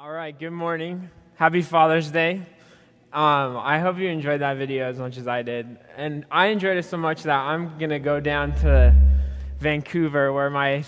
All 0.00 0.12
right, 0.12 0.38
good 0.38 0.52
morning. 0.52 1.10
Happy 1.34 1.60
Father's 1.60 2.08
Day. 2.08 2.34
Um, 3.12 3.56
I 3.56 3.80
hope 3.80 3.98
you 3.98 4.08
enjoyed 4.08 4.42
that 4.42 4.56
video 4.56 4.88
as 4.88 4.96
much 4.96 5.16
as 5.16 5.26
I 5.26 5.42
did. 5.42 5.76
And 5.96 6.24
I 6.30 6.46
enjoyed 6.46 6.76
it 6.76 6.84
so 6.84 6.96
much 6.96 7.24
that 7.24 7.36
I'm 7.36 7.76
going 7.78 7.90
to 7.90 7.98
go 7.98 8.20
down 8.20 8.54
to 8.60 8.94
Vancouver 9.58 10.32
where 10.32 10.50
my 10.50 10.84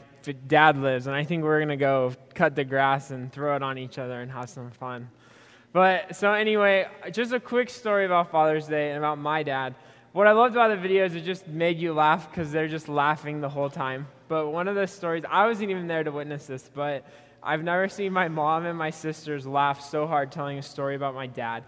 dad 0.46 0.76
lives. 0.76 1.08
And 1.08 1.16
I 1.16 1.24
think 1.24 1.42
we're 1.42 1.58
going 1.58 1.70
to 1.70 1.76
go 1.76 2.12
cut 2.34 2.54
the 2.54 2.62
grass 2.62 3.10
and 3.10 3.32
throw 3.32 3.56
it 3.56 3.64
on 3.64 3.78
each 3.78 3.98
other 3.98 4.20
and 4.20 4.30
have 4.30 4.48
some 4.48 4.70
fun. 4.70 5.10
But 5.72 6.14
so, 6.14 6.32
anyway, 6.32 6.86
just 7.10 7.32
a 7.32 7.40
quick 7.40 7.68
story 7.68 8.06
about 8.06 8.30
Father's 8.30 8.68
Day 8.68 8.90
and 8.90 8.98
about 8.98 9.18
my 9.18 9.42
dad. 9.42 9.74
What 10.12 10.28
I 10.28 10.32
loved 10.32 10.54
about 10.54 10.68
the 10.80 10.88
videos, 10.88 11.16
it 11.16 11.22
just 11.22 11.48
made 11.48 11.78
you 11.78 11.94
laugh 11.94 12.30
because 12.30 12.52
they're 12.52 12.68
just 12.68 12.88
laughing 12.88 13.40
the 13.40 13.48
whole 13.48 13.70
time. 13.70 14.06
But 14.28 14.52
one 14.52 14.68
of 14.68 14.76
the 14.76 14.86
stories, 14.86 15.24
I 15.28 15.48
wasn't 15.48 15.72
even 15.72 15.88
there 15.88 16.04
to 16.04 16.12
witness 16.12 16.46
this, 16.46 16.70
but 16.72 17.04
I've 17.42 17.62
never 17.62 17.88
seen 17.88 18.12
my 18.12 18.28
mom 18.28 18.66
and 18.66 18.76
my 18.76 18.90
sisters 18.90 19.46
laugh 19.46 19.80
so 19.80 20.06
hard 20.06 20.30
telling 20.30 20.58
a 20.58 20.62
story 20.62 20.94
about 20.94 21.14
my 21.14 21.26
dad. 21.26 21.64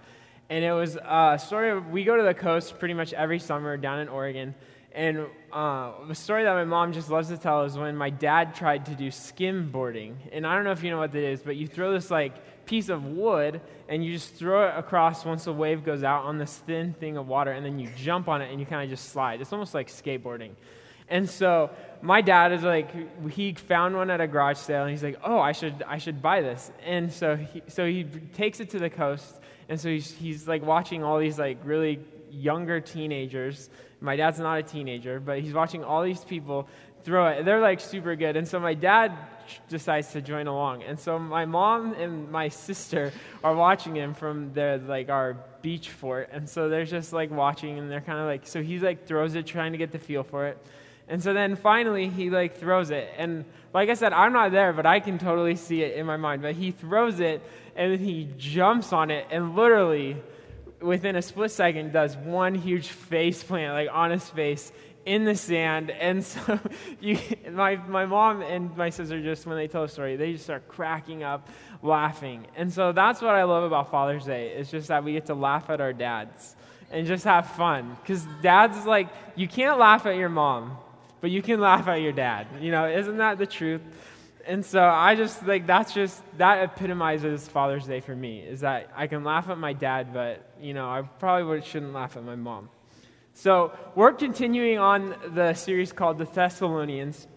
And 0.50 0.64
it 0.64 0.72
was 0.72 0.96
a 0.96 1.40
story 1.42 1.70
of, 1.70 1.88
we 1.88 2.04
go 2.04 2.16
to 2.16 2.22
the 2.22 2.34
coast 2.34 2.78
pretty 2.78 2.94
much 2.94 3.12
every 3.14 3.38
summer 3.38 3.76
down 3.76 4.00
in 4.00 4.08
Oregon. 4.08 4.54
And 4.94 5.26
uh, 5.50 5.92
the 6.06 6.14
story 6.14 6.44
that 6.44 6.52
my 6.52 6.64
mom 6.64 6.92
just 6.92 7.08
loves 7.08 7.28
to 7.28 7.38
tell 7.38 7.64
is 7.64 7.78
when 7.78 7.96
my 7.96 8.10
dad 8.10 8.54
tried 8.54 8.84
to 8.86 8.94
do 8.94 9.08
skimboarding. 9.08 10.16
And 10.30 10.46
I 10.46 10.54
don't 10.54 10.64
know 10.64 10.72
if 10.72 10.82
you 10.82 10.90
know 10.90 10.98
what 10.98 11.12
that 11.12 11.24
is, 11.24 11.40
but 11.40 11.56
you 11.56 11.66
throw 11.66 11.92
this 11.92 12.10
like 12.10 12.66
piece 12.66 12.90
of 12.90 13.06
wood 13.06 13.62
and 13.88 14.04
you 14.04 14.12
just 14.12 14.34
throw 14.34 14.68
it 14.68 14.74
across 14.76 15.24
once 15.24 15.46
a 15.46 15.52
wave 15.52 15.84
goes 15.84 16.02
out 16.02 16.24
on 16.24 16.36
this 16.36 16.58
thin 16.58 16.92
thing 16.92 17.16
of 17.16 17.28
water, 17.28 17.52
and 17.52 17.64
then 17.64 17.78
you 17.78 17.88
jump 17.96 18.28
on 18.28 18.42
it 18.42 18.50
and 18.50 18.60
you 18.60 18.66
kind 18.66 18.84
of 18.84 18.90
just 18.90 19.10
slide. 19.10 19.40
It's 19.40 19.52
almost 19.52 19.72
like 19.72 19.88
skateboarding. 19.88 20.50
And 21.08 21.28
so 21.28 21.70
my 22.02 22.20
dad 22.20 22.52
is 22.52 22.62
like, 22.62 22.90
he 23.30 23.54
found 23.54 23.96
one 23.96 24.10
at 24.10 24.20
a 24.20 24.26
garage 24.26 24.58
sale, 24.58 24.82
and 24.82 24.90
he's 24.90 25.02
like, 25.02 25.18
oh, 25.24 25.38
I 25.38 25.52
should, 25.52 25.82
I 25.86 25.98
should 25.98 26.20
buy 26.20 26.42
this. 26.42 26.70
And 26.84 27.12
so 27.12 27.36
he, 27.36 27.62
so 27.68 27.86
he 27.86 28.04
takes 28.34 28.60
it 28.60 28.70
to 28.70 28.78
the 28.78 28.90
coast, 28.90 29.40
and 29.68 29.80
so 29.80 29.88
he's, 29.88 30.10
he's 30.10 30.48
like 30.48 30.62
watching 30.62 31.04
all 31.04 31.18
these 31.18 31.38
like 31.38 31.58
really 31.64 32.00
younger 32.30 32.80
teenagers. 32.80 33.70
My 34.00 34.16
dad's 34.16 34.40
not 34.40 34.58
a 34.58 34.62
teenager, 34.62 35.20
but 35.20 35.40
he's 35.40 35.54
watching 35.54 35.84
all 35.84 36.02
these 36.02 36.24
people 36.24 36.68
throw 37.04 37.28
it. 37.28 37.44
They're 37.44 37.60
like 37.60 37.80
super 37.80 38.16
good. 38.16 38.36
And 38.36 38.46
so 38.46 38.58
my 38.58 38.74
dad 38.74 39.12
decides 39.68 40.12
to 40.12 40.20
join 40.22 40.46
along. 40.46 40.82
And 40.82 40.98
so 40.98 41.18
my 41.18 41.44
mom 41.44 41.92
and 41.94 42.30
my 42.30 42.48
sister 42.48 43.12
are 43.44 43.54
watching 43.54 43.94
him 43.96 44.14
from 44.14 44.52
their 44.52 44.78
like 44.78 45.08
our 45.08 45.36
beach 45.62 45.90
fort. 45.90 46.30
And 46.32 46.48
so 46.48 46.68
they're 46.68 46.84
just 46.84 47.12
like 47.12 47.30
watching 47.30 47.78
and 47.78 47.90
they're 47.90 48.00
kind 48.00 48.18
of 48.18 48.26
like 48.26 48.46
so 48.46 48.62
he's 48.62 48.82
like 48.82 49.06
throws 49.06 49.34
it 49.34 49.46
trying 49.46 49.72
to 49.72 49.78
get 49.78 49.92
the 49.92 49.98
feel 49.98 50.22
for 50.22 50.46
it. 50.46 50.58
And 51.08 51.22
so 51.22 51.32
then 51.32 51.56
finally 51.56 52.08
he 52.08 52.30
like 52.30 52.58
throws 52.58 52.90
it. 52.90 53.12
And 53.16 53.44
like 53.74 53.88
I 53.88 53.94
said, 53.94 54.12
I'm 54.12 54.32
not 54.32 54.52
there, 54.52 54.72
but 54.72 54.86
I 54.86 55.00
can 55.00 55.18
totally 55.18 55.56
see 55.56 55.82
it 55.82 55.96
in 55.96 56.06
my 56.06 56.16
mind. 56.16 56.42
But 56.42 56.54
he 56.54 56.70
throws 56.70 57.20
it 57.20 57.42
and 57.76 57.92
then 57.92 57.98
he 57.98 58.28
jumps 58.36 58.92
on 58.92 59.10
it 59.10 59.26
and 59.30 59.54
literally 59.54 60.16
within 60.80 61.16
a 61.16 61.22
split 61.22 61.50
second 61.50 61.92
does 61.92 62.16
one 62.16 62.54
huge 62.54 62.88
face 62.88 63.42
plant 63.42 63.72
like 63.72 63.88
on 63.92 64.10
his 64.10 64.28
face 64.28 64.72
in 65.04 65.24
the 65.24 65.34
sand. 65.34 65.90
And 65.90 66.24
so 66.24 66.58
you, 67.00 67.18
my, 67.50 67.76
my 67.76 68.06
mom 68.06 68.42
and 68.42 68.76
my 68.76 68.90
sister 68.90 69.20
just, 69.20 69.46
when 69.46 69.56
they 69.56 69.68
tell 69.68 69.82
the 69.82 69.88
story, 69.88 70.16
they 70.16 70.32
just 70.32 70.44
start 70.44 70.68
cracking 70.68 71.22
up 71.22 71.48
laughing. 71.82 72.46
And 72.56 72.72
so 72.72 72.92
that's 72.92 73.20
what 73.20 73.34
I 73.34 73.44
love 73.44 73.64
about 73.64 73.90
Father's 73.90 74.24
Day. 74.24 74.50
It's 74.50 74.70
just 74.70 74.88
that 74.88 75.04
we 75.04 75.12
get 75.12 75.26
to 75.26 75.34
laugh 75.34 75.70
at 75.70 75.80
our 75.80 75.92
dads 75.92 76.56
and 76.90 77.06
just 77.06 77.24
have 77.24 77.50
fun. 77.52 77.96
Because 78.00 78.26
dads, 78.42 78.84
like, 78.86 79.08
you 79.34 79.48
can't 79.48 79.78
laugh 79.78 80.06
at 80.06 80.16
your 80.16 80.28
mom 80.28 80.76
but 81.22 81.30
you 81.30 81.40
can 81.40 81.60
laugh 81.60 81.88
at 81.88 82.02
your 82.02 82.12
dad. 82.12 82.48
You 82.60 82.72
know, 82.72 82.86
isn't 82.86 83.16
that 83.16 83.38
the 83.38 83.46
truth? 83.46 83.80
And 84.44 84.66
so 84.66 84.82
I 84.82 85.14
just 85.14 85.46
like 85.46 85.66
that's 85.68 85.94
just 85.94 86.20
that 86.36 86.64
epitomizes 86.64 87.48
Father's 87.48 87.86
Day 87.86 88.00
for 88.00 88.14
me 88.14 88.40
is 88.40 88.60
that 88.60 88.90
I 88.94 89.06
can 89.06 89.22
laugh 89.22 89.48
at 89.48 89.56
my 89.56 89.72
dad, 89.72 90.12
but 90.12 90.52
you 90.60 90.74
know 90.74 90.86
I 90.90 91.02
probably 91.02 91.62
shouldn't 91.62 91.92
laugh 91.92 92.16
at 92.16 92.24
my 92.24 92.34
mom. 92.34 92.68
So 93.34 93.72
we're 93.94 94.12
continuing 94.12 94.78
on 94.78 95.14
the 95.32 95.54
series 95.54 95.92
called 95.92 96.18
the 96.18 96.24
Thessalonians, 96.24 97.28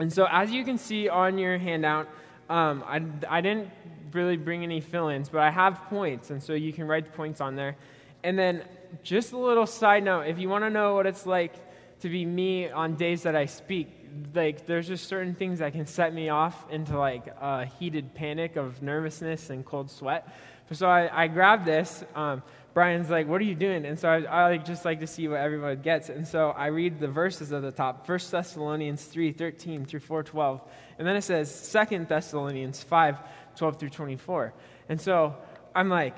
and 0.00 0.12
so 0.12 0.26
as 0.28 0.50
you 0.50 0.64
can 0.64 0.78
see 0.78 1.08
on 1.08 1.38
your 1.38 1.58
handout, 1.58 2.08
um, 2.50 2.82
I, 2.86 3.00
I 3.28 3.40
didn't 3.40 3.70
really 4.12 4.36
bring 4.36 4.64
any 4.64 4.80
fill-ins, 4.80 5.28
but 5.28 5.40
I 5.40 5.50
have 5.50 5.84
points, 5.88 6.30
and 6.30 6.42
so 6.42 6.54
you 6.54 6.72
can 6.72 6.88
write 6.88 7.06
the 7.06 7.12
points 7.12 7.40
on 7.40 7.54
there. 7.54 7.76
And 8.24 8.36
then 8.36 8.64
just 9.04 9.32
a 9.32 9.38
little 9.38 9.66
side 9.66 10.02
note: 10.02 10.22
if 10.22 10.40
you 10.40 10.48
want 10.48 10.64
to 10.64 10.70
know 10.70 10.96
what 10.96 11.06
it's 11.06 11.24
like 11.24 11.54
to 12.02 12.08
be 12.08 12.26
me 12.26 12.68
on 12.68 12.96
days 12.96 13.22
that 13.22 13.36
I 13.36 13.46
speak. 13.46 13.88
Like, 14.34 14.66
there's 14.66 14.88
just 14.88 15.06
certain 15.06 15.34
things 15.34 15.60
that 15.60 15.72
can 15.72 15.86
set 15.86 16.12
me 16.12 16.28
off 16.28 16.70
into 16.70 16.98
like 16.98 17.26
a 17.40 17.64
heated 17.64 18.14
panic 18.14 18.56
of 18.56 18.82
nervousness 18.82 19.50
and 19.50 19.64
cold 19.64 19.90
sweat. 19.90 20.28
So 20.72 20.88
I, 20.88 21.24
I 21.24 21.28
grabbed 21.28 21.64
this. 21.64 22.04
Um, 22.14 22.42
Brian's 22.74 23.08
like, 23.08 23.28
"What 23.28 23.40
are 23.40 23.44
you 23.44 23.54
doing?" 23.54 23.84
And 23.84 23.98
so 23.98 24.08
I, 24.08 24.52
I 24.52 24.56
just 24.56 24.84
like 24.84 25.00
to 25.00 25.06
see 25.06 25.28
what 25.28 25.40
everyone 25.40 25.80
gets. 25.82 26.08
And 26.08 26.26
so 26.26 26.50
I 26.50 26.66
read 26.68 26.98
the 26.98 27.08
verses 27.08 27.52
at 27.52 27.62
the 27.62 27.70
top: 27.70 28.08
1 28.08 28.18
Thessalonians 28.30 29.04
3, 29.04 29.32
13 29.32 29.84
through 29.84 30.00
four 30.00 30.22
twelve, 30.22 30.60
And 30.98 31.06
then 31.06 31.14
it 31.16 31.22
says 31.22 31.76
2 31.88 32.06
Thessalonians 32.06 32.82
5, 32.82 33.18
12 33.56 33.78
through 33.78 33.90
24. 33.90 34.54
And 34.88 35.00
so 35.00 35.36
I'm 35.74 35.88
like, 35.88 36.16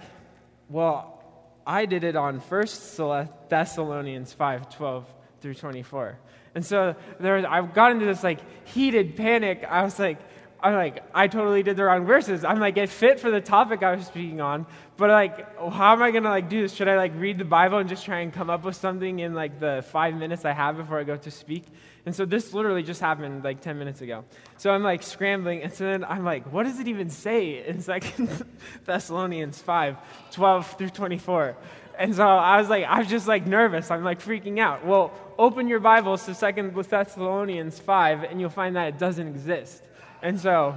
well, 0.68 1.22
I 1.66 1.86
did 1.86 2.04
it 2.04 2.16
on 2.16 2.38
1 2.38 3.28
Thessalonians 3.48 4.32
5, 4.32 4.76
12 4.76 5.14
through 5.44 5.52
24. 5.52 6.18
And 6.54 6.64
so 6.64 6.96
there, 7.20 7.46
I 7.46 7.60
got 7.66 7.92
into 7.92 8.06
this 8.06 8.24
like 8.24 8.40
heated 8.66 9.14
panic. 9.14 9.62
I 9.68 9.82
was 9.82 9.98
like, 9.98 10.16
I'm 10.58 10.72
like, 10.72 11.02
I 11.14 11.28
totally 11.28 11.62
did 11.62 11.76
the 11.76 11.84
wrong 11.84 12.06
verses. 12.06 12.42
I'm 12.42 12.58
like, 12.58 12.78
it 12.78 12.88
fit 12.88 13.20
for 13.20 13.30
the 13.30 13.42
topic 13.42 13.82
I 13.82 13.94
was 13.94 14.06
speaking 14.06 14.40
on, 14.40 14.66
but 14.96 15.10
like, 15.10 15.58
how 15.58 15.92
am 15.92 16.02
I 16.02 16.10
gonna 16.12 16.30
like 16.30 16.48
do 16.48 16.62
this? 16.62 16.72
Should 16.72 16.88
I 16.88 16.96
like 16.96 17.12
read 17.16 17.36
the 17.36 17.44
Bible 17.44 17.76
and 17.76 17.90
just 17.90 18.06
try 18.06 18.20
and 18.20 18.32
come 18.32 18.48
up 18.48 18.64
with 18.64 18.74
something 18.74 19.18
in 19.18 19.34
like 19.34 19.60
the 19.60 19.84
five 19.90 20.14
minutes 20.14 20.46
I 20.46 20.52
have 20.52 20.78
before 20.78 20.98
I 20.98 21.04
go 21.04 21.18
to 21.18 21.30
speak? 21.30 21.64
And 22.06 22.16
so 22.16 22.24
this 22.24 22.54
literally 22.54 22.82
just 22.82 23.02
happened 23.02 23.44
like 23.44 23.60
10 23.60 23.78
minutes 23.78 24.00
ago. 24.00 24.24
So 24.56 24.70
I'm 24.70 24.82
like 24.82 25.02
scrambling, 25.02 25.62
and 25.62 25.70
so 25.70 25.84
then 25.84 26.02
I'm 26.04 26.24
like, 26.24 26.50
what 26.50 26.62
does 26.62 26.80
it 26.80 26.88
even 26.88 27.10
say 27.10 27.66
in 27.66 27.80
Second 27.82 28.46
Thessalonians 28.86 29.60
5, 29.60 29.98
12 30.30 30.78
through 30.78 30.90
24? 30.90 31.58
And 31.96 32.14
so 32.14 32.26
I 32.26 32.58
was 32.58 32.68
like, 32.68 32.84
I 32.84 32.98
was 32.98 33.08
just 33.08 33.28
like 33.28 33.46
nervous. 33.46 33.90
I'm 33.90 34.02
like 34.02 34.20
freaking 34.20 34.58
out. 34.58 34.84
Well, 34.84 35.12
open 35.38 35.68
your 35.68 35.78
Bibles 35.78 36.26
to 36.26 36.34
Second 36.34 36.74
Thessalonians 36.74 37.78
5, 37.78 38.24
and 38.24 38.40
you'll 38.40 38.50
find 38.50 38.74
that 38.74 38.88
it 38.88 38.98
doesn't 38.98 39.28
exist. 39.28 39.82
And 40.20 40.40
so, 40.40 40.76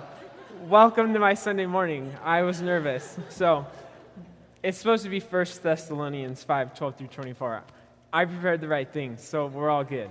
welcome 0.68 1.14
to 1.14 1.20
my 1.20 1.34
Sunday 1.34 1.66
morning. 1.66 2.14
I 2.24 2.44
was 2.44 2.62
nervous. 2.62 3.18
So, 3.30 3.66
it's 4.62 4.78
supposed 4.78 5.04
to 5.06 5.10
be 5.10 5.20
First 5.20 5.64
Thessalonians 5.64 6.44
5, 6.44 6.78
12 6.78 6.96
through 6.96 7.08
24. 7.08 7.64
I 8.14 8.26
prepared 8.26 8.62
the 8.62 8.68
right 8.68 8.92
things, 8.92 9.24
so 9.24 9.48
we're 9.48 9.72
all 9.72 9.84
good. 9.84 10.10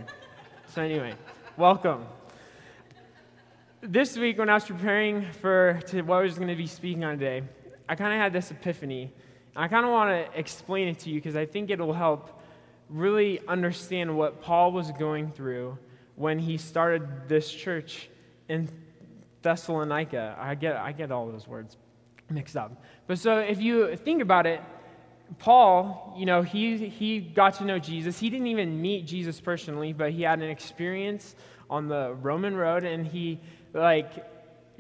So, 0.74 0.82
anyway, 0.82 1.14
welcome. 1.56 2.04
This 3.80 4.16
week, 4.18 4.38
when 4.38 4.50
I 4.50 4.54
was 4.54 4.64
preparing 4.64 5.30
for 5.40 5.80
to 5.86 6.02
what 6.02 6.16
I 6.16 6.22
was 6.22 6.34
going 6.34 6.48
to 6.48 6.56
be 6.56 6.66
speaking 6.66 7.04
on 7.04 7.16
today, 7.16 7.46
I 7.88 7.94
kind 7.94 8.12
of 8.12 8.18
had 8.18 8.32
this 8.32 8.50
epiphany 8.50 9.12
I 9.56 9.68
kind 9.68 9.86
of 9.86 9.92
want 9.92 10.10
to 10.10 10.38
explain 10.38 10.88
it 10.88 10.98
to 11.00 11.10
you 11.10 11.16
because 11.16 11.34
I 11.34 11.46
think 11.46 11.70
it'll 11.70 11.94
help 11.94 12.40
really 12.90 13.40
understand 13.48 14.16
what 14.16 14.42
Paul 14.42 14.70
was 14.70 14.92
going 14.92 15.32
through 15.32 15.78
when 16.14 16.38
he 16.38 16.58
started 16.58 17.28
this 17.28 17.50
church 17.50 18.08
in 18.48 18.68
Thessalonica. 19.42 20.36
I 20.38 20.54
get, 20.54 20.76
I 20.76 20.92
get 20.92 21.10
all 21.10 21.26
those 21.26 21.48
words 21.48 21.76
mixed 22.28 22.56
up. 22.56 22.82
But 23.06 23.18
so 23.18 23.38
if 23.38 23.60
you 23.60 23.96
think 23.96 24.20
about 24.20 24.46
it, 24.46 24.60
Paul, 25.38 26.14
you 26.16 26.26
know, 26.26 26.42
he, 26.42 26.76
he 26.88 27.20
got 27.20 27.54
to 27.54 27.64
know 27.64 27.78
Jesus. 27.78 28.18
He 28.18 28.30
didn't 28.30 28.46
even 28.46 28.80
meet 28.80 29.06
Jesus 29.06 29.40
personally, 29.40 29.92
but 29.92 30.12
he 30.12 30.22
had 30.22 30.40
an 30.40 30.50
experience 30.50 31.34
on 31.68 31.88
the 31.88 32.14
Roman 32.20 32.54
road 32.54 32.84
and 32.84 33.06
he, 33.06 33.40
like, 33.72 34.24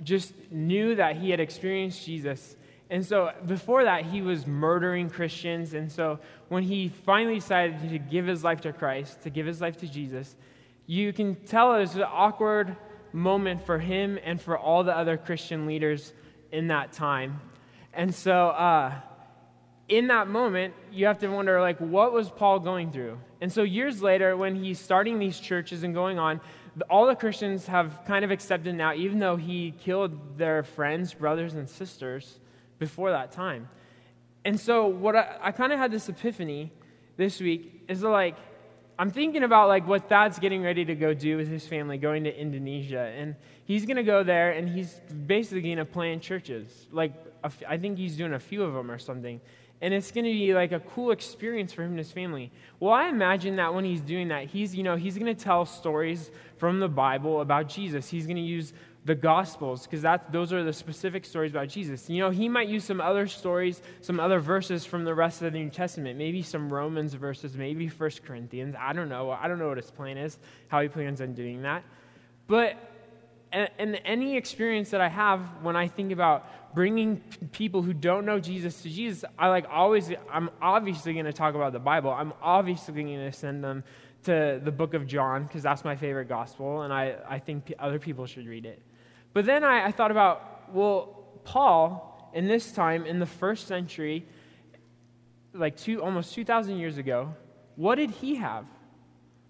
just 0.04 0.34
knew 0.50 0.94
that 0.96 1.16
he 1.16 1.30
had 1.30 1.40
experienced 1.40 2.04
Jesus 2.04 2.56
and 2.88 3.04
so 3.04 3.32
before 3.46 3.84
that, 3.84 4.04
he 4.04 4.22
was 4.22 4.46
murdering 4.46 5.10
Christians. 5.10 5.74
And 5.74 5.90
so 5.90 6.20
when 6.48 6.62
he 6.62 6.88
finally 6.88 7.36
decided 7.36 7.80
to 7.90 7.98
give 7.98 8.26
his 8.26 8.44
life 8.44 8.60
to 8.62 8.72
Christ, 8.72 9.22
to 9.22 9.30
give 9.30 9.46
his 9.46 9.60
life 9.60 9.78
to 9.78 9.88
Jesus, 9.88 10.36
you 10.86 11.12
can 11.12 11.34
tell 11.34 11.74
it 11.74 11.80
was 11.80 11.96
an 11.96 12.02
awkward 12.02 12.76
moment 13.12 13.66
for 13.66 13.78
him 13.78 14.18
and 14.22 14.40
for 14.40 14.56
all 14.56 14.84
the 14.84 14.96
other 14.96 15.16
Christian 15.16 15.66
leaders 15.66 16.12
in 16.52 16.68
that 16.68 16.92
time. 16.92 17.40
And 17.92 18.14
so 18.14 18.48
uh, 18.50 18.92
in 19.88 20.06
that 20.08 20.28
moment, 20.28 20.74
you 20.92 21.06
have 21.06 21.18
to 21.20 21.28
wonder, 21.28 21.60
like, 21.60 21.78
what 21.78 22.12
was 22.12 22.30
Paul 22.30 22.60
going 22.60 22.92
through? 22.92 23.18
And 23.40 23.52
so 23.52 23.62
years 23.62 24.00
later, 24.00 24.36
when 24.36 24.54
he's 24.54 24.78
starting 24.78 25.18
these 25.18 25.40
churches 25.40 25.82
and 25.82 25.92
going 25.92 26.20
on, 26.20 26.40
all 26.88 27.06
the 27.06 27.16
Christians 27.16 27.66
have 27.66 28.02
kind 28.06 28.24
of 28.24 28.30
accepted 28.30 28.76
now, 28.76 28.94
even 28.94 29.18
though 29.18 29.36
he 29.36 29.72
killed 29.80 30.38
their 30.38 30.62
friends, 30.62 31.14
brothers, 31.14 31.54
and 31.54 31.68
sisters 31.68 32.38
before 32.78 33.10
that 33.10 33.32
time. 33.32 33.68
And 34.44 34.58
so 34.58 34.86
what 34.86 35.16
I, 35.16 35.36
I 35.40 35.52
kind 35.52 35.72
of 35.72 35.78
had 35.78 35.90
this 35.90 36.08
epiphany 36.08 36.72
this 37.16 37.40
week 37.40 37.84
is 37.88 38.02
like 38.02 38.36
I'm 38.98 39.10
thinking 39.10 39.42
about 39.42 39.68
like 39.68 39.86
what 39.86 40.08
Thad's 40.08 40.38
getting 40.38 40.62
ready 40.62 40.84
to 40.84 40.94
go 40.94 41.12
do 41.12 41.36
with 41.36 41.48
his 41.48 41.66
family, 41.66 41.98
going 41.98 42.24
to 42.24 42.34
Indonesia, 42.34 43.12
and 43.16 43.36
he's 43.64 43.84
to 43.96 44.02
go 44.02 44.22
there 44.22 44.52
and 44.52 44.68
he's 44.68 45.00
basically 45.26 45.60
to 45.74 45.84
plant 45.84 46.22
churches, 46.22 46.86
like 46.92 47.12
I 47.68 47.76
think 47.76 47.98
he's 47.98 48.16
doing 48.16 48.32
a 48.32 48.38
few 48.38 48.62
of 48.62 48.72
them 48.72 48.90
or 48.90 48.98
something. 48.98 49.40
And 49.82 49.92
it's 49.92 50.10
going 50.10 50.24
to 50.24 50.32
be 50.32 50.54
like 50.54 50.72
a 50.72 50.80
cool 50.80 51.10
experience 51.10 51.72
for 51.72 51.82
him 51.82 51.90
and 51.90 51.98
his 51.98 52.10
family. 52.10 52.50
Well, 52.80 52.92
I 52.92 53.08
imagine 53.08 53.56
that 53.56 53.74
when 53.74 53.84
he's 53.84 54.00
doing 54.00 54.28
that, 54.28 54.46
he's, 54.46 54.74
you 54.74 54.82
know, 54.82 54.96
he's 54.96 55.18
going 55.18 55.34
to 55.34 55.44
tell 55.44 55.66
stories 55.66 56.30
from 56.56 56.80
the 56.80 56.88
Bible 56.88 57.42
about 57.42 57.68
Jesus. 57.68 58.08
He's 58.08 58.26
going 58.26 58.36
to 58.36 58.42
use 58.42 58.72
the 59.06 59.14
Gospels, 59.14 59.86
because 59.86 60.04
those 60.30 60.52
are 60.52 60.64
the 60.64 60.72
specific 60.72 61.24
stories 61.24 61.52
about 61.52 61.68
Jesus. 61.68 62.10
You 62.10 62.18
know, 62.18 62.30
he 62.30 62.48
might 62.48 62.68
use 62.68 62.84
some 62.84 63.00
other 63.00 63.28
stories, 63.28 63.80
some 64.00 64.18
other 64.18 64.40
verses 64.40 64.84
from 64.84 65.04
the 65.04 65.14
rest 65.14 65.42
of 65.42 65.52
the 65.52 65.58
New 65.58 65.70
Testament, 65.70 66.18
maybe 66.18 66.42
some 66.42 66.72
Romans 66.72 67.14
verses, 67.14 67.56
maybe 67.56 67.88
First 67.88 68.24
Corinthians. 68.24 68.74
I 68.78 68.92
don't 68.92 69.08
know. 69.08 69.30
I 69.30 69.46
don't 69.46 69.60
know 69.60 69.68
what 69.68 69.76
his 69.76 69.92
plan 69.92 70.18
is, 70.18 70.38
how 70.66 70.82
he 70.82 70.88
plans 70.88 71.20
on 71.20 71.34
doing 71.34 71.62
that. 71.62 71.84
But 72.48 72.76
in 73.52 73.94
any 73.94 74.36
experience 74.36 74.90
that 74.90 75.00
I 75.00 75.08
have 75.08 75.40
when 75.62 75.76
I 75.76 75.86
think 75.86 76.10
about 76.12 76.74
bringing 76.74 77.22
people 77.52 77.82
who 77.82 77.94
don't 77.94 78.26
know 78.26 78.40
Jesus 78.40 78.82
to 78.82 78.90
Jesus, 78.90 79.24
I 79.38 79.48
like 79.48 79.66
always, 79.70 80.10
I'm 80.30 80.50
obviously 80.60 81.12
going 81.12 81.26
to 81.26 81.32
talk 81.32 81.54
about 81.54 81.72
the 81.72 81.78
Bible. 81.78 82.10
I'm 82.10 82.32
obviously 82.42 82.92
going 82.94 83.18
to 83.18 83.32
send 83.32 83.62
them 83.62 83.84
to 84.24 84.60
the 84.62 84.72
book 84.72 84.94
of 84.94 85.06
John 85.06 85.44
because 85.44 85.62
that's 85.62 85.84
my 85.84 85.94
favorite 85.94 86.28
gospel, 86.28 86.82
and 86.82 86.92
I, 86.92 87.14
I 87.28 87.38
think 87.38 87.72
other 87.78 88.00
people 88.00 88.26
should 88.26 88.48
read 88.48 88.66
it. 88.66 88.82
But 89.36 89.44
then 89.44 89.64
I, 89.64 89.88
I 89.88 89.90
thought 89.92 90.10
about, 90.10 90.72
well, 90.72 91.22
Paul, 91.44 92.30
in 92.32 92.48
this 92.48 92.72
time, 92.72 93.04
in 93.04 93.18
the 93.18 93.26
first 93.26 93.66
century, 93.66 94.24
like 95.52 95.76
two, 95.76 96.02
almost 96.02 96.32
2,000 96.32 96.78
years 96.78 96.96
ago, 96.96 97.34
what 97.74 97.96
did 97.96 98.12
he 98.12 98.36
have? 98.36 98.64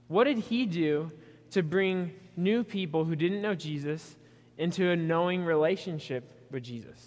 What 0.08 0.24
did 0.24 0.38
he 0.38 0.66
do 0.66 1.12
to 1.52 1.62
bring 1.62 2.14
new 2.36 2.64
people 2.64 3.04
who 3.04 3.14
didn't 3.14 3.40
know 3.40 3.54
Jesus 3.54 4.16
into 4.58 4.90
a 4.90 4.96
knowing 4.96 5.44
relationship 5.44 6.48
with 6.50 6.64
Jesus? 6.64 7.06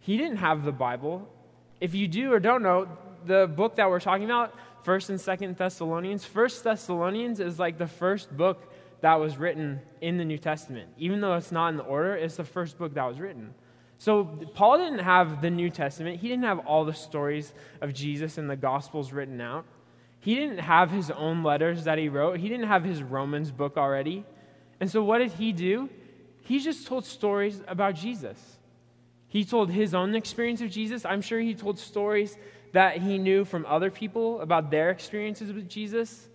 He 0.00 0.16
didn't 0.16 0.38
have 0.38 0.64
the 0.64 0.72
Bible. 0.72 1.28
If 1.80 1.94
you 1.94 2.08
do 2.08 2.32
or 2.32 2.40
don't 2.40 2.64
know, 2.64 2.88
the 3.24 3.46
book 3.46 3.76
that 3.76 3.88
we're 3.88 4.00
talking 4.00 4.24
about, 4.24 4.52
1st 4.84 5.10
and 5.10 5.18
2nd 5.20 5.56
Thessalonians, 5.56 6.26
1st 6.26 6.64
Thessalonians 6.64 7.38
is 7.38 7.60
like 7.60 7.78
the 7.78 7.86
first 7.86 8.36
book 8.36 8.69
that 9.02 9.14
was 9.14 9.38
written 9.38 9.80
in 10.00 10.18
the 10.18 10.24
New 10.24 10.38
Testament. 10.38 10.90
Even 10.98 11.20
though 11.20 11.34
it's 11.34 11.52
not 11.52 11.68
in 11.68 11.76
the 11.76 11.82
order, 11.84 12.14
it's 12.14 12.36
the 12.36 12.44
first 12.44 12.78
book 12.78 12.94
that 12.94 13.04
was 13.04 13.18
written. 13.18 13.54
So 13.98 14.24
Paul 14.54 14.78
didn't 14.78 15.00
have 15.00 15.42
the 15.42 15.50
New 15.50 15.68
Testament. 15.68 16.20
He 16.20 16.28
didn't 16.28 16.44
have 16.44 16.60
all 16.60 16.84
the 16.84 16.94
stories 16.94 17.52
of 17.80 17.92
Jesus 17.92 18.38
and 18.38 18.48
the 18.48 18.56
Gospels 18.56 19.12
written 19.12 19.40
out. 19.40 19.66
He 20.20 20.34
didn't 20.34 20.58
have 20.58 20.90
his 20.90 21.10
own 21.10 21.42
letters 21.42 21.84
that 21.84 21.98
he 21.98 22.08
wrote. 22.08 22.38
He 22.38 22.48
didn't 22.48 22.68
have 22.68 22.82
his 22.82 23.02
Romans 23.02 23.50
book 23.50 23.76
already. 23.76 24.24
And 24.80 24.90
so 24.90 25.04
what 25.04 25.18
did 25.18 25.32
he 25.32 25.52
do? 25.52 25.90
He 26.42 26.60
just 26.60 26.86
told 26.86 27.04
stories 27.04 27.60
about 27.68 27.94
Jesus. 27.94 28.38
He 29.28 29.44
told 29.44 29.70
his 29.70 29.94
own 29.94 30.14
experience 30.14 30.62
of 30.62 30.70
Jesus. 30.70 31.04
I'm 31.04 31.20
sure 31.20 31.38
he 31.38 31.54
told 31.54 31.78
stories 31.78 32.38
that 32.72 32.98
he 32.98 33.18
knew 33.18 33.44
from 33.44 33.66
other 33.66 33.90
people 33.90 34.40
about 34.40 34.70
their 34.70 34.90
experiences 34.90 35.52
with 35.52 35.68
Jesus. 35.68 36.29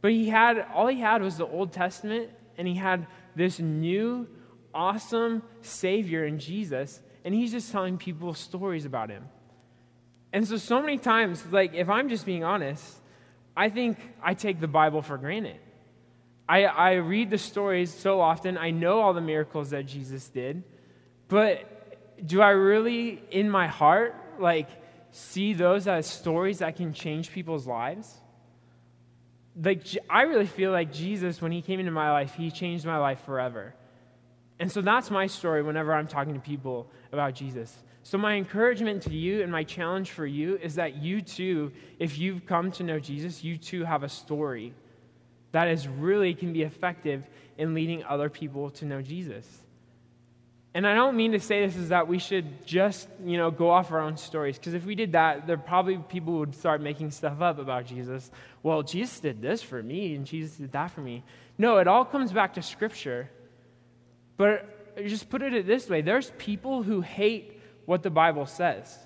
But 0.00 0.12
he 0.12 0.28
had, 0.28 0.64
all 0.74 0.86
he 0.86 1.00
had 1.00 1.22
was 1.22 1.36
the 1.36 1.46
Old 1.46 1.72
Testament, 1.72 2.30
and 2.56 2.68
he 2.68 2.74
had 2.74 3.06
this 3.34 3.58
new, 3.58 4.28
awesome 4.74 5.42
Savior 5.60 6.24
in 6.24 6.38
Jesus, 6.38 7.00
and 7.24 7.34
he's 7.34 7.52
just 7.52 7.72
telling 7.72 7.98
people 7.98 8.34
stories 8.34 8.84
about 8.84 9.10
him. 9.10 9.24
And 10.32 10.46
so, 10.46 10.56
so 10.56 10.80
many 10.80 10.98
times, 10.98 11.44
like, 11.50 11.74
if 11.74 11.88
I'm 11.88 12.08
just 12.08 12.26
being 12.26 12.44
honest, 12.44 12.84
I 13.56 13.70
think 13.70 13.98
I 14.22 14.34
take 14.34 14.60
the 14.60 14.68
Bible 14.68 15.02
for 15.02 15.18
granted. 15.18 15.58
I, 16.48 16.64
I 16.64 16.92
read 16.94 17.30
the 17.30 17.38
stories 17.38 17.92
so 17.92 18.20
often, 18.20 18.56
I 18.56 18.70
know 18.70 19.00
all 19.00 19.12
the 19.12 19.20
miracles 19.20 19.70
that 19.70 19.86
Jesus 19.86 20.28
did, 20.28 20.62
but 21.28 22.24
do 22.24 22.40
I 22.40 22.50
really, 22.50 23.22
in 23.30 23.50
my 23.50 23.66
heart, 23.66 24.14
like, 24.38 24.68
see 25.10 25.52
those 25.52 25.86
as 25.86 26.06
stories 26.06 26.58
that 26.58 26.76
can 26.76 26.92
change 26.92 27.32
people's 27.32 27.66
lives? 27.66 28.14
Like 29.60 29.82
I 30.08 30.22
really 30.22 30.46
feel 30.46 30.70
like 30.70 30.92
Jesus, 30.92 31.42
when 31.42 31.52
he 31.52 31.62
came 31.62 31.80
into 31.80 31.92
my 31.92 32.10
life, 32.12 32.34
he 32.34 32.50
changed 32.50 32.84
my 32.84 32.98
life 32.98 33.24
forever. 33.24 33.74
And 34.60 34.70
so 34.70 34.80
that's 34.80 35.10
my 35.10 35.26
story 35.26 35.62
whenever 35.62 35.92
I'm 35.92 36.08
talking 36.08 36.34
to 36.34 36.40
people 36.40 36.90
about 37.12 37.34
Jesus. 37.34 37.76
So, 38.02 38.16
my 38.16 38.34
encouragement 38.34 39.02
to 39.02 39.14
you 39.14 39.42
and 39.42 39.52
my 39.52 39.64
challenge 39.64 40.12
for 40.12 40.26
you 40.26 40.56
is 40.56 40.76
that 40.76 40.96
you 40.96 41.20
too, 41.20 41.72
if 41.98 42.18
you've 42.18 42.46
come 42.46 42.70
to 42.72 42.82
know 42.82 42.98
Jesus, 42.98 43.44
you 43.44 43.58
too 43.58 43.84
have 43.84 44.02
a 44.02 44.08
story 44.08 44.72
that 45.52 45.68
is 45.68 45.88
really 45.88 46.34
can 46.34 46.52
be 46.52 46.62
effective 46.62 47.28
in 47.56 47.74
leading 47.74 48.04
other 48.04 48.28
people 48.28 48.70
to 48.70 48.84
know 48.84 49.02
Jesus. 49.02 49.62
And 50.74 50.86
I 50.86 50.94
don't 50.94 51.16
mean 51.16 51.32
to 51.32 51.40
say 51.40 51.64
this 51.66 51.76
is 51.76 51.88
that 51.88 52.08
we 52.08 52.18
should 52.18 52.66
just, 52.66 53.08
you 53.24 53.36
know, 53.36 53.50
go 53.50 53.70
off 53.70 53.90
our 53.90 54.00
own 54.00 54.16
stories. 54.16 54.58
Because 54.58 54.74
if 54.74 54.84
we 54.84 54.94
did 54.94 55.12
that, 55.12 55.46
there 55.46 55.56
probably 55.56 55.96
people 55.96 56.38
would 56.40 56.54
start 56.54 56.80
making 56.80 57.10
stuff 57.10 57.40
up 57.40 57.58
about 57.58 57.86
Jesus. 57.86 58.30
Well, 58.62 58.82
Jesus 58.82 59.18
did 59.20 59.40
this 59.40 59.62
for 59.62 59.82
me, 59.82 60.14
and 60.14 60.26
Jesus 60.26 60.56
did 60.56 60.72
that 60.72 60.90
for 60.90 61.00
me. 61.00 61.24
No, 61.56 61.78
it 61.78 61.88
all 61.88 62.04
comes 62.04 62.32
back 62.32 62.54
to 62.54 62.62
Scripture. 62.62 63.30
But 64.36 65.06
just 65.06 65.30
put 65.30 65.42
it 65.42 65.66
this 65.66 65.88
way 65.88 66.00
there's 66.00 66.32
people 66.38 66.82
who 66.82 67.00
hate 67.00 67.60
what 67.86 68.02
the 68.02 68.10
Bible 68.10 68.46
says. 68.46 68.96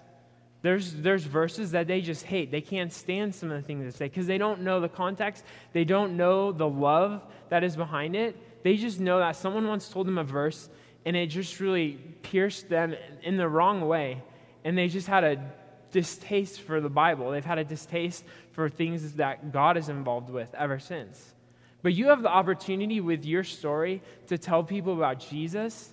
There's, 0.63 0.93
there's 0.95 1.25
verses 1.25 1.73
that 1.73 1.89
they 1.89 2.01
just 2.01 2.25
hate. 2.25 2.53
They 2.53 2.61
can't 2.61 2.93
stand 2.93 3.35
some 3.35 3.51
of 3.51 3.61
the 3.61 3.67
things 3.67 3.85
that 3.85 3.99
say 3.99 4.07
because 4.07 4.29
they 4.29 4.39
don't 4.39 4.61
know 4.61 4.81
the 4.81 4.89
context. 4.89 5.45
They 5.73 5.85
don't 5.85 6.17
know 6.17 6.53
the 6.53 6.69
love 6.69 7.23
that 7.49 7.65
is 7.65 7.75
behind 7.75 8.15
it. 8.15 8.37
They 8.63 8.77
just 8.77 9.01
know 9.01 9.19
that 9.19 9.35
someone 9.35 9.67
once 9.67 9.89
told 9.89 10.07
them 10.07 10.19
a 10.19 10.25
verse 10.25 10.69
and 11.05 11.17
it 11.17 11.27
just 11.27 11.61
really 11.61 11.99
pierced 12.23 12.69
them 12.69 12.95
in 13.23 13.37
the 13.37 13.49
wrong 13.49 13.87
way. 13.87 14.23
And 14.65 14.79
they 14.79 14.89
just 14.89 15.09
had 15.09 15.25
a 15.25 15.53
distaste 15.91 16.61
for 16.61 16.81
the 16.81 16.89
Bible. 16.89 17.31
They've 17.31 17.45
had 17.45 17.59
a 17.59 17.65
distaste 17.65 18.25
for 18.53 18.69
things 18.69 19.15
that 19.15 19.53
God 19.53 19.77
is 19.77 19.89
involved 19.89 20.31
with 20.31 20.55
ever 20.55 20.79
since. 20.79 21.35
But 21.83 21.95
you 21.95 22.09
have 22.09 22.23
the 22.23 22.29
opportunity 22.29 23.01
with 23.01 23.25
your 23.25 23.45
story 23.45 24.03
to 24.29 24.39
tell 24.39 24.63
people 24.63 24.95
about 24.95 25.19
Jesus 25.19 25.93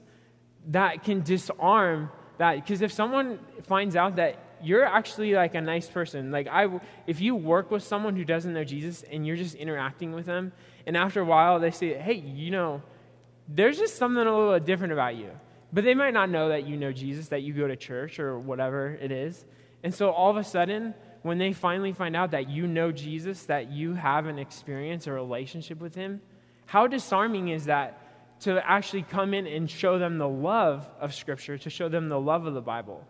that 0.67 1.03
can 1.03 1.21
disarm 1.21 2.11
that. 2.37 2.55
Because 2.55 2.81
if 2.81 2.91
someone 2.91 3.39
finds 3.63 3.95
out 3.95 4.17
that 4.17 4.37
you're 4.61 4.85
actually 4.85 5.33
like 5.33 5.55
a 5.55 5.61
nice 5.61 5.87
person, 5.87 6.31
like 6.31 6.47
I, 6.47 6.79
if 7.07 7.19
you 7.21 7.35
work 7.35 7.71
with 7.71 7.83
someone 7.83 8.15
who 8.15 8.23
doesn't 8.23 8.53
know 8.53 8.63
Jesus 8.63 9.03
and 9.03 9.25
you're 9.25 9.35
just 9.35 9.55
interacting 9.55 10.11
with 10.13 10.25
them, 10.25 10.51
and 10.85 10.95
after 10.95 11.21
a 11.21 11.25
while 11.25 11.59
they 11.59 11.71
say, 11.71 11.95
hey, 11.95 12.13
you 12.13 12.51
know, 12.51 12.81
there's 13.51 13.77
just 13.77 13.95
something 13.95 14.21
a 14.25 14.37
little 14.37 14.59
different 14.59 14.93
about 14.93 15.15
you. 15.15 15.31
But 15.73 15.83
they 15.83 15.93
might 15.93 16.13
not 16.13 16.29
know 16.29 16.49
that 16.49 16.67
you 16.67 16.77
know 16.77 16.91
Jesus, 16.91 17.27
that 17.27 17.43
you 17.43 17.53
go 17.53 17.67
to 17.67 17.75
church 17.75 18.19
or 18.19 18.39
whatever 18.39 18.97
it 19.01 19.11
is. 19.11 19.45
And 19.83 19.93
so 19.93 20.11
all 20.11 20.29
of 20.29 20.37
a 20.37 20.43
sudden, 20.43 20.93
when 21.21 21.37
they 21.37 21.53
finally 21.53 21.93
find 21.93 22.15
out 22.15 22.31
that 22.31 22.49
you 22.49 22.67
know 22.67 22.91
Jesus, 22.91 23.43
that 23.45 23.71
you 23.71 23.93
have 23.93 24.25
an 24.25 24.39
experience, 24.39 25.07
or 25.07 25.13
relationship 25.13 25.79
with 25.79 25.95
him, 25.95 26.21
how 26.65 26.87
disarming 26.87 27.49
is 27.49 27.65
that 27.65 28.39
to 28.41 28.65
actually 28.67 29.03
come 29.03 29.33
in 29.33 29.45
and 29.47 29.69
show 29.69 29.99
them 29.99 30.17
the 30.17 30.27
love 30.27 30.89
of 30.99 31.13
Scripture, 31.13 31.57
to 31.57 31.69
show 31.69 31.89
them 31.89 32.09
the 32.09 32.19
love 32.19 32.45
of 32.45 32.53
the 32.53 32.61
Bible? 32.61 33.05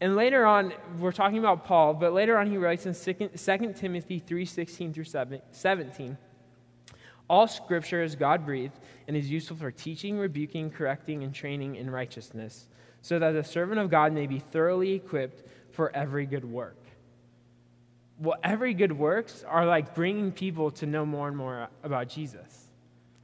And 0.00 0.16
later 0.16 0.46
on, 0.46 0.72
we're 0.98 1.12
talking 1.12 1.38
about 1.38 1.64
Paul, 1.64 1.94
but 1.94 2.12
later 2.12 2.38
on 2.38 2.50
he 2.50 2.56
writes 2.56 2.86
in 2.86 2.94
2 2.94 3.74
Timothy 3.74 4.18
3 4.18 4.44
16 4.44 4.94
through 4.94 5.04
17. 5.04 6.18
All 7.30 7.46
scripture 7.46 8.02
is 8.02 8.16
God 8.16 8.44
breathed 8.44 8.76
and 9.06 9.16
is 9.16 9.30
useful 9.30 9.56
for 9.56 9.70
teaching, 9.70 10.18
rebuking, 10.18 10.68
correcting, 10.68 11.22
and 11.22 11.32
training 11.32 11.76
in 11.76 11.88
righteousness, 11.88 12.66
so 13.02 13.20
that 13.20 13.30
the 13.30 13.44
servant 13.44 13.78
of 13.78 13.88
God 13.88 14.12
may 14.12 14.26
be 14.26 14.40
thoroughly 14.40 14.94
equipped 14.94 15.44
for 15.70 15.94
every 15.94 16.26
good 16.26 16.44
work. 16.44 16.76
Well, 18.18 18.36
every 18.42 18.74
good 18.74 18.90
works 18.90 19.44
are 19.46 19.64
like 19.64 19.94
bringing 19.94 20.32
people 20.32 20.72
to 20.72 20.86
know 20.86 21.06
more 21.06 21.28
and 21.28 21.36
more 21.36 21.68
about 21.84 22.08
Jesus. 22.08 22.66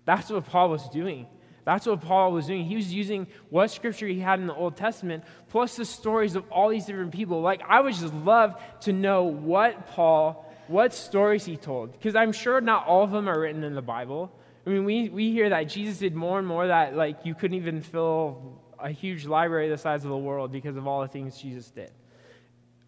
That's 0.05 0.31
what 0.31 0.47
Paul 0.47 0.71
was 0.71 0.89
doing. 0.91 1.27
That's 1.65 1.85
what 1.85 2.01
Paul 2.01 2.31
was 2.31 2.47
doing. 2.47 2.65
He 2.65 2.77
was 2.77 2.95
using 2.95 3.27
what 3.51 3.73
scripture 3.73 4.07
he 4.07 4.21
had 4.21 4.39
in 4.39 4.47
the 4.47 4.55
Old 4.55 4.77
Testament, 4.77 5.25
plus 5.49 5.75
the 5.75 5.85
stories 5.85 6.37
of 6.37 6.49
all 6.53 6.69
these 6.69 6.87
different 6.87 7.11
people. 7.11 7.41
Like, 7.41 7.61
I 7.69 7.81
would 7.81 7.95
just 7.95 8.15
love 8.15 8.55
to 8.83 8.93
know 8.93 9.25
what 9.25 9.89
Paul 9.89 10.46
what 10.69 10.95
stories 10.95 11.45
he 11.45 11.57
told. 11.57 11.93
Because 11.93 12.17
I'm 12.17 12.33
sure 12.33 12.61
not 12.61 12.87
all 12.87 13.03
of 13.03 13.11
them 13.11 13.29
are 13.29 13.39
written 13.39 13.65
in 13.65 13.75
the 13.75 13.83
Bible. 13.83 14.33
I 14.67 14.71
mean, 14.71 14.85
we, 14.85 15.09
we 15.09 15.31
hear 15.31 15.51
that 15.51 15.65
Jesus 15.65 15.99
did 15.99 16.15
more 16.15 16.39
and 16.39 16.47
more 16.47 16.67
that, 16.67 16.97
like, 16.97 17.25
you 17.25 17.35
couldn't 17.35 17.57
even 17.57 17.81
fill 17.81 18.61
a 18.79 18.91
huge 18.91 19.25
library 19.27 19.69
the 19.69 19.79
size 19.79 20.05
of 20.05 20.11
the 20.11 20.17
world 20.17 20.53
because 20.53 20.77
of 20.77 20.87
all 20.87 21.01
the 21.03 21.09
things 21.09 21.39
Jesus 21.39 21.71
did. 21.71 21.91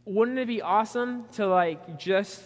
Wouldn't 0.04 0.38
it 0.38 0.48
be 0.48 0.60
awesome 0.60 1.26
to, 1.32 1.46
like, 1.46 1.98
just 1.98 2.42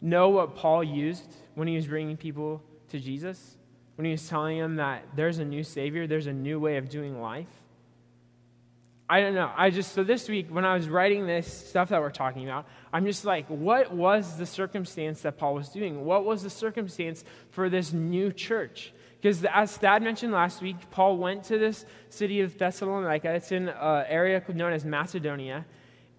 know 0.00 0.30
what 0.30 0.56
Paul 0.56 0.82
used 0.82 1.34
when 1.54 1.68
he 1.68 1.76
was 1.76 1.86
bringing 1.86 2.16
people 2.16 2.62
to 2.88 2.98
Jesus? 2.98 3.56
When 3.96 4.06
he 4.06 4.12
was 4.12 4.28
telling 4.28 4.58
them 4.58 4.76
that 4.76 5.04
there's 5.14 5.38
a 5.38 5.44
new 5.44 5.62
Savior, 5.62 6.06
there's 6.06 6.26
a 6.26 6.32
new 6.32 6.58
way 6.58 6.76
of 6.78 6.88
doing 6.88 7.20
life? 7.20 7.48
I 9.14 9.20
don't 9.20 9.34
know. 9.36 9.52
I 9.56 9.70
just, 9.70 9.92
so 9.92 10.02
this 10.02 10.28
week, 10.28 10.48
when 10.48 10.64
I 10.64 10.74
was 10.74 10.88
writing 10.88 11.24
this 11.24 11.46
stuff 11.46 11.90
that 11.90 12.00
we're 12.00 12.10
talking 12.10 12.42
about, 12.42 12.66
I'm 12.92 13.06
just 13.06 13.24
like, 13.24 13.46
what 13.46 13.94
was 13.94 14.38
the 14.38 14.44
circumstance 14.44 15.20
that 15.20 15.38
Paul 15.38 15.54
was 15.54 15.68
doing? 15.68 16.04
What 16.04 16.24
was 16.24 16.42
the 16.42 16.50
circumstance 16.50 17.22
for 17.50 17.68
this 17.68 17.92
new 17.92 18.32
church? 18.32 18.92
Because 19.22 19.44
as 19.44 19.76
Thad 19.76 20.02
mentioned 20.02 20.32
last 20.32 20.60
week, 20.60 20.90
Paul 20.90 21.16
went 21.16 21.44
to 21.44 21.58
this 21.58 21.86
city 22.08 22.40
of 22.40 22.58
Thessalonica. 22.58 23.32
It's 23.34 23.52
in 23.52 23.68
an 23.68 24.04
area 24.08 24.42
known 24.52 24.72
as 24.72 24.84
Macedonia. 24.84 25.64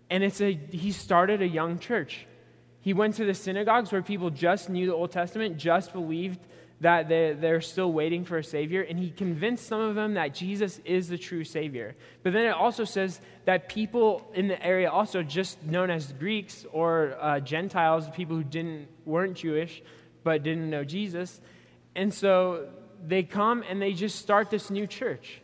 And 0.10 0.24
it's 0.24 0.40
a, 0.40 0.54
he 0.54 0.94
started 0.94 1.42
a 1.42 1.48
young 1.48 1.80
church. 1.80 2.26
He 2.80 2.94
went 2.94 3.16
to 3.16 3.26
the 3.26 3.34
synagogues 3.34 3.92
where 3.92 4.04
people 4.04 4.30
just 4.30 4.70
knew 4.70 4.86
the 4.86 4.94
Old 4.94 5.12
Testament, 5.12 5.58
just 5.58 5.92
believed 5.92 6.40
that 6.86 7.10
they're 7.10 7.62
still 7.62 7.92
waiting 7.92 8.24
for 8.26 8.38
a 8.38 8.44
Savior, 8.44 8.84
and 8.84 9.00
he 9.00 9.10
convinced 9.10 9.66
some 9.66 9.82
of 9.82 9.96
them 9.96 10.14
that 10.14 10.36
Jesus 10.36 10.80
is 10.86 11.08
the 11.08 11.18
true 11.18 11.44
Savior. 11.44 11.96
But 12.22 12.34
then 12.34 12.46
it 12.46 12.54
also 12.54 12.84
says 12.84 13.20
that 13.46 13.70
people 13.70 14.30
in 14.36 14.48
the 14.48 14.64
area, 14.64 14.92
also 14.92 15.24
just 15.24 15.64
known 15.64 15.90
as 15.90 16.14
Greeks 16.14 16.64
or 16.72 17.18
uh, 17.20 17.40
Gentiles, 17.40 18.08
people 18.16 18.36
who 18.36 18.44
didn't, 18.44 18.88
weren't 19.04 19.36
Jewish 19.36 19.82
but 20.24 20.44
didn't 20.44 20.70
know 20.70 20.84
Jesus, 20.84 21.42
and 21.96 22.14
so 22.14 22.68
they 23.04 23.24
come 23.24 23.64
and 23.68 23.82
they 23.82 23.94
just 23.94 24.20
start 24.20 24.52
this 24.52 24.70
new 24.70 24.86
church. 24.86 25.42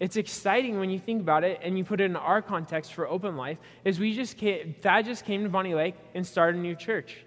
It's 0.00 0.16
exciting 0.16 0.80
when 0.80 0.90
you 0.90 0.98
think 0.98 1.20
about 1.20 1.44
it 1.44 1.60
and 1.62 1.78
you 1.78 1.84
put 1.84 2.00
it 2.00 2.06
in 2.06 2.16
our 2.16 2.42
context 2.42 2.92
for 2.92 3.06
open 3.06 3.36
life, 3.36 3.58
is 3.84 4.00
we 4.00 4.14
just 4.14 4.36
came, 4.36 4.74
Thad 4.82 5.04
just 5.04 5.24
came 5.24 5.44
to 5.44 5.48
Bonney 5.48 5.76
Lake 5.76 5.94
and 6.12 6.26
started 6.26 6.58
a 6.58 6.60
new 6.60 6.74
church. 6.74 7.24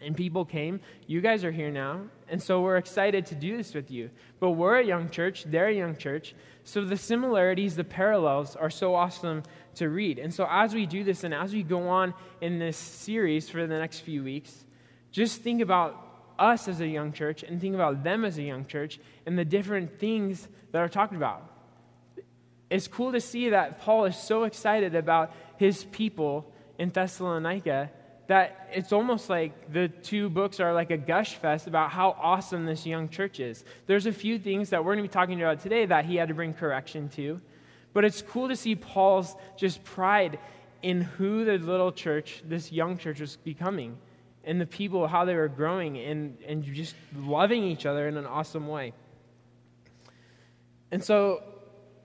And 0.00 0.16
people 0.16 0.46
came. 0.46 0.80
You 1.06 1.20
guys 1.20 1.44
are 1.44 1.52
here 1.52 1.70
now. 1.70 2.06
And 2.28 2.42
so 2.42 2.60
we're 2.60 2.76
excited 2.76 3.26
to 3.26 3.34
do 3.34 3.56
this 3.56 3.74
with 3.74 3.90
you. 3.90 4.10
But 4.40 4.52
we're 4.52 4.78
a 4.78 4.84
young 4.84 5.10
church, 5.10 5.44
they're 5.44 5.68
a 5.68 5.74
young 5.74 5.96
church. 5.96 6.34
So 6.64 6.84
the 6.84 6.96
similarities, 6.96 7.76
the 7.76 7.84
parallels 7.84 8.56
are 8.56 8.70
so 8.70 8.94
awesome 8.94 9.44
to 9.76 9.88
read. 9.88 10.18
And 10.18 10.34
so 10.34 10.46
as 10.50 10.74
we 10.74 10.86
do 10.86 11.04
this 11.04 11.22
and 11.22 11.32
as 11.32 11.52
we 11.52 11.62
go 11.62 11.88
on 11.88 12.14
in 12.40 12.58
this 12.58 12.76
series 12.76 13.48
for 13.48 13.66
the 13.66 13.78
next 13.78 14.00
few 14.00 14.24
weeks, 14.24 14.64
just 15.12 15.42
think 15.42 15.60
about 15.60 16.02
us 16.38 16.68
as 16.68 16.80
a 16.80 16.86
young 16.86 17.12
church 17.12 17.42
and 17.42 17.60
think 17.60 17.74
about 17.74 18.02
them 18.02 18.24
as 18.24 18.38
a 18.38 18.42
young 18.42 18.66
church 18.66 18.98
and 19.24 19.38
the 19.38 19.44
different 19.44 19.98
things 19.98 20.48
that 20.72 20.78
are 20.78 20.88
talked 20.88 21.14
about. 21.14 21.50
It's 22.68 22.88
cool 22.88 23.12
to 23.12 23.20
see 23.20 23.50
that 23.50 23.80
Paul 23.80 24.06
is 24.06 24.16
so 24.16 24.42
excited 24.44 24.94
about 24.94 25.32
his 25.56 25.84
people 25.84 26.52
in 26.78 26.88
Thessalonica 26.88 27.90
that 28.26 28.68
it's 28.72 28.92
almost 28.92 29.30
like 29.30 29.72
the 29.72 29.88
two 29.88 30.28
books 30.28 30.58
are 30.58 30.74
like 30.74 30.90
a 30.90 30.96
gush 30.96 31.34
fest 31.34 31.66
about 31.66 31.90
how 31.90 32.16
awesome 32.20 32.66
this 32.66 32.84
young 32.84 33.08
church 33.08 33.38
is. 33.38 33.64
There's 33.86 34.06
a 34.06 34.12
few 34.12 34.38
things 34.38 34.70
that 34.70 34.84
we're 34.84 34.94
going 34.94 35.04
to 35.04 35.08
be 35.08 35.12
talking 35.12 35.40
about 35.40 35.60
today 35.60 35.86
that 35.86 36.04
he 36.04 36.16
had 36.16 36.28
to 36.28 36.34
bring 36.34 36.52
correction 36.52 37.08
to, 37.10 37.40
but 37.92 38.04
it's 38.04 38.22
cool 38.22 38.48
to 38.48 38.56
see 38.56 38.74
Paul's 38.74 39.34
just 39.56 39.84
pride 39.84 40.38
in 40.82 41.02
who 41.02 41.44
the 41.44 41.58
little 41.58 41.92
church, 41.92 42.42
this 42.46 42.72
young 42.72 42.98
church, 42.98 43.20
was 43.20 43.36
becoming, 43.36 43.96
and 44.44 44.60
the 44.60 44.66
people, 44.66 45.06
how 45.06 45.24
they 45.24 45.34
were 45.34 45.48
growing 45.48 45.98
and, 45.98 46.36
and 46.46 46.64
just 46.64 46.94
loving 47.16 47.64
each 47.64 47.86
other 47.86 48.08
in 48.08 48.16
an 48.16 48.26
awesome 48.26 48.66
way. 48.66 48.92
And 50.90 51.02
so, 51.02 51.42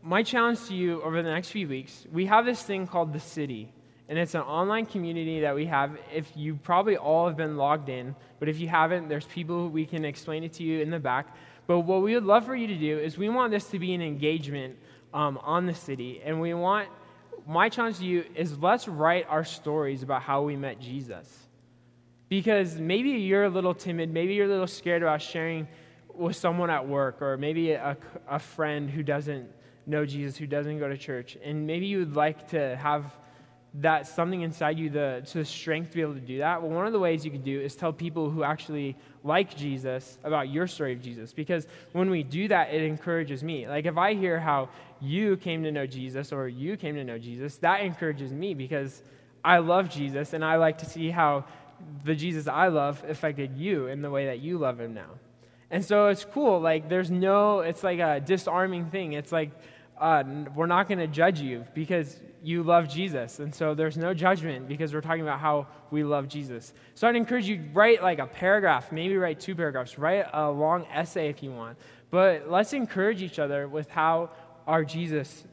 my 0.02 0.24
challenge 0.24 0.66
to 0.68 0.74
you 0.74 1.02
over 1.04 1.22
the 1.22 1.30
next 1.30 1.50
few 1.50 1.68
weeks, 1.68 2.06
we 2.12 2.26
have 2.26 2.46
this 2.46 2.62
thing 2.62 2.88
called 2.88 3.14
the 3.14 3.20
city 3.20 3.72
and 4.12 4.20
it's 4.20 4.36
an 4.36 4.42
online 4.42 4.86
community 4.86 5.40
that 5.40 5.56
we 5.56 5.66
have. 5.68 5.98
If 6.14 6.30
you 6.36 6.56
probably 6.56 6.98
all 6.98 7.28
have 7.28 7.38
been 7.38 7.56
logged 7.56 7.88
in, 7.88 8.14
but 8.40 8.50
if 8.50 8.60
you 8.60 8.68
haven't, 8.68 9.08
there's 9.08 9.24
people 9.24 9.70
we 9.70 9.86
can 9.86 10.04
explain 10.04 10.44
it 10.44 10.52
to 10.56 10.64
you 10.64 10.82
in 10.82 10.90
the 10.90 11.00
back. 11.00 11.34
But 11.66 11.80
what 11.80 12.02
we 12.02 12.14
would 12.14 12.26
love 12.26 12.46
for 12.46 12.54
you 12.54 12.68
to 12.68 12.76
do 12.76 13.00
is 13.00 13.18
we 13.18 13.30
want 13.30 13.52
this 13.52 13.70
to 13.70 13.80
be 13.80 13.94
an 13.94 14.02
engagement 14.02 14.78
um, 15.14 15.40
on 15.44 15.66
the 15.66 15.74
city, 15.74 16.22
and 16.26 16.42
we 16.42 16.54
want 16.54 16.90
my 17.48 17.70
challenge 17.70 18.00
to 18.00 18.06
you 18.06 18.26
is 18.36 18.60
let's 18.60 18.86
write 18.86 19.28
our 19.30 19.46
stories 19.46 20.04
about 20.04 20.24
how 20.24 20.42
we 20.42 20.58
met 20.58 20.82
Jesus. 20.82 21.48
Because 22.28 22.76
maybe 22.76 23.12
you're 23.12 23.46
a 23.46 23.50
little 23.50 23.74
timid, 23.74 24.12
maybe 24.12 24.34
you're 24.34 24.48
a 24.48 24.50
little 24.50 24.68
scared 24.68 25.04
about 25.04 25.22
sharing 25.22 25.70
with 26.14 26.36
someone 26.36 26.70
at 26.70 26.86
work, 26.86 27.22
or 27.22 27.38
maybe 27.38 27.72
a, 27.72 27.96
a 28.28 28.40
friend 28.40 28.90
who 28.90 29.04
doesn't 29.04 29.50
know 29.86 30.06
Jesus, 30.06 30.36
who 30.36 30.48
doesn't 30.48 30.80
go 30.80 30.90
to 30.90 30.98
church, 30.98 31.38
and 31.42 31.66
maybe 31.66 31.86
you 31.86 32.00
would 32.00 32.18
like 32.18 32.50
to 32.50 32.76
have 32.76 33.06
that 33.76 34.06
something 34.06 34.42
inside 34.42 34.78
you 34.78 34.90
the, 34.90 35.24
to 35.28 35.40
the 35.40 35.46
strength 35.46 35.92
to 35.92 35.96
be 35.96 36.02
able 36.02 36.14
to 36.14 36.20
do 36.20 36.40
that? 36.40 36.62
Well, 36.62 36.72
one 36.72 36.86
of 36.86 36.94
the 36.94 37.00
ways 37.00 37.24
you 37.24 37.32
can 37.32 37.42
do 37.42 37.62
is 37.62 37.76
tell 37.76 37.94
people 37.94 38.30
who 38.30 38.44
actually 38.44 38.98
like 39.24 39.56
Jesus 39.56 40.18
about 40.24 40.50
your 40.50 40.68
story 40.68 40.92
of 40.94 41.02
Jesus. 41.02 41.32
Because 41.32 41.68
when 41.94 42.10
we 42.10 42.24
do 42.24 42.48
that, 42.50 42.74
it 42.74 42.82
encourages 42.82 43.44
me. 43.44 43.68
Like 43.68 43.86
if 43.86 43.98
I 43.98 44.14
hear 44.14 44.40
how 44.40 44.70
you 45.00 45.38
came 45.38 45.64
to 45.64 45.72
know 45.72 45.88
Jesus 45.88 46.34
or 46.34 46.50
you 46.50 46.76
came 46.76 46.96
to 46.96 47.04
know 47.04 47.18
Jesus, 47.18 47.56
that 47.58 47.82
encourages 47.82 48.34
me 48.34 48.54
because 48.54 49.04
I 49.44 49.60
love 49.60 49.90
Jesus 49.90 50.34
and 50.34 50.44
I 50.44 50.58
like 50.58 50.80
to 50.80 50.86
see 50.86 51.10
how 51.10 51.46
the 52.04 52.14
Jesus 52.14 52.48
I 52.48 52.68
love 52.68 53.04
affected 53.08 53.58
you 53.58 53.88
in 53.88 54.02
the 54.02 54.10
way 54.10 54.26
that 54.26 54.40
you 54.40 54.58
love 54.58 54.80
him 54.80 54.94
now. 54.94 55.10
And 55.72 55.84
so 55.84 56.08
it's 56.08 56.26
cool. 56.26 56.60
Like 56.60 56.90
there's 56.90 57.10
no, 57.10 57.62
it's 57.62 57.84
like 57.84 58.00
a 58.00 58.20
disarming 58.20 58.90
thing. 58.90 59.14
It's 59.14 59.32
like, 59.32 59.52
uh, 59.98 60.24
we're 60.56 60.66
not 60.66 60.88
going 60.88 60.98
to 60.98 61.08
judge 61.08 61.40
you 61.40 61.64
because 61.74 62.20
you 62.44 62.64
love 62.64 62.90
Jesus. 62.90 63.40
And 63.40 63.54
so 63.54 63.74
there's 63.74 63.98
no 63.98 64.14
judgment 64.14 64.68
because 64.68 64.94
we're 64.94 65.02
talking 65.02 65.22
about 65.22 65.40
how 65.40 65.68
we 65.92 66.04
love 66.04 66.28
Jesus. 66.28 66.74
So 66.96 67.08
I'd 67.08 67.16
encourage 67.16 67.48
you 67.48 67.64
write 67.74 68.02
like 68.02 68.20
a 68.20 68.26
paragraph, 68.26 68.92
maybe 68.92 69.16
write 69.16 69.40
two 69.40 69.56
paragraphs, 69.56 69.98
write 69.98 70.26
a 70.34 70.50
long 70.50 70.86
essay 70.92 71.30
if 71.30 71.44
you 71.44 71.52
want. 71.52 71.78
But 72.10 72.50
let's 72.50 72.74
encourage 72.74 73.22
each 73.22 73.40
other 73.40 73.68
with 73.68 73.90
how 73.90 74.32
our 74.68 74.84
Jesus 74.84 75.46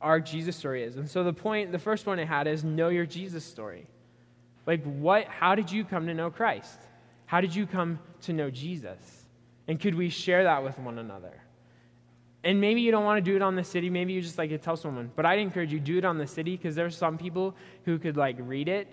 our 0.00 0.18
Jesus 0.18 0.56
story 0.56 0.82
is. 0.82 0.96
And 0.96 1.08
so 1.08 1.22
the 1.22 1.32
point 1.32 1.72
the 1.72 1.78
first 1.78 2.06
one 2.06 2.18
I 2.18 2.24
had 2.24 2.46
is 2.46 2.64
know 2.64 2.88
your 2.88 3.04
Jesus 3.04 3.44
story. 3.44 3.86
Like 4.66 4.82
what 4.84 5.26
how 5.26 5.54
did 5.54 5.70
you 5.70 5.84
come 5.84 6.06
to 6.06 6.14
know 6.14 6.30
Christ? 6.30 6.78
How 7.26 7.40
did 7.40 7.54
you 7.54 7.66
come 7.66 7.98
to 8.22 8.32
know 8.32 8.50
Jesus? 8.50 9.26
And 9.68 9.78
could 9.78 9.94
we 9.94 10.08
share 10.08 10.44
that 10.44 10.64
with 10.64 10.78
one 10.78 10.98
another? 10.98 11.34
And 12.42 12.60
maybe 12.60 12.80
you 12.80 12.90
don't 12.90 13.04
want 13.04 13.22
to 13.22 13.30
do 13.30 13.36
it 13.36 13.42
on 13.42 13.54
the 13.54 13.64
city. 13.64 13.90
Maybe 13.90 14.14
you 14.14 14.22
just 14.22 14.38
like 14.38 14.50
to 14.50 14.58
tell 14.58 14.76
someone. 14.76 15.10
But 15.14 15.26
I'd 15.26 15.38
encourage 15.38 15.72
you 15.72 15.80
do 15.80 15.98
it 15.98 16.04
on 16.04 16.16
the 16.16 16.26
city 16.26 16.56
because 16.56 16.74
there's 16.74 16.96
some 16.96 17.18
people 17.18 17.54
who 17.84 17.98
could 17.98 18.16
like 18.16 18.36
read 18.38 18.68
it 18.68 18.88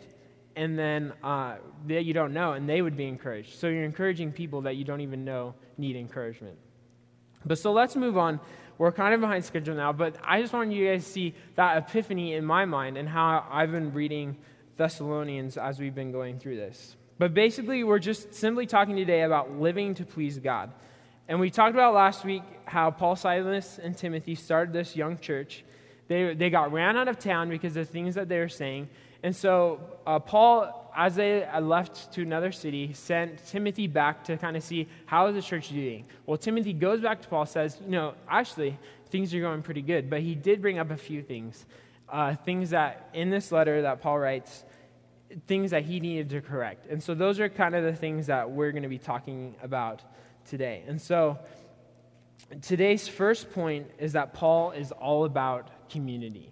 and 0.58 0.78
then 0.78 1.14
uh, 1.24 1.58
that 1.86 2.04
you 2.04 2.14
don't 2.14 2.34
know, 2.34 2.54
and 2.54 2.68
they 2.68 2.82
would 2.82 2.98
be 2.98 3.06
encouraged. 3.06 3.60
So 3.60 3.68
you're 3.68 3.84
encouraging 3.84 4.32
people 4.32 4.62
that 4.62 4.76
you 4.76 4.84
don't 4.84 5.02
even 5.02 5.24
know 5.24 5.54
need 5.78 5.96
encouragement. 5.96 6.58
But 7.46 7.60
so 7.60 7.72
let's 7.72 7.96
move 7.96 8.18
on. 8.18 8.40
We're 8.80 8.92
kind 8.92 9.14
of 9.14 9.22
behind 9.22 9.46
schedule 9.46 9.76
now, 9.76 9.94
but 9.94 10.16
I 10.24 10.42
just 10.42 10.54
want 10.54 10.72
you 10.72 10.88
guys 10.88 11.04
to 11.06 11.12
see 11.12 11.36
that 11.56 11.78
epiphany 11.78 12.34
in 12.34 12.44
my 12.44 12.66
mind 12.66 12.98
and 12.98 13.08
how 13.08 13.46
I've 13.50 13.72
been 13.72 13.94
reading 13.94 14.36
Thessalonians 14.78 15.58
as 15.58 15.80
we've 15.80 15.96
been 15.96 16.12
going 16.12 16.40
through 16.40 16.58
this. 16.58 16.96
But 17.20 17.34
basically, 17.34 17.84
we're 17.84 18.00
just 18.00 18.34
simply 18.34 18.66
talking 18.66 18.96
today 18.96 19.22
about 19.22 19.60
living 19.60 19.94
to 19.96 20.06
please 20.06 20.38
God. 20.40 20.72
And 21.30 21.40
we 21.42 21.50
talked 21.50 21.74
about 21.74 21.94
last 21.94 22.24
week 22.24 22.44
how 22.66 22.90
Paul, 22.90 23.18
Silas, 23.18 23.80
and 23.82 23.98
Timothy 23.98 24.34
started 24.36 24.74
this 24.74 24.96
young 24.96 25.18
church. 25.18 25.66
They, 26.08 26.34
they 26.34 26.50
got 26.50 26.72
ran 26.72 26.96
out 26.96 27.10
of 27.10 27.20
town 27.20 27.50
because 27.50 27.76
of 27.76 27.86
the 27.86 27.92
things 27.92 28.16
that 28.16 28.30
they 28.30 28.40
were 28.40 28.48
saying. 28.48 28.88
And 29.24 29.36
so 29.36 29.82
uh, 30.06 30.20
Paul, 30.20 30.90
as 30.96 31.16
they 31.16 31.46
left 31.60 32.14
to 32.14 32.22
another 32.22 32.54
city, 32.54 32.94
sent 32.94 33.46
Timothy 33.48 33.88
back 33.88 34.24
to 34.26 34.38
kind 34.38 34.56
of 34.56 34.64
see 34.64 34.88
how 35.06 35.28
is 35.28 35.36
the 35.36 35.42
church 35.42 35.68
doing. 35.70 36.06
Well, 36.26 36.38
Timothy 36.38 36.72
goes 36.72 37.02
back 37.02 37.22
to 37.24 37.28
Paul, 37.28 37.46
says, 37.46 37.78
you 37.84 37.92
know, 37.92 38.14
actually, 38.30 38.80
things 39.10 39.34
are 39.34 39.42
going 39.42 39.64
pretty 39.64 39.82
good. 39.82 40.10
But 40.10 40.22
he 40.22 40.34
did 40.34 40.62
bring 40.62 40.80
up 40.80 40.92
a 40.92 40.98
few 40.98 41.22
things, 41.22 41.66
uh, 42.08 42.36
things 42.36 42.70
that 42.70 43.10
in 43.14 43.30
this 43.30 43.52
letter 43.52 43.82
that 43.82 44.02
Paul 44.02 44.20
writes, 44.20 44.64
things 45.46 45.72
that 45.72 45.84
he 45.84 46.00
needed 46.00 46.30
to 46.30 46.40
correct. 46.40 46.88
And 46.90 47.04
so 47.04 47.14
those 47.14 47.42
are 47.42 47.50
kind 47.50 47.76
of 47.76 47.84
the 47.84 47.94
things 47.94 48.28
that 48.28 48.50
we're 48.50 48.72
going 48.72 48.84
to 48.84 48.90
be 48.90 48.98
talking 48.98 49.56
about 49.62 50.04
today. 50.48 50.84
And 50.88 51.02
so 51.02 51.38
today's 52.62 53.08
first 53.08 53.52
point 53.52 53.90
is 54.00 54.14
that 54.14 54.34
Paul 54.34 54.72
is 54.72 54.92
all 54.92 55.26
about 55.26 55.90
community. 55.90 56.52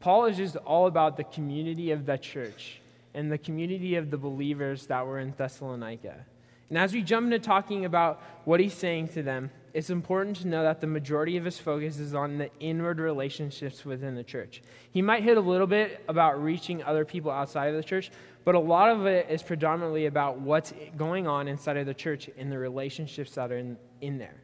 Paul 0.00 0.26
is 0.26 0.36
just 0.36 0.56
all 0.56 0.86
about 0.86 1.16
the 1.16 1.24
community 1.24 1.90
of 1.90 2.06
the 2.06 2.16
church 2.16 2.80
and 3.14 3.30
the 3.30 3.38
community 3.38 3.96
of 3.96 4.10
the 4.10 4.16
believers 4.16 4.86
that 4.86 5.06
were 5.06 5.18
in 5.18 5.34
Thessalonica. 5.36 6.24
And 6.68 6.78
as 6.78 6.92
we 6.92 7.02
jump 7.02 7.24
into 7.24 7.40
talking 7.40 7.84
about 7.84 8.22
what 8.44 8.60
he's 8.60 8.74
saying 8.74 9.08
to 9.08 9.22
them, 9.22 9.50
it's 9.74 9.90
important 9.90 10.36
to 10.38 10.48
know 10.48 10.62
that 10.62 10.80
the 10.80 10.86
majority 10.86 11.36
of 11.36 11.44
his 11.44 11.58
focus 11.58 11.98
is 11.98 12.14
on 12.14 12.38
the 12.38 12.50
inward 12.60 12.98
relationships 12.98 13.84
within 13.84 14.14
the 14.14 14.24
church. 14.24 14.62
He 14.90 15.02
might 15.02 15.22
hit 15.22 15.36
a 15.36 15.40
little 15.40 15.66
bit 15.66 16.02
about 16.08 16.42
reaching 16.42 16.82
other 16.82 17.04
people 17.04 17.30
outside 17.30 17.68
of 17.68 17.76
the 17.76 17.82
church, 17.82 18.10
but 18.44 18.54
a 18.54 18.58
lot 18.58 18.90
of 18.90 19.06
it 19.06 19.26
is 19.30 19.42
predominantly 19.42 20.06
about 20.06 20.40
what's 20.40 20.72
going 20.96 21.26
on 21.26 21.48
inside 21.48 21.76
of 21.76 21.86
the 21.86 21.94
church 21.94 22.30
and 22.38 22.50
the 22.50 22.58
relationships 22.58 23.34
that 23.34 23.52
are 23.52 23.58
in, 23.58 23.76
in 24.00 24.18
there. 24.18 24.42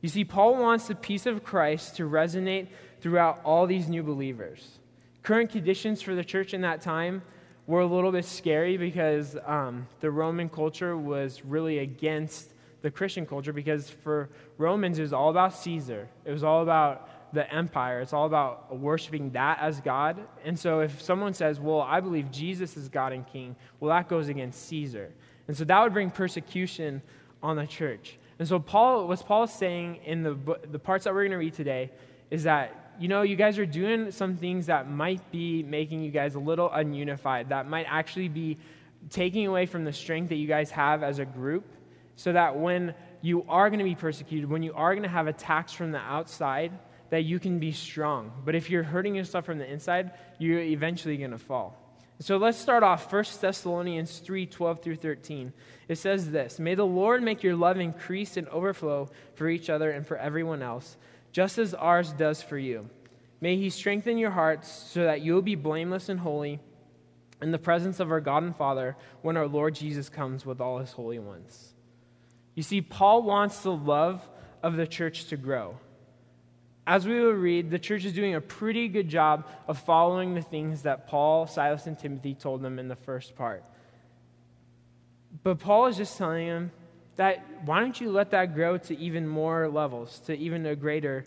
You 0.00 0.08
see, 0.08 0.24
Paul 0.24 0.56
wants 0.56 0.88
the 0.88 0.94
peace 0.94 1.26
of 1.26 1.44
Christ 1.44 1.96
to 1.96 2.08
resonate 2.08 2.68
throughout 3.00 3.40
all 3.44 3.66
these 3.66 3.88
new 3.88 4.02
believers. 4.02 4.78
Current 5.22 5.50
conditions 5.50 6.02
for 6.02 6.14
the 6.14 6.24
church 6.24 6.52
in 6.52 6.60
that 6.60 6.82
time 6.82 7.22
were 7.66 7.80
a 7.80 7.86
little 7.86 8.12
bit 8.12 8.24
scary 8.24 8.76
because 8.76 9.36
um, 9.46 9.86
the 10.00 10.10
Roman 10.10 10.48
culture 10.48 10.96
was 10.96 11.42
really 11.44 11.78
against 11.78 12.50
the 12.82 12.90
Christian 12.90 13.24
culture 13.24 13.54
because 13.54 13.88
for 13.88 14.28
Romans 14.58 14.98
it 14.98 15.02
was 15.02 15.14
all 15.14 15.30
about 15.30 15.54
Caesar. 15.54 16.06
It 16.26 16.32
was 16.32 16.44
all 16.44 16.62
about 16.62 17.08
the 17.34 17.52
empire. 17.52 18.00
It's 18.00 18.12
all 18.12 18.26
about 18.26 18.78
worshiping 18.78 19.30
that 19.30 19.58
as 19.60 19.80
God. 19.80 20.18
And 20.44 20.58
so 20.58 20.80
if 20.80 21.02
someone 21.02 21.34
says, 21.34 21.60
Well, 21.60 21.80
I 21.80 22.00
believe 22.00 22.30
Jesus 22.30 22.76
is 22.76 22.88
God 22.88 23.12
and 23.12 23.26
King, 23.26 23.56
well, 23.80 23.94
that 23.94 24.08
goes 24.08 24.28
against 24.28 24.66
Caesar. 24.68 25.12
And 25.48 25.56
so 25.56 25.64
that 25.64 25.82
would 25.82 25.92
bring 25.92 26.10
persecution 26.10 27.02
on 27.42 27.56
the 27.56 27.66
church. 27.66 28.18
And 28.38 28.48
so, 28.48 28.58
Paul, 28.58 29.06
what 29.06 29.24
Paul 29.26 29.46
saying 29.46 30.00
in 30.04 30.22
the, 30.22 30.36
the 30.70 30.78
parts 30.78 31.04
that 31.04 31.14
we're 31.14 31.22
going 31.22 31.32
to 31.32 31.36
read 31.36 31.54
today 31.54 31.92
is 32.30 32.44
that, 32.44 32.94
you 32.98 33.08
know, 33.08 33.22
you 33.22 33.36
guys 33.36 33.58
are 33.58 33.66
doing 33.66 34.10
some 34.10 34.36
things 34.36 34.66
that 34.66 34.90
might 34.90 35.30
be 35.30 35.62
making 35.62 36.02
you 36.02 36.10
guys 36.10 36.34
a 36.34 36.38
little 36.38 36.68
ununified, 36.70 37.48
that 37.50 37.68
might 37.68 37.86
actually 37.88 38.28
be 38.28 38.58
taking 39.10 39.46
away 39.46 39.66
from 39.66 39.84
the 39.84 39.92
strength 39.92 40.30
that 40.30 40.36
you 40.36 40.48
guys 40.48 40.70
have 40.70 41.02
as 41.02 41.18
a 41.18 41.24
group, 41.24 41.64
so 42.16 42.32
that 42.32 42.56
when 42.56 42.94
you 43.20 43.44
are 43.48 43.68
going 43.70 43.78
to 43.78 43.84
be 43.84 43.94
persecuted, 43.94 44.48
when 44.48 44.62
you 44.62 44.72
are 44.74 44.94
going 44.94 45.02
to 45.02 45.08
have 45.08 45.26
attacks 45.26 45.72
from 45.72 45.92
the 45.92 45.98
outside, 45.98 46.72
that 47.14 47.22
you 47.22 47.38
can 47.38 47.60
be 47.60 47.70
strong. 47.70 48.32
But 48.44 48.56
if 48.56 48.68
you're 48.68 48.82
hurting 48.82 49.14
yourself 49.14 49.44
from 49.44 49.58
the 49.58 49.72
inside, 49.72 50.10
you're 50.40 50.58
eventually 50.58 51.16
going 51.16 51.30
to 51.30 51.38
fall. 51.38 51.78
So 52.18 52.38
let's 52.38 52.58
start 52.58 52.82
off 52.82 53.12
1 53.12 53.24
Thessalonians 53.40 54.18
3 54.18 54.46
12 54.46 54.82
through 54.82 54.96
13. 54.96 55.52
It 55.86 55.94
says 55.94 56.32
this 56.32 56.58
May 56.58 56.74
the 56.74 56.84
Lord 56.84 57.22
make 57.22 57.44
your 57.44 57.54
love 57.54 57.78
increase 57.78 58.36
and 58.36 58.48
overflow 58.48 59.10
for 59.36 59.48
each 59.48 59.70
other 59.70 59.92
and 59.92 60.04
for 60.04 60.16
everyone 60.16 60.60
else, 60.60 60.96
just 61.30 61.56
as 61.56 61.72
ours 61.72 62.10
does 62.14 62.42
for 62.42 62.58
you. 62.58 62.90
May 63.40 63.58
he 63.58 63.70
strengthen 63.70 64.18
your 64.18 64.32
hearts 64.32 64.68
so 64.68 65.04
that 65.04 65.20
you 65.20 65.34
will 65.34 65.42
be 65.42 65.54
blameless 65.54 66.08
and 66.08 66.18
holy 66.18 66.58
in 67.40 67.52
the 67.52 67.58
presence 67.58 68.00
of 68.00 68.10
our 68.10 68.20
God 68.20 68.42
and 68.42 68.56
Father 68.56 68.96
when 69.22 69.36
our 69.36 69.46
Lord 69.46 69.76
Jesus 69.76 70.08
comes 70.08 70.44
with 70.44 70.60
all 70.60 70.78
his 70.78 70.90
holy 70.90 71.20
ones. 71.20 71.74
You 72.56 72.64
see, 72.64 72.80
Paul 72.80 73.22
wants 73.22 73.60
the 73.60 73.70
love 73.70 74.28
of 74.64 74.74
the 74.74 74.88
church 74.88 75.26
to 75.26 75.36
grow. 75.36 75.78
As 76.86 77.06
we 77.06 77.18
will 77.18 77.32
read, 77.32 77.70
the 77.70 77.78
church 77.78 78.04
is 78.04 78.12
doing 78.12 78.34
a 78.34 78.40
pretty 78.40 78.88
good 78.88 79.08
job 79.08 79.46
of 79.66 79.78
following 79.78 80.34
the 80.34 80.42
things 80.42 80.82
that 80.82 81.06
Paul, 81.06 81.46
Silas, 81.46 81.86
and 81.86 81.98
Timothy 81.98 82.34
told 82.34 82.60
them 82.60 82.78
in 82.78 82.88
the 82.88 82.96
first 82.96 83.36
part. 83.36 83.64
But 85.42 85.58
Paul 85.60 85.86
is 85.86 85.96
just 85.96 86.18
telling 86.18 86.46
them 86.46 86.72
that 87.16 87.44
why 87.64 87.80
don't 87.80 87.98
you 87.98 88.10
let 88.10 88.30
that 88.32 88.54
grow 88.54 88.76
to 88.78 88.98
even 88.98 89.26
more 89.26 89.68
levels, 89.68 90.20
to 90.26 90.36
even 90.36 90.66
a 90.66 90.76
greater 90.76 91.24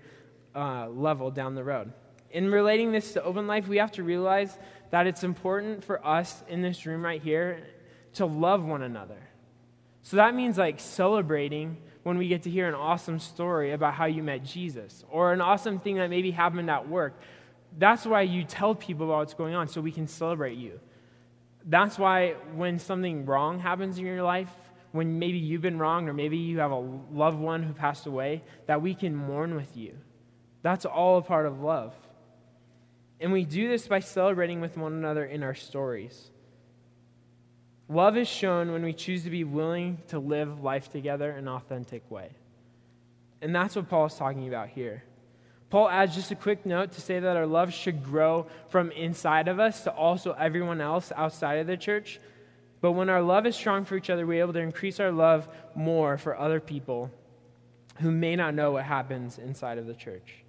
uh, 0.56 0.90
level 0.90 1.32
down 1.32 1.56
the 1.56 1.64
road? 1.64 1.92
In 2.30 2.52
relating 2.52 2.92
this 2.92 3.14
to 3.14 3.24
open 3.24 3.48
life, 3.48 3.68
we 3.68 3.78
have 3.78 3.94
to 3.94 4.04
realize 4.04 4.56
that 4.92 5.08
it's 5.08 5.24
important 5.24 5.84
for 5.84 6.06
us 6.06 6.44
in 6.48 6.62
this 6.62 6.86
room 6.86 7.04
right 7.04 7.22
here 7.22 7.64
to 8.14 8.26
love 8.26 8.64
one 8.64 8.84
another. 8.84 9.28
So 10.04 10.18
that 10.18 10.36
means 10.36 10.58
like 10.58 10.80
celebrating 10.80 11.78
when 12.08 12.18
we 12.18 12.30
get 12.30 12.44
to 12.44 12.50
hear 12.50 12.70
an 12.70 12.74
awesome 12.74 13.20
story 13.20 13.74
about 13.74 13.94
how 13.94 14.06
you 14.06 14.24
met 14.24 14.42
Jesus 14.42 15.04
or 15.12 15.34
an 15.34 15.42
awesome 15.42 15.78
thing 15.78 15.98
that 15.98 16.10
maybe 16.10 16.32
happened 16.32 16.70
at 16.70 16.88
work. 16.88 17.20
That's 17.78 18.06
why 18.06 18.22
you 18.22 18.46
tell 18.46 18.74
people 18.74 19.08
about 19.08 19.18
what's 19.18 19.34
going 19.34 19.56
on 19.56 19.68
so 19.68 19.82
we 19.82 19.92
can 19.92 20.08
celebrate 20.08 20.58
you. 20.58 20.80
That's 21.66 22.00
why 22.00 22.36
when 22.56 22.80
something 22.80 23.26
wrong 23.26 23.60
happens 23.60 23.98
in 23.98 24.06
your 24.06 24.24
life, 24.24 24.50
when 24.94 25.20
maybe 25.20 25.38
you've 25.38 25.62
been 25.62 25.78
wronged 25.78 26.08
or 26.08 26.14
maybe 26.14 26.38
you 26.38 26.60
have 26.60 26.72
a 26.72 26.80
loved 27.12 27.40
one 27.40 27.62
who 27.62 27.74
passed 27.74 28.06
away, 28.06 28.42
that 28.68 28.82
we 28.82 28.96
can 28.96 29.14
mourn 29.14 29.54
with 29.54 29.76
you. 29.76 29.98
That's 30.62 30.86
all 30.86 31.18
a 31.18 31.22
part 31.22 31.46
of 31.46 31.60
love. 31.60 31.94
And 33.20 33.34
we 33.34 33.44
do 33.44 33.68
this 33.68 33.86
by 33.86 34.00
celebrating 34.00 34.62
with 34.62 34.78
one 34.78 34.94
another 34.94 35.26
in 35.26 35.44
our 35.44 35.56
stories. 35.56 36.32
Love 37.90 38.18
is 38.18 38.28
shown 38.28 38.72
when 38.72 38.84
we 38.84 38.94
choose 38.94 39.24
to 39.24 39.30
be 39.30 39.44
willing 39.44 40.00
to 40.10 40.20
live 40.20 40.62
life 40.62 40.92
together 40.92 41.32
in 41.32 41.40
an 41.40 41.48
authentic 41.48 42.10
way. 42.12 42.30
And 43.42 43.56
that's 43.56 43.76
what 43.76 43.90
Paul 43.90 44.08
is 44.08 44.16
talking 44.16 44.48
about 44.48 44.70
here. 44.70 45.04
Paul 45.70 45.90
adds 45.90 46.16
just 46.16 46.32
a 46.32 46.36
quick 46.36 46.66
note 46.66 46.94
to 46.94 47.02
say 47.02 47.20
that 47.20 47.38
our 47.38 47.46
love 47.46 47.74
should 47.74 48.04
grow 48.04 48.48
from 48.70 48.92
inside 48.92 49.48
of 49.48 49.60
us 49.60 49.84
to 49.84 49.92
also 49.92 50.34
everyone 50.34 50.82
else 50.82 51.12
outside 51.16 51.60
of 51.60 51.68
the 51.68 51.78
church. 51.78 52.20
But 52.80 52.94
when 52.94 53.10
our 53.10 53.22
love 53.22 53.46
is 53.46 53.56
strong 53.56 53.86
for 53.86 53.98
each 53.98 54.10
other, 54.10 54.26
we're 54.26 54.42
able 54.42 54.54
to 54.54 54.60
increase 54.60 55.00
our 55.00 55.12
love 55.12 55.48
more 55.76 56.18
for 56.18 56.38
other 56.38 56.60
people 56.60 57.12
who 58.00 58.12
may 58.12 58.36
not 58.36 58.54
know 58.54 58.72
what 58.72 58.84
happens 58.84 59.38
inside 59.38 59.78
of 59.78 59.88
the 59.88 59.94
church. 59.94 60.44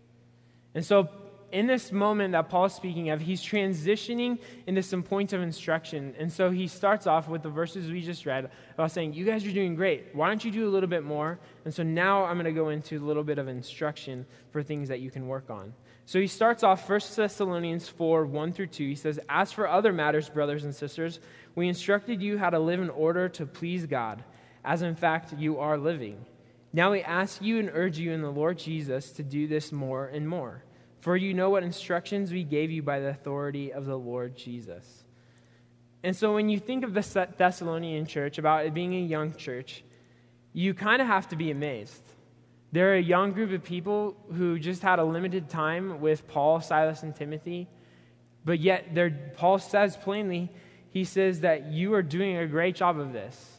And 0.75 0.85
so 0.85 1.09
in 1.51 1.67
this 1.67 1.93
moment 1.93 2.33
that 2.33 2.49
Paul's 2.49 2.75
speaking 2.75 3.11
of, 3.11 3.21
he's 3.21 3.43
transitioning 3.43 4.39
into 4.67 4.83
some 4.83 5.03
points 5.03 5.33
of 5.33 5.41
instruction. 5.41 6.15
And 6.19 6.33
so 6.33 6.51
he 6.51 6.69
starts 6.69 7.07
off 7.07 7.29
with 7.29 7.43
the 7.43 7.49
verses 7.49 7.91
we 7.91 8.03
just 8.03 8.27
read 8.27 8.51
about 8.75 8.91
saying, 8.91 9.15
You 9.15 9.25
guys 9.25 9.47
are 9.47 9.53
doing 9.53 9.75
great. 9.75 10.15
Why 10.15 10.29
don't 10.29 10.45
you 10.45 10.51
do 10.51 10.69
a 10.69 10.71
little 10.71 10.89
bit 10.89 11.05
more? 11.05 11.39
And 11.65 11.73
so 11.73 11.83
now 11.83 12.25
I'm 12.25 12.37
going 12.37 12.45
to 12.45 12.53
go 12.53 12.69
into 12.69 12.99
a 12.99 13.05
little 13.05 13.25
bit 13.25 13.39
of 13.39 13.49
instruction 13.49 14.27
for 14.51 14.63
things 14.63 14.89
that 14.89 15.01
you 15.01 15.11
can 15.11 15.27
work 15.27 15.49
on. 15.49 15.73
So 16.05 16.21
he 16.21 16.27
starts 16.27 16.63
off 16.63 16.89
1 16.89 17.01
Thessalonians 17.17 17.89
4 17.89 18.27
1 18.27 18.53
through 18.53 18.69
2. 18.69 18.89
He 18.89 18.95
says, 18.95 19.19
As 19.29 19.51
for 19.51 19.67
other 19.67 19.93
matters, 19.93 20.29
brothers 20.29 20.65
and 20.65 20.75
sisters, 20.75 21.21
we 21.55 21.69
instructed 21.69 22.23
you 22.23 22.39
how 22.39 22.51
to 22.51 22.59
live 22.59 22.81
in 22.81 22.91
order 22.91 23.29
to 23.31 23.47
please 23.47 23.87
God, 23.87 24.23
as 24.65 24.83
in 24.83 24.95
fact 24.95 25.35
you 25.39 25.59
are 25.59 25.79
living. 25.79 26.25
Now 26.73 26.93
we 26.93 27.01
ask 27.01 27.41
you 27.41 27.59
and 27.59 27.71
urge 27.73 27.99
you 27.99 28.13
in 28.13 28.21
the 28.21 28.31
Lord 28.31 28.59
Jesus 28.59 29.13
to 29.13 29.23
do 29.23 29.47
this 29.47 29.73
more 29.73 30.07
and 30.07 30.29
more 30.29 30.63
for 31.01 31.17
you 31.17 31.35
know 31.35 31.51
what 31.51 31.63
instructions 31.63 32.33
we 32.33 32.45
gave 32.45 32.71
you 32.71 32.83
by 32.83 33.01
the 33.01 33.09
authority 33.09 33.73
of 33.73 33.87
the 33.87 33.97
Lord 33.97 34.37
Jesus. 34.37 35.05
And 36.03 36.17
so 36.17 36.35
when 36.35 36.49
you 36.49 36.59
think 36.59 36.85
of 36.85 36.95
the 36.95 37.29
Thessalonian 37.37 38.07
church, 38.07 38.39
about 38.39 38.67
it 38.67 38.75
being 38.75 38.95
a 38.95 39.01
young 39.01 39.35
church, 39.35 39.83
you 40.53 40.75
kind 40.75 41.03
of 41.03 41.09
have 41.09 41.29
to 41.29 41.37
be 41.37 41.51
amazed. 41.51 42.03
They're 42.73 42.95
a 42.95 43.03
young 43.03 43.33
group 43.33 43.53
of 43.53 43.65
people 43.65 44.17
who 44.35 44.59
just 44.59 44.83
had 44.83 44.99
a 44.99 45.05
limited 45.05 45.49
time 45.49 46.01
with 46.01 46.29
Paul, 46.29 46.61
Silas, 46.61 47.03
and 47.03 47.15
Timothy. 47.15 47.69
But 48.45 48.61
yet, 48.61 48.95
Paul 49.37 49.59
says 49.59 49.97
plainly, 49.97 50.51
he 50.91 51.05
says 51.05 51.41
that 51.41 51.67
you 51.67 51.95
are 51.95 52.03
doing 52.03 52.37
a 52.37 52.47
great 52.47 52.75
job 52.75 52.99
of 52.99 53.13
this. 53.13 53.59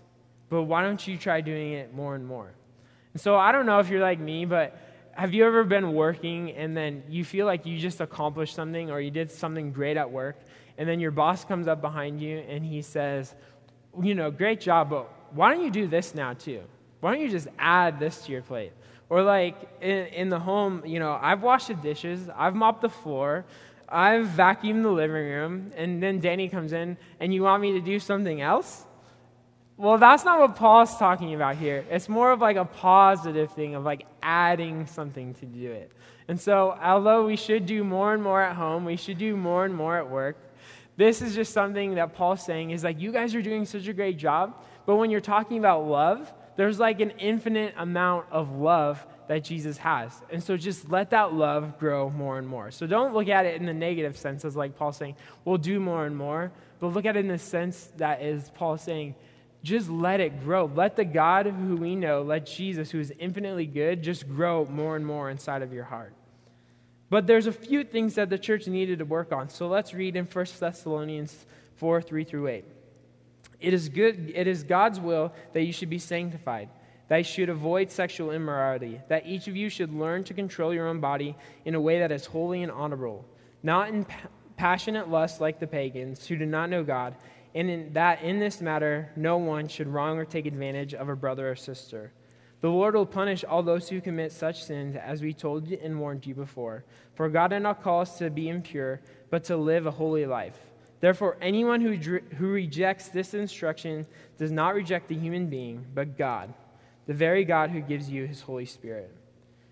But 0.49 0.63
why 0.63 0.83
don't 0.83 1.05
you 1.07 1.17
try 1.17 1.41
doing 1.41 1.73
it 1.73 1.93
more 1.93 2.15
and 2.15 2.25
more? 2.25 2.51
And 3.13 3.21
so 3.21 3.35
I 3.35 3.51
don't 3.51 3.65
know 3.65 3.79
if 3.79 3.89
you're 3.89 4.01
like 4.01 4.19
me, 4.19 4.45
but 4.45 4.77
have 5.19 5.33
you 5.33 5.45
ever 5.45 5.65
been 5.65 5.93
working 5.93 6.51
and 6.51 6.77
then 6.77 7.03
you 7.09 7.25
feel 7.25 7.45
like 7.45 7.65
you 7.65 7.77
just 7.77 7.99
accomplished 7.99 8.55
something 8.55 8.89
or 8.89 9.01
you 9.01 9.11
did 9.11 9.29
something 9.29 9.73
great 9.73 9.97
at 9.97 10.09
work, 10.09 10.37
and 10.77 10.87
then 10.87 11.01
your 11.01 11.11
boss 11.11 11.43
comes 11.43 11.67
up 11.67 11.81
behind 11.81 12.21
you 12.21 12.37
and 12.37 12.63
he 12.63 12.81
says, 12.81 13.35
You 14.01 14.15
know, 14.15 14.31
great 14.31 14.61
job, 14.61 14.89
but 14.89 15.11
why 15.35 15.53
don't 15.53 15.61
you 15.61 15.71
do 15.71 15.87
this 15.87 16.15
now 16.15 16.35
too? 16.35 16.61
Why 17.01 17.11
don't 17.11 17.21
you 17.21 17.29
just 17.29 17.49
add 17.59 17.99
this 17.99 18.25
to 18.25 18.31
your 18.31 18.41
plate? 18.41 18.71
Or 19.09 19.21
like 19.21 19.57
in, 19.81 20.05
in 20.05 20.29
the 20.29 20.39
home, 20.39 20.83
you 20.85 20.99
know, 20.99 21.19
I've 21.21 21.43
washed 21.43 21.67
the 21.67 21.73
dishes, 21.73 22.29
I've 22.33 22.55
mopped 22.55 22.81
the 22.81 22.89
floor, 22.89 23.43
I've 23.89 24.25
vacuumed 24.25 24.83
the 24.83 24.91
living 24.91 25.27
room, 25.27 25.73
and 25.75 26.01
then 26.01 26.21
Danny 26.21 26.47
comes 26.47 26.71
in 26.71 26.95
and 27.19 27.33
you 27.33 27.43
want 27.43 27.61
me 27.61 27.73
to 27.73 27.81
do 27.81 27.99
something 27.99 28.39
else? 28.39 28.85
Well, 29.79 29.97
that's 29.97 30.25
not 30.25 30.41
what 30.41 30.57
Paul's 30.57 30.97
talking 30.97 31.33
about 31.35 31.55
here. 31.55 31.85
It's 31.89 32.09
more 32.09 32.33
of 32.33 32.41
like 32.41 32.57
a 32.57 32.65
positive 32.65 33.49
thing 33.53 33.75
of 33.75 33.85
like 33.85 34.05
adding 34.21 34.85
something 34.87 35.35
to 35.35 35.45
do 35.45 35.71
it. 35.71 35.89
And 36.27 36.37
so, 36.37 36.77
although 36.83 37.25
we 37.25 37.37
should 37.37 37.65
do 37.65 37.85
more 37.85 38.13
and 38.13 38.21
more 38.21 38.41
at 38.41 38.57
home, 38.57 38.83
we 38.83 38.97
should 38.97 39.17
do 39.17 39.37
more 39.37 39.63
and 39.63 39.73
more 39.73 39.97
at 39.97 40.09
work, 40.09 40.35
this 40.97 41.21
is 41.21 41.33
just 41.33 41.53
something 41.53 41.95
that 41.95 42.13
Paul's 42.13 42.43
saying 42.43 42.71
is 42.71 42.83
like, 42.83 42.99
you 42.99 43.13
guys 43.13 43.33
are 43.35 43.41
doing 43.41 43.63
such 43.63 43.87
a 43.87 43.93
great 43.93 44.17
job. 44.17 44.53
But 44.85 44.97
when 44.97 45.11
you're 45.11 45.21
talking 45.21 45.59
about 45.59 45.87
love, 45.87 46.29
there's 46.57 46.77
like 46.77 46.99
an 46.99 47.11
infinite 47.11 47.73
amount 47.77 48.25
of 48.31 48.51
love 48.57 49.07
that 49.29 49.45
Jesus 49.45 49.77
has. 49.77 50.11
And 50.29 50.43
so 50.43 50.57
just 50.57 50.89
let 50.89 51.11
that 51.11 51.33
love 51.33 51.79
grow 51.79 52.09
more 52.09 52.37
and 52.37 52.45
more. 52.45 52.69
So 52.71 52.85
don't 52.85 53.13
look 53.13 53.29
at 53.29 53.45
it 53.45 53.55
in 53.55 53.65
the 53.65 53.73
negative 53.73 54.17
sense 54.17 54.43
as 54.43 54.57
like 54.57 54.75
Paul 54.75 54.91
saying, 54.91 55.15
we'll 55.45 55.57
do 55.57 55.79
more 55.79 56.05
and 56.05 56.17
more. 56.17 56.51
But 56.81 56.87
look 56.87 57.05
at 57.05 57.15
it 57.15 57.19
in 57.19 57.29
the 57.29 57.37
sense 57.37 57.91
that 57.95 58.21
is 58.21 58.51
Paul 58.55 58.77
saying, 58.77 59.15
just 59.63 59.89
let 59.89 60.19
it 60.19 60.43
grow. 60.43 60.71
Let 60.73 60.95
the 60.95 61.05
God 61.05 61.45
who 61.45 61.75
we 61.75 61.95
know, 61.95 62.21
let 62.21 62.45
Jesus, 62.45 62.91
who 62.91 62.99
is 62.99 63.13
infinitely 63.19 63.65
good, 63.65 64.01
just 64.01 64.27
grow 64.27 64.65
more 64.65 64.95
and 64.95 65.05
more 65.05 65.29
inside 65.29 65.61
of 65.61 65.73
your 65.73 65.83
heart. 65.83 66.13
But 67.09 67.27
there's 67.27 67.47
a 67.47 67.51
few 67.51 67.83
things 67.83 68.15
that 68.15 68.29
the 68.29 68.37
church 68.37 68.67
needed 68.67 68.99
to 68.99 69.05
work 69.05 69.31
on. 69.31 69.49
So 69.49 69.67
let's 69.67 69.93
read 69.93 70.15
in 70.15 70.25
1 70.25 70.45
Thessalonians 70.59 71.45
4 71.75 72.01
3 72.01 72.23
through 72.23 72.47
8. 72.47 72.65
It 73.59 73.73
is, 73.73 73.89
good, 73.89 74.31
it 74.33 74.47
is 74.47 74.63
God's 74.63 74.99
will 74.99 75.33
that 75.53 75.63
you 75.63 75.73
should 75.73 75.89
be 75.89 75.99
sanctified, 75.99 76.69
that 77.09 77.17
you 77.17 77.23
should 77.25 77.49
avoid 77.49 77.91
sexual 77.91 78.31
immorality, 78.31 79.01
that 79.09 79.25
each 79.25 79.47
of 79.49 79.57
you 79.57 79.69
should 79.69 79.93
learn 79.93 80.23
to 80.25 80.33
control 80.33 80.73
your 80.73 80.87
own 80.87 81.01
body 81.01 81.35
in 81.65 81.75
a 81.75 81.81
way 81.81 81.99
that 81.99 82.11
is 82.11 82.25
holy 82.25 82.63
and 82.63 82.71
honorable, 82.71 83.25
not 83.61 83.89
in 83.89 84.05
passionate 84.55 85.09
lust 85.09 85.41
like 85.41 85.59
the 85.59 85.67
pagans 85.67 86.25
who 86.27 86.37
do 86.37 86.45
not 86.45 86.69
know 86.69 86.83
God 86.83 87.15
and 87.55 87.69
in 87.69 87.93
that 87.93 88.21
in 88.21 88.39
this 88.39 88.61
matter 88.61 89.11
no 89.15 89.37
one 89.37 89.67
should 89.67 89.87
wrong 89.87 90.17
or 90.17 90.25
take 90.25 90.45
advantage 90.45 90.93
of 90.93 91.09
a 91.09 91.15
brother 91.15 91.49
or 91.49 91.55
sister. 91.55 92.11
The 92.61 92.69
Lord 92.69 92.95
will 92.95 93.05
punish 93.05 93.45
all 93.45 93.63
those 93.63 93.87
who 93.87 94.01
commit 94.01 94.33
such 94.33 94.63
sins, 94.63 94.97
as 94.97 95.21
we 95.21 95.33
told 95.33 95.69
you 95.69 95.79
and 95.81 95.99
warned 95.99 96.25
you 96.25 96.35
before. 96.35 96.83
For 97.15 97.29
God 97.29 97.49
did 97.49 97.61
not 97.61 97.81
call 97.81 98.01
us 98.01 98.17
to 98.17 98.29
be 98.29 98.49
impure, 98.49 98.99
but 99.29 99.45
to 99.45 99.55
live 99.55 99.85
a 99.85 99.91
holy 99.91 100.25
life. 100.25 100.57
Therefore, 100.99 101.37
anyone 101.39 101.79
who, 101.79 101.93
who 102.35 102.47
rejects 102.47 103.07
this 103.07 103.33
instruction 103.33 104.05
does 104.37 104.51
not 104.51 104.75
reject 104.75 105.07
the 105.07 105.15
human 105.15 105.47
being, 105.47 105.85
but 105.93 106.17
God, 106.17 106.53
the 107.07 107.13
very 107.13 107.45
God 107.45 107.69
who 107.69 107.79
gives 107.79 108.09
you 108.09 108.25
his 108.25 108.41
Holy 108.41 108.65
Spirit. 108.65 109.15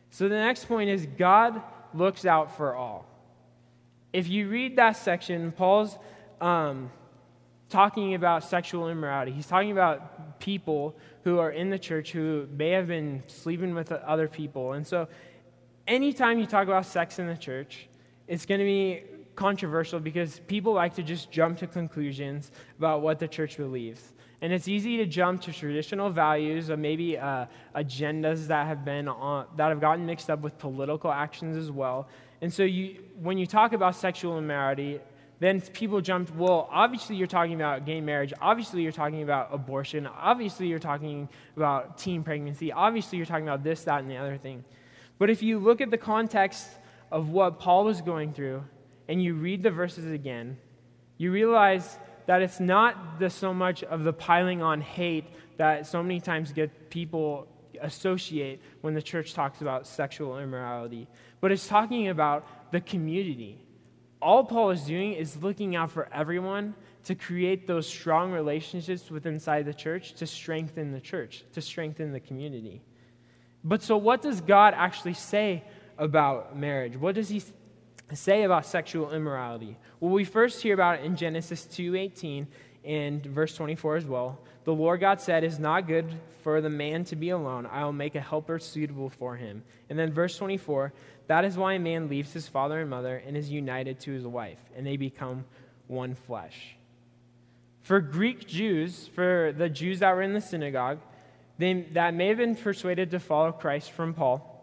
So 0.09 0.29
the 0.29 0.35
next 0.35 0.65
point 0.65 0.89
is 0.89 1.05
God 1.17 1.61
looks 1.93 2.25
out 2.25 2.55
for 2.55 2.73
all. 2.73 3.05
If 4.13 4.29
you 4.29 4.47
read 4.47 4.77
that 4.77 4.95
section, 4.95 5.51
Paul's 5.51 5.97
um, 6.39 6.89
talking 7.69 8.13
about 8.13 8.43
sexual 8.43 8.89
immorality. 8.89 9.31
He's 9.31 9.47
talking 9.47 9.71
about 9.71 10.39
people 10.39 10.95
who 11.23 11.39
are 11.39 11.51
in 11.51 11.69
the 11.69 11.79
church 11.79 12.11
who 12.11 12.47
may 12.51 12.69
have 12.71 12.87
been 12.87 13.23
sleeping 13.27 13.73
with 13.73 13.91
other 13.91 14.27
people. 14.27 14.73
And 14.73 14.85
so, 14.85 15.07
anytime 15.87 16.39
you 16.39 16.45
talk 16.45 16.67
about 16.67 16.85
sex 16.85 17.19
in 17.19 17.27
the 17.27 17.37
church, 17.37 17.87
it's 18.27 18.45
going 18.45 18.59
to 18.59 18.65
be 18.65 19.03
controversial 19.35 19.99
because 19.99 20.39
people 20.47 20.73
like 20.73 20.95
to 20.95 21.03
just 21.03 21.31
jump 21.31 21.59
to 21.59 21.67
conclusions 21.67 22.51
about 22.77 23.01
what 23.01 23.19
the 23.19 23.27
church 23.27 23.57
believes. 23.57 24.13
And 24.41 24.53
it's 24.53 24.67
easy 24.67 24.97
to 24.97 25.05
jump 25.05 25.41
to 25.43 25.53
traditional 25.53 26.09
values 26.09 26.69
or 26.69 26.77
maybe 26.77 27.17
uh, 27.17 27.47
agendas 27.75 28.47
that 28.47 28.67
have 28.67 28.85
been 28.85 29.07
on, 29.07 29.47
that 29.55 29.69
have 29.69 29.81
gotten 29.81 30.05
mixed 30.05 30.29
up 30.29 30.41
with 30.41 30.57
political 30.59 31.11
actions 31.11 31.57
as 31.57 31.71
well. 31.71 32.07
And 32.41 32.53
so 32.53 32.63
you, 32.63 33.03
when 33.19 33.37
you 33.37 33.47
talk 33.47 33.73
about 33.73 33.95
sexual 33.95 34.37
immorality, 34.37 34.99
then 35.39 35.61
people 35.61 36.01
jumped, 36.01 36.35
well, 36.35 36.67
obviously 36.71 37.15
you're 37.15 37.27
talking 37.27 37.53
about 37.53 37.85
gay 37.85 38.01
marriage. 38.01 38.33
Obviously 38.41 38.81
you're 38.81 38.91
talking 38.91 39.21
about 39.21 39.49
abortion. 39.51 40.07
Obviously 40.07 40.67
you're 40.67 40.79
talking 40.79 41.29
about 41.55 41.97
teen 41.97 42.23
pregnancy. 42.23 42.71
Obviously 42.71 43.17
you're 43.17 43.27
talking 43.27 43.47
about 43.47 43.63
this, 43.63 43.83
that, 43.83 44.01
and 44.01 44.09
the 44.09 44.17
other 44.17 44.37
thing. 44.37 44.63
But 45.19 45.29
if 45.29 45.43
you 45.43 45.59
look 45.59 45.79
at 45.79 45.91
the 45.91 45.97
context 45.97 46.67
of 47.11 47.29
what 47.29 47.59
Paul 47.59 47.85
was 47.85 48.01
going 48.01 48.33
through 48.33 48.63
and 49.07 49.21
you 49.21 49.35
read 49.35 49.61
the 49.61 49.71
verses 49.71 50.11
again, 50.11 50.57
you 51.17 51.31
realize 51.31 51.97
that 52.25 52.41
it's 52.41 52.59
not 52.59 53.19
the, 53.19 53.29
so 53.29 53.53
much 53.53 53.83
of 53.83 54.03
the 54.03 54.13
piling 54.13 54.61
on 54.61 54.81
hate 54.81 55.25
that 55.57 55.87
so 55.87 56.01
many 56.01 56.19
times 56.19 56.51
get 56.51 56.89
people 56.89 57.47
associate 57.81 58.61
when 58.81 58.93
the 58.93 59.01
church 59.01 59.33
talks 59.33 59.61
about 59.61 59.87
sexual 59.87 60.39
immorality, 60.39 61.07
but 61.41 61.51
it's 61.51 61.67
talking 61.67 62.07
about 62.07 62.71
the 62.71 62.81
community. 62.81 63.63
All 64.27 64.43
Paul 64.43 64.71
is 64.71 64.81
doing 64.81 65.13
is 65.13 65.41
looking 65.41 65.77
out 65.77 65.89
for 65.89 66.09
everyone 66.11 66.75
to 67.05 67.15
create 67.15 67.65
those 67.65 67.87
strong 67.87 68.33
relationships 68.33 69.09
within 69.09 69.35
inside 69.35 69.63
the 69.63 69.73
church 69.73 70.15
to 70.15 70.27
strengthen 70.27 70.91
the 70.91 70.99
church, 70.99 71.45
to 71.53 71.61
strengthen 71.61 72.11
the 72.11 72.19
community. 72.19 72.81
But 73.63 73.81
so 73.81 73.95
what 73.95 74.21
does 74.21 74.41
God 74.41 74.73
actually 74.75 75.13
say 75.13 75.63
about 75.97 76.57
marriage? 76.57 76.97
What 76.97 77.15
does 77.15 77.29
he 77.29 77.41
say 78.11 78.43
about 78.43 78.65
sexual 78.65 79.13
immorality? 79.13 79.77
Well, 80.01 80.11
we 80.11 80.25
first 80.25 80.61
hear 80.61 80.73
about 80.73 80.99
it 80.99 81.05
in 81.05 81.15
Genesis 81.15 81.65
2:18 81.65 82.47
and 82.83 83.25
verse 83.25 83.55
24 83.55 83.95
as 83.95 84.05
well. 84.05 84.39
The 84.65 84.73
Lord 84.73 84.99
God 84.99 85.21
said, 85.21 85.45
"It's 85.45 85.57
not 85.57 85.87
good 85.87 86.13
for 86.43 86.59
the 86.59 86.69
man 86.69 87.05
to 87.05 87.15
be 87.15 87.29
alone. 87.29 87.65
I 87.65 87.85
will 87.85 87.93
make 87.93 88.15
a 88.15 88.19
helper 88.19 88.59
suitable 88.59 89.09
for 89.09 89.37
him." 89.37 89.63
And 89.89 89.97
then 89.97 90.11
verse 90.11 90.37
24, 90.37 90.91
that 91.27 91.45
is 91.45 91.57
why 91.57 91.73
a 91.73 91.79
man 91.79 92.09
leaves 92.09 92.33
his 92.33 92.47
father 92.47 92.79
and 92.81 92.89
mother 92.89 93.21
and 93.25 93.37
is 93.37 93.49
united 93.49 93.99
to 94.01 94.11
his 94.11 94.25
wife, 94.25 94.59
and 94.75 94.85
they 94.85 94.97
become 94.97 95.45
one 95.87 96.15
flesh. 96.15 96.75
For 97.81 97.99
Greek 98.01 98.47
Jews, 98.47 99.09
for 99.13 99.53
the 99.55 99.69
Jews 99.69 99.99
that 99.99 100.13
were 100.13 100.21
in 100.21 100.33
the 100.33 100.41
synagogue, 100.41 100.99
they, 101.57 101.83
that 101.93 102.13
may 102.13 102.27
have 102.27 102.37
been 102.37 102.55
persuaded 102.55 103.11
to 103.11 103.19
follow 103.19 103.51
Christ 103.51 103.91
from 103.91 104.13
Paul 104.13 104.57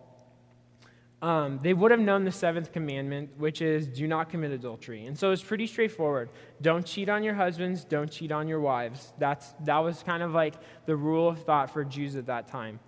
um, 1.25 1.59
they 1.63 1.73
would 1.73 1.91
have 1.91 2.01
known 2.01 2.25
the 2.25 2.33
seventh 2.33 2.71
commandment, 2.71 3.31
which 3.39 3.63
is 3.63 3.89
do 3.89 4.07
not 4.07 4.29
commit 4.29 4.51
adultery. 4.51 5.07
And 5.07 5.19
so 5.19 5.31
it's 5.31 5.43
pretty 5.43 5.67
straightforward. 5.67 6.29
Don't 6.61 6.85
cheat 6.85 7.09
on 7.09 7.25
your 7.25 7.33
husbands, 7.33 7.83
don't 7.83 8.11
cheat 8.11 8.31
on 8.31 8.47
your 8.47 8.61
wives. 8.61 9.15
That's, 9.19 9.55
that 9.61 9.79
was 9.79 10.03
kind 10.03 10.23
of 10.23 10.33
like 10.33 10.53
the 10.85 10.95
rule 10.95 11.27
of 11.31 11.43
thought 11.45 11.71
for 11.71 11.83
Jews 11.83 12.15
at 12.17 12.27
that 12.27 12.49
time. 12.49 12.79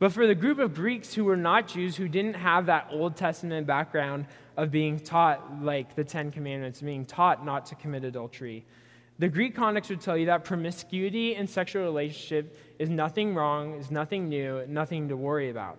But 0.00 0.12
for 0.12 0.26
the 0.26 0.34
group 0.34 0.58
of 0.58 0.74
Greeks 0.74 1.12
who 1.12 1.26
were 1.26 1.36
not 1.36 1.68
Jews, 1.68 1.94
who 1.94 2.08
didn't 2.08 2.34
have 2.34 2.66
that 2.66 2.88
Old 2.90 3.16
Testament 3.16 3.66
background 3.66 4.26
of 4.56 4.70
being 4.70 4.98
taught, 4.98 5.62
like 5.62 5.94
the 5.94 6.02
Ten 6.02 6.32
Commandments, 6.32 6.80
being 6.80 7.04
taught 7.04 7.44
not 7.44 7.66
to 7.66 7.74
commit 7.74 8.02
adultery, 8.04 8.64
the 9.18 9.28
Greek 9.28 9.54
context 9.54 9.90
would 9.90 10.00
tell 10.00 10.16
you 10.16 10.26
that 10.26 10.44
promiscuity 10.44 11.34
in 11.34 11.46
sexual 11.46 11.82
relationship 11.82 12.56
is 12.78 12.88
nothing 12.88 13.34
wrong, 13.34 13.74
is 13.74 13.90
nothing 13.90 14.30
new, 14.30 14.66
nothing 14.66 15.10
to 15.10 15.16
worry 15.18 15.50
about. 15.50 15.76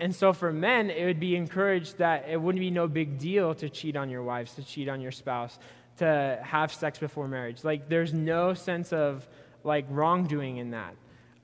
And 0.00 0.14
so 0.14 0.32
for 0.32 0.50
men, 0.50 0.88
it 0.88 1.04
would 1.04 1.20
be 1.20 1.36
encouraged 1.36 1.98
that 1.98 2.26
it 2.30 2.40
wouldn't 2.40 2.60
be 2.60 2.70
no 2.70 2.88
big 2.88 3.18
deal 3.18 3.54
to 3.56 3.68
cheat 3.68 3.94
on 3.94 4.08
your 4.08 4.22
wives, 4.22 4.54
to 4.54 4.64
cheat 4.64 4.88
on 4.88 5.02
your 5.02 5.12
spouse, 5.12 5.58
to 5.98 6.40
have 6.42 6.72
sex 6.72 6.98
before 6.98 7.28
marriage. 7.28 7.62
Like 7.62 7.90
there's 7.90 8.14
no 8.14 8.54
sense 8.54 8.90
of 8.94 9.28
like 9.64 9.84
wrongdoing 9.90 10.56
in 10.56 10.70
that. 10.70 10.94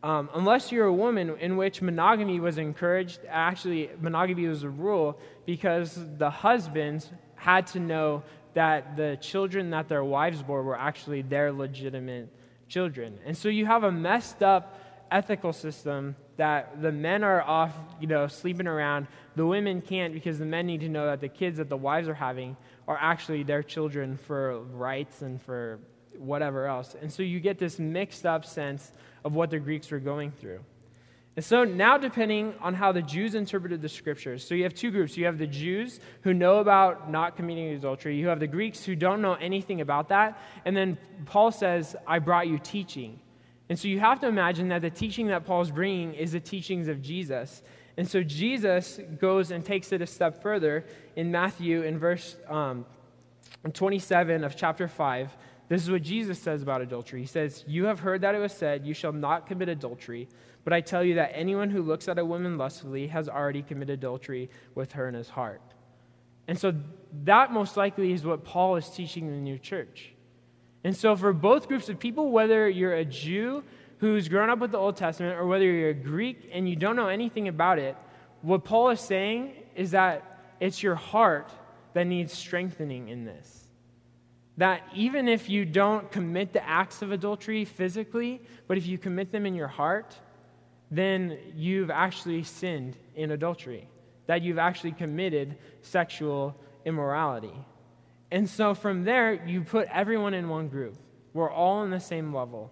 Um, 0.05 0.29
unless 0.35 0.71
you're 0.71 0.85
a 0.85 0.93
woman 0.93 1.35
in 1.41 1.57
which 1.57 1.81
monogamy 1.81 2.39
was 2.39 2.59
encouraged, 2.59 3.21
actually, 3.27 3.89
monogamy 3.99 4.47
was 4.47 4.63
a 4.63 4.69
rule 4.69 5.19
because 5.47 5.99
the 6.19 6.29
husbands 6.29 7.11
had 7.37 7.67
to 7.69 7.81
know 7.81 8.23
that 8.53 8.99
the 8.99 9.17
children 9.23 9.71
that 9.71 9.89
their 9.89 10.05
wives 10.05 10.43
bore 10.43 10.63
were 10.63 10.79
actually 10.79 11.23
their 11.23 11.51
legitimate 11.53 12.29
children. 12.69 13.19
And 13.25 13.35
so 13.35 13.49
you 13.49 13.65
have 13.65 13.83
a 13.83 13.91
messed 13.91 14.43
up 14.43 14.79
ethical 15.11 15.55
system 15.55 16.17
that 16.37 16.83
the 16.83 16.93
men 16.93 17.25
are 17.25 17.41
off, 17.41 17.73
you 17.99 18.07
know, 18.07 18.27
sleeping 18.27 18.67
around. 18.67 19.07
The 19.37 19.47
women 19.47 19.81
can't 19.81 20.13
because 20.13 20.39
the 20.39 20.45
men 20.45 20.67
need 20.67 20.81
to 20.81 20.91
know 20.91 21.07
that 21.07 21.23
the 21.23 21.31
kids 21.31 21.57
that 21.57 21.71
the 21.71 21.79
wives 21.79 22.09
are 22.09 22.15
having 22.15 22.59
are 22.87 22.99
actually 23.01 23.43
their 23.43 23.63
children 23.63 24.19
for 24.19 24.61
rights 24.65 25.23
and 25.23 25.41
for 25.41 25.79
whatever 26.19 26.67
else. 26.67 26.97
And 27.01 27.13
so 27.13 27.23
you 27.23 27.41
get 27.41 27.59
this 27.59 27.79
mixed 27.79 28.27
up 28.27 28.45
sense 28.45 28.93
of 29.25 29.35
what 29.35 29.51
the 29.51 29.59
Greeks 29.59 29.91
were 29.91 29.99
going 29.99 30.31
through. 30.33 30.61
And 31.37 31.45
so 31.45 31.65
now, 31.65 31.99
depending 31.99 32.55
on 32.61 32.75
how 32.75 32.93
the 32.93 33.03
Jews 33.03 33.35
interpreted 33.35 33.83
the 33.83 33.89
scriptures, 33.89 34.47
so 34.47 34.55
you 34.55 34.63
have 34.63 34.75
two 34.75 34.93
groups. 34.93 35.17
You 35.17 35.25
have 35.25 35.37
the 35.37 35.49
Jews 35.49 35.99
who 36.23 36.33
know 36.33 36.59
about 36.59 37.11
not 37.11 37.37
committing 37.37 37.69
adultery, 37.71 38.17
you 38.17 38.29
have 38.29 38.39
the 38.39 38.47
Greeks 38.47 38.85
who 38.85 38.95
don't 38.95 39.21
know 39.21 39.35
anything 39.35 39.81
about 39.81 40.09
that. 40.11 40.41
And 40.65 40.77
then 40.77 40.97
Paul 41.27 41.51
says, 41.51 41.97
I 42.07 42.21
brought 42.21 42.47
you 42.47 42.59
teaching. 42.59 43.19
And 43.69 43.77
so 43.77 43.89
you 43.89 43.99
have 43.99 44.21
to 44.21 44.29
imagine 44.29 44.69
that 44.69 44.83
the 44.83 44.91
teaching 44.91 45.27
that 45.29 45.45
Paul's 45.45 45.71
bringing 45.71 46.15
is 46.15 46.33
the 46.33 46.41
teachings 46.41 46.87
of 46.87 47.03
Jesus. 47.03 47.63
And 47.97 48.09
so 48.09 48.23
Jesus 48.23 49.01
goes 49.19 49.51
and 49.51 49.65
takes 49.65 49.91
it 49.93 50.03
a 50.03 50.07
step 50.07 50.41
further 50.41 50.85
in 51.17 51.33
Matthew 51.33 51.83
in 51.83 51.99
verse 51.99 52.37
um, 52.49 52.85
27 53.73 54.45
of 54.45 54.57
chapter 54.57 54.87
5. 54.87 55.37
This 55.69 55.83
is 55.83 55.91
what 55.91 56.03
Jesus 56.03 56.39
says 56.39 56.63
about 56.63 56.83
adultery. 56.83 57.21
He 57.21 57.27
says, 57.27 57.65
You 57.67 57.85
have 57.87 58.01
heard 58.01 58.21
that 58.21 58.35
it 58.35 58.39
was 58.39 58.53
said, 58.53 58.87
You 58.87 58.95
shall 58.95 59.13
not 59.13 59.47
commit 59.47 59.69
adultery. 59.69 60.29
But 60.63 60.73
I 60.73 60.81
tell 60.81 61.05
you 61.05 61.17
that 61.17 61.33
anyone 61.35 61.71
who 61.71 61.83
looks 61.83 62.09
at 62.09 62.19
a 62.19 62.25
woman 62.25 62.57
lustfully 62.57 63.09
has 63.09 63.29
already 63.29 63.63
committed 63.63 63.99
adultery 63.99 64.51
with 64.75 64.93
her 64.93 65.09
in 65.09 65.15
his 65.15 65.29
heart. 65.29 65.61
And 66.49 66.59
so 66.59 66.75
that 67.25 67.53
most 67.53 67.77
likely 67.77 68.13
is 68.13 68.25
what 68.25 68.45
Paul 68.45 68.77
is 68.77 68.89
teaching 68.89 69.29
the 69.29 69.37
new 69.37 69.59
church. 69.59 70.13
And 70.83 70.95
so, 70.95 71.17
for 71.17 71.33
both 71.33 71.69
groups 71.69 71.89
of 71.89 71.99
people, 71.99 72.31
whether 72.31 72.69
you're 72.69 72.95
a 72.95 73.05
Jew 73.05 73.65
who's 73.99 74.29
grown 74.29 74.51
up 74.51 74.59
with 74.59 74.71
the 74.71 74.79
Old 74.79 74.97
Testament 74.97 75.39
or 75.39 75.47
whether 75.47 75.65
you're 75.65 75.91
a 75.91 75.95
Greek 75.95 76.51
and 76.53 76.69
you 76.69 76.77
don't 76.77 76.97
know 76.97 77.09
anything 77.09 77.49
about 77.49 77.79
it, 77.79 77.97
what 78.43 78.65
Paul 78.65 78.91
is 78.91 79.01
saying 79.01 79.55
is 79.75 79.93
that 79.93 80.57
it's 80.61 80.83
your 80.83 80.95
heart 80.95 81.51
that 81.95 82.07
needs 82.07 82.35
strengthening 82.35 83.09
in 83.09 83.25
this. 83.25 83.64
That 84.57 84.83
even 84.95 85.29
if 85.29 85.49
you 85.49 85.65
don't 85.65 86.11
commit 86.11 86.53
the 86.53 86.67
acts 86.67 87.03
of 87.03 87.11
adultery 87.11 87.65
physically, 87.65 88.41
but 88.69 88.79
if 88.79 88.87
you 88.87 88.99
commit 88.99 89.33
them 89.33 89.47
in 89.47 89.55
your 89.55 89.69
heart, 89.69 90.17
then 90.91 91.39
you've 91.55 91.91
actually 91.91 92.45
sinned 92.45 92.97
in 93.17 93.33
adultery, 93.33 93.89
that 94.27 94.43
you've 94.43 94.59
actually 94.59 94.93
committed 94.93 95.57
sexual 95.83 96.55
immorality. 96.85 97.55
And 98.31 98.49
so 98.49 98.75
from 98.75 99.05
there, 99.05 99.45
you 99.47 99.63
put 99.63 99.89
everyone 99.93 100.35
in 100.35 100.49
one 100.49 100.69
group. 100.69 100.97
We're 101.33 101.51
all 101.51 101.79
on 101.79 101.91
the 101.91 102.01
same 102.01 102.33
level. 102.33 102.71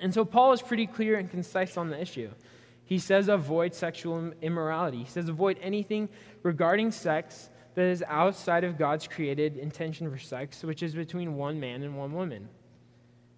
And 0.00 0.12
so 0.12 0.24
Paul 0.24 0.52
is 0.52 0.60
pretty 0.60 0.86
clear 0.86 1.16
and 1.16 1.30
concise 1.30 1.76
on 1.76 1.90
the 1.90 2.00
issue. 2.00 2.30
He 2.84 2.98
says 2.98 3.28
avoid 3.28 3.74
sexual 3.74 4.32
immorality. 4.42 4.98
He 4.98 5.08
says 5.08 5.28
avoid 5.28 5.58
anything 5.62 6.08
regarding 6.42 6.90
sex 6.90 7.48
that 7.74 7.84
is 7.86 8.04
outside 8.06 8.64
of 8.64 8.78
God's 8.78 9.08
created 9.08 9.56
intention 9.56 10.10
for 10.10 10.18
sex, 10.18 10.62
which 10.62 10.82
is 10.82 10.94
between 10.94 11.36
one 11.36 11.58
man 11.58 11.82
and 11.82 11.96
one 11.96 12.12
woman. 12.12 12.48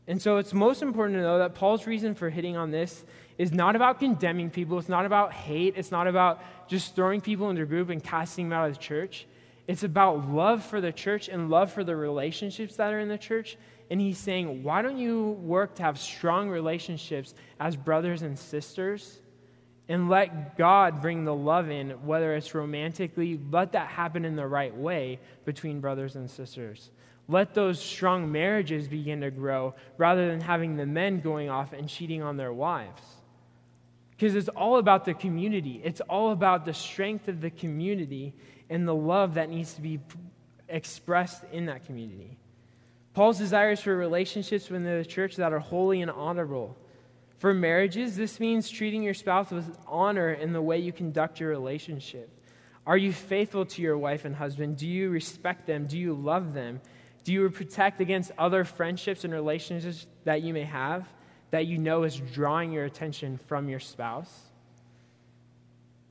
And 0.06 0.20
so 0.20 0.36
it's 0.36 0.52
most 0.52 0.82
important 0.82 1.16
to 1.16 1.22
know 1.22 1.38
that 1.38 1.54
Paul's 1.54 1.86
reason 1.86 2.14
for 2.14 2.28
hitting 2.28 2.56
on 2.56 2.70
this 2.70 3.04
is 3.38 3.52
not 3.52 3.74
about 3.74 3.98
condemning 3.98 4.50
people, 4.50 4.78
it's 4.78 4.88
not 4.88 5.06
about 5.06 5.32
hate, 5.32 5.74
it's 5.76 5.90
not 5.90 6.06
about 6.06 6.42
just 6.68 6.94
throwing 6.94 7.20
people 7.20 7.48
into 7.50 7.62
a 7.62 7.66
group 7.66 7.88
and 7.88 8.02
casting 8.02 8.48
them 8.48 8.58
out 8.58 8.68
of 8.68 8.74
the 8.74 8.80
church. 8.80 9.26
It's 9.66 9.82
about 9.82 10.28
love 10.28 10.62
for 10.62 10.80
the 10.80 10.92
church 10.92 11.28
and 11.28 11.48
love 11.48 11.72
for 11.72 11.84
the 11.84 11.96
relationships 11.96 12.76
that 12.76 12.92
are 12.92 13.00
in 13.00 13.08
the 13.08 13.16
church. 13.16 13.56
And 13.90 14.00
he's 14.00 14.18
saying, 14.18 14.62
why 14.62 14.82
don't 14.82 14.98
you 14.98 15.30
work 15.42 15.74
to 15.76 15.82
have 15.82 15.98
strong 15.98 16.50
relationships 16.50 17.34
as 17.58 17.76
brothers 17.76 18.22
and 18.22 18.38
sisters? 18.38 19.20
And 19.88 20.08
let 20.08 20.56
God 20.56 21.02
bring 21.02 21.24
the 21.24 21.34
love 21.34 21.70
in, 21.70 21.90
whether 22.06 22.34
it's 22.34 22.54
romantically, 22.54 23.38
let 23.50 23.72
that 23.72 23.88
happen 23.88 24.24
in 24.24 24.34
the 24.34 24.46
right 24.46 24.74
way 24.74 25.20
between 25.44 25.80
brothers 25.80 26.16
and 26.16 26.30
sisters. 26.30 26.90
Let 27.28 27.54
those 27.54 27.80
strong 27.80 28.32
marriages 28.32 28.88
begin 28.88 29.20
to 29.20 29.30
grow 29.30 29.74
rather 29.98 30.28
than 30.28 30.40
having 30.40 30.76
the 30.76 30.86
men 30.86 31.20
going 31.20 31.50
off 31.50 31.72
and 31.72 31.88
cheating 31.88 32.22
on 32.22 32.36
their 32.36 32.52
wives. 32.52 33.02
Because 34.10 34.34
it's 34.34 34.48
all 34.48 34.78
about 34.78 35.04
the 35.04 35.14
community, 35.14 35.80
it's 35.84 36.00
all 36.02 36.32
about 36.32 36.64
the 36.64 36.74
strength 36.74 37.28
of 37.28 37.40
the 37.40 37.50
community 37.50 38.34
and 38.70 38.86
the 38.86 38.94
love 38.94 39.34
that 39.34 39.50
needs 39.50 39.74
to 39.74 39.82
be 39.82 40.00
expressed 40.68 41.44
in 41.52 41.66
that 41.66 41.84
community. 41.84 42.38
Paul's 43.12 43.38
desires 43.38 43.80
for 43.80 43.96
relationships 43.96 44.70
within 44.70 44.98
the 44.98 45.04
church 45.04 45.36
that 45.36 45.52
are 45.52 45.58
holy 45.58 46.00
and 46.02 46.10
honorable. 46.10 46.76
For 47.38 47.52
marriages, 47.52 48.16
this 48.16 48.40
means 48.40 48.70
treating 48.70 49.02
your 49.02 49.14
spouse 49.14 49.50
with 49.50 49.76
honor 49.86 50.32
in 50.32 50.52
the 50.52 50.62
way 50.62 50.78
you 50.78 50.92
conduct 50.92 51.40
your 51.40 51.50
relationship. 51.50 52.30
Are 52.86 52.96
you 52.96 53.12
faithful 53.12 53.64
to 53.66 53.82
your 53.82 53.96
wife 53.98 54.24
and 54.24 54.36
husband? 54.36 54.76
Do 54.76 54.86
you 54.86 55.10
respect 55.10 55.66
them? 55.66 55.86
Do 55.86 55.98
you 55.98 56.14
love 56.14 56.52
them? 56.54 56.80
Do 57.24 57.32
you 57.32 57.48
protect 57.50 58.00
against 58.00 58.30
other 58.38 58.64
friendships 58.64 59.24
and 59.24 59.32
relationships 59.32 60.06
that 60.24 60.42
you 60.42 60.52
may 60.52 60.64
have 60.64 61.08
that 61.50 61.66
you 61.66 61.78
know 61.78 62.02
is 62.02 62.16
drawing 62.16 62.72
your 62.72 62.84
attention 62.84 63.38
from 63.46 63.68
your 63.68 63.80
spouse? 63.80 64.30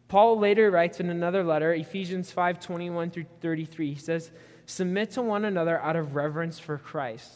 Paul 0.08 0.40
later 0.40 0.72
writes 0.72 1.00
in 1.00 1.10
another 1.10 1.44
letter, 1.44 1.74
Ephesians 1.74 2.32
5 2.32 2.60
21 2.60 3.12
through 3.12 3.26
33, 3.42 3.94
he 3.94 4.00
says, 4.00 4.32
Submit 4.66 5.12
to 5.12 5.22
one 5.22 5.46
another 5.46 5.80
out 5.80 5.96
of 5.96 6.16
reverence 6.16 6.60
for 6.60 6.78
Christ. 6.78 7.32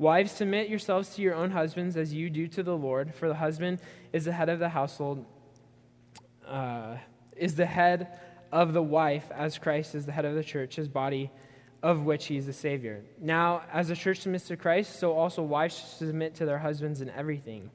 Wives, 0.00 0.32
submit 0.32 0.70
yourselves 0.70 1.10
to 1.10 1.20
your 1.20 1.34
own 1.34 1.50
husbands 1.50 1.94
as 1.94 2.14
you 2.14 2.30
do 2.30 2.48
to 2.48 2.62
the 2.62 2.74
Lord, 2.74 3.14
for 3.14 3.28
the 3.28 3.34
husband 3.34 3.82
is 4.14 4.24
the 4.24 4.32
head 4.32 4.48
of 4.48 4.58
the 4.58 4.70
household, 4.70 5.26
uh, 6.48 6.96
is 7.36 7.54
the 7.54 7.66
head 7.66 8.18
of 8.50 8.72
the 8.72 8.82
wife, 8.82 9.30
as 9.30 9.58
Christ 9.58 9.94
is 9.94 10.06
the 10.06 10.12
head 10.12 10.24
of 10.24 10.34
the 10.34 10.42
church, 10.42 10.76
his 10.76 10.88
body 10.88 11.30
of 11.82 12.06
which 12.06 12.28
he 12.28 12.38
is 12.38 12.46
the 12.46 12.52
Savior. 12.54 13.02
Now, 13.20 13.60
as 13.70 13.88
the 13.88 13.94
church 13.94 14.20
submits 14.20 14.46
to 14.48 14.56
Christ, 14.56 14.98
so 14.98 15.12
also 15.12 15.42
wives 15.42 15.74
submit 15.74 16.34
to 16.36 16.46
their 16.46 16.60
husbands 16.60 17.02
in 17.02 17.10
everything. 17.10 17.70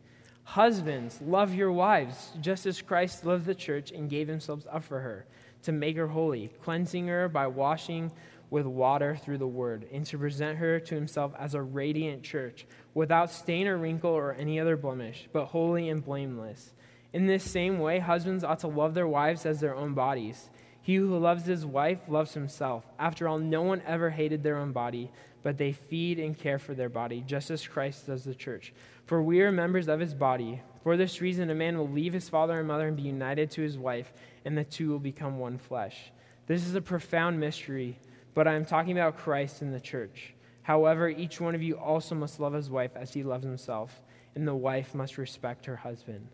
Husbands, 0.45 1.21
love 1.21 1.53
your 1.53 1.71
wives, 1.71 2.31
just 2.41 2.65
as 2.65 2.81
Christ 2.81 3.23
loved 3.23 3.45
the 3.45 3.53
church 3.53 3.91
and 3.91 4.09
gave 4.09 4.27
himself 4.27 4.65
up 4.71 4.83
for 4.83 4.99
her, 4.99 5.27
to 5.61 5.71
make 5.71 5.95
her 5.95 6.07
holy, 6.07 6.49
cleansing 6.63 7.05
her 7.05 7.29
by 7.29 7.45
washing 7.45 8.11
with 8.49 8.65
water 8.65 9.15
through 9.15 9.37
the 9.37 9.47
word, 9.47 9.87
and 9.91 10.05
to 10.05 10.17
present 10.17 10.57
her 10.57 10.79
to 10.79 10.95
himself 10.95 11.33
as 11.37 11.53
a 11.53 11.61
radiant 11.61 12.23
church, 12.23 12.65
without 12.93 13.31
stain 13.31 13.67
or 13.67 13.77
wrinkle 13.77 14.11
or 14.11 14.33
any 14.33 14.59
other 14.59 14.77
blemish, 14.77 15.27
but 15.33 15.45
holy 15.45 15.89
and 15.89 16.03
blameless. 16.03 16.73
In 17.13 17.27
this 17.27 17.49
same 17.49 17.79
way, 17.79 17.99
husbands 17.99 18.43
ought 18.43 18.59
to 18.59 18.67
love 18.67 18.93
their 18.93 19.07
wives 19.07 19.45
as 19.45 19.59
their 19.59 19.75
own 19.75 19.93
bodies. 19.93 20.49
He 20.81 20.95
who 20.95 21.17
loves 21.17 21.45
his 21.45 21.65
wife 21.65 21.99
loves 22.07 22.33
himself. 22.33 22.85
After 22.99 23.27
all, 23.27 23.39
no 23.39 23.63
one 23.63 23.81
ever 23.87 24.09
hated 24.09 24.43
their 24.43 24.57
own 24.57 24.71
body, 24.71 25.11
but 25.41 25.57
they 25.57 25.71
feed 25.71 26.19
and 26.19 26.37
care 26.37 26.59
for 26.59 26.73
their 26.73 26.89
body, 26.89 27.23
just 27.25 27.49
as 27.49 27.67
Christ 27.67 28.07
does 28.07 28.23
the 28.23 28.35
church. 28.35 28.73
For 29.05 29.23
we 29.23 29.41
are 29.41 29.51
members 29.51 29.87
of 29.87 29.99
his 29.99 30.13
body. 30.13 30.61
For 30.83 30.97
this 30.97 31.21
reason, 31.21 31.49
a 31.49 31.55
man 31.55 31.77
will 31.77 31.89
leave 31.89 32.13
his 32.13 32.29
father 32.29 32.59
and 32.59 32.67
mother 32.67 32.87
and 32.87 32.97
be 32.97 33.03
united 33.03 33.49
to 33.51 33.61
his 33.61 33.77
wife, 33.77 34.13
and 34.43 34.57
the 34.57 34.63
two 34.63 34.89
will 34.89 34.99
become 34.99 35.39
one 35.39 35.57
flesh. 35.57 36.11
This 36.47 36.67
is 36.67 36.75
a 36.75 36.81
profound 36.81 37.39
mystery, 37.39 37.97
but 38.35 38.47
I 38.47 38.53
am 38.53 38.65
talking 38.65 38.91
about 38.91 39.17
Christ 39.17 39.63
and 39.63 39.73
the 39.73 39.79
church. 39.79 40.35
However, 40.61 41.09
each 41.09 41.41
one 41.41 41.55
of 41.55 41.63
you 41.63 41.77
also 41.77 42.13
must 42.13 42.39
love 42.39 42.53
his 42.53 42.69
wife 42.69 42.91
as 42.95 43.13
he 43.13 43.23
loves 43.23 43.43
himself, 43.43 44.01
and 44.35 44.47
the 44.47 44.53
wife 44.53 44.93
must 44.93 45.17
respect 45.17 45.65
her 45.65 45.77
husband. 45.77 46.27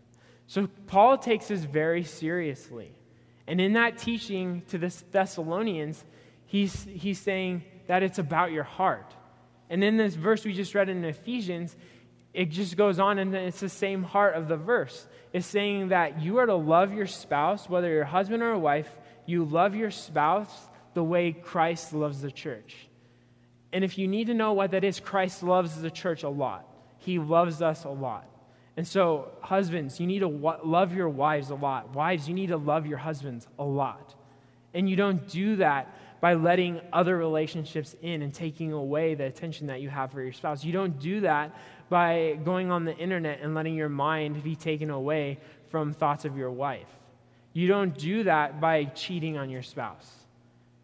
So 0.46 0.68
Paul 0.86 1.16
takes 1.16 1.48
this 1.48 1.64
very 1.64 2.02
seriously. 2.04 2.92
And 3.46 3.60
in 3.60 3.74
that 3.74 3.98
teaching 3.98 4.62
to 4.68 4.78
the 4.78 4.94
Thessalonians, 5.10 6.04
he's, 6.46 6.84
he's 6.84 7.18
saying 7.18 7.62
that 7.86 8.02
it's 8.02 8.18
about 8.18 8.52
your 8.52 8.64
heart. 8.64 9.14
And 9.70 9.82
in 9.82 9.96
this 9.96 10.14
verse 10.14 10.44
we 10.44 10.52
just 10.52 10.74
read 10.74 10.88
in 10.88 11.04
Ephesians, 11.04 11.76
it 12.34 12.50
just 12.50 12.76
goes 12.76 12.98
on 12.98 13.18
and 13.18 13.34
it's 13.34 13.60
the 13.60 13.68
same 13.68 14.02
heart 14.02 14.34
of 14.34 14.48
the 14.48 14.56
verse. 14.56 15.06
It's 15.32 15.46
saying 15.46 15.88
that 15.88 16.22
you 16.22 16.38
are 16.38 16.46
to 16.46 16.54
love 16.54 16.92
your 16.92 17.06
spouse, 17.06 17.68
whether 17.68 17.88
you're 17.88 18.02
a 18.02 18.06
husband 18.06 18.42
or 18.42 18.52
a 18.52 18.58
wife, 18.58 18.90
you 19.26 19.44
love 19.44 19.74
your 19.74 19.90
spouse 19.90 20.68
the 20.94 21.04
way 21.04 21.32
Christ 21.32 21.92
loves 21.92 22.20
the 22.20 22.30
church. 22.30 22.76
And 23.72 23.84
if 23.84 23.96
you 23.96 24.06
need 24.06 24.26
to 24.26 24.34
know 24.34 24.52
what 24.52 24.72
that 24.72 24.84
is, 24.84 25.00
Christ 25.00 25.42
loves 25.42 25.80
the 25.80 25.90
church 25.90 26.22
a 26.22 26.28
lot. 26.28 26.68
He 26.98 27.18
loves 27.18 27.62
us 27.62 27.84
a 27.84 27.88
lot. 27.88 28.28
And 28.76 28.86
so, 28.86 29.32
husbands, 29.40 30.00
you 30.00 30.06
need 30.06 30.20
to 30.20 30.28
love 30.28 30.94
your 30.94 31.08
wives 31.08 31.50
a 31.50 31.54
lot. 31.54 31.94
Wives, 31.94 32.28
you 32.28 32.34
need 32.34 32.48
to 32.48 32.56
love 32.56 32.86
your 32.86 32.98
husbands 32.98 33.46
a 33.58 33.64
lot. 33.64 34.14
And 34.72 34.88
you 34.88 34.96
don't 34.96 35.28
do 35.28 35.56
that 35.56 35.94
by 36.20 36.34
letting 36.34 36.80
other 36.92 37.16
relationships 37.16 37.96
in 38.00 38.22
and 38.22 38.32
taking 38.32 38.72
away 38.72 39.14
the 39.14 39.24
attention 39.24 39.66
that 39.66 39.80
you 39.80 39.90
have 39.90 40.12
for 40.12 40.22
your 40.22 40.32
spouse. 40.32 40.64
You 40.64 40.72
don't 40.72 40.98
do 40.98 41.20
that 41.20 41.54
by 41.90 42.38
going 42.44 42.70
on 42.70 42.84
the 42.84 42.96
internet 42.96 43.40
and 43.42 43.54
letting 43.54 43.74
your 43.74 43.90
mind 43.90 44.42
be 44.42 44.54
taken 44.54 44.88
away 44.88 45.38
from 45.68 45.92
thoughts 45.92 46.24
of 46.24 46.38
your 46.38 46.50
wife. 46.50 46.86
You 47.52 47.68
don't 47.68 47.96
do 47.98 48.22
that 48.22 48.60
by 48.60 48.84
cheating 48.84 49.36
on 49.36 49.50
your 49.50 49.62
spouse. 49.62 50.21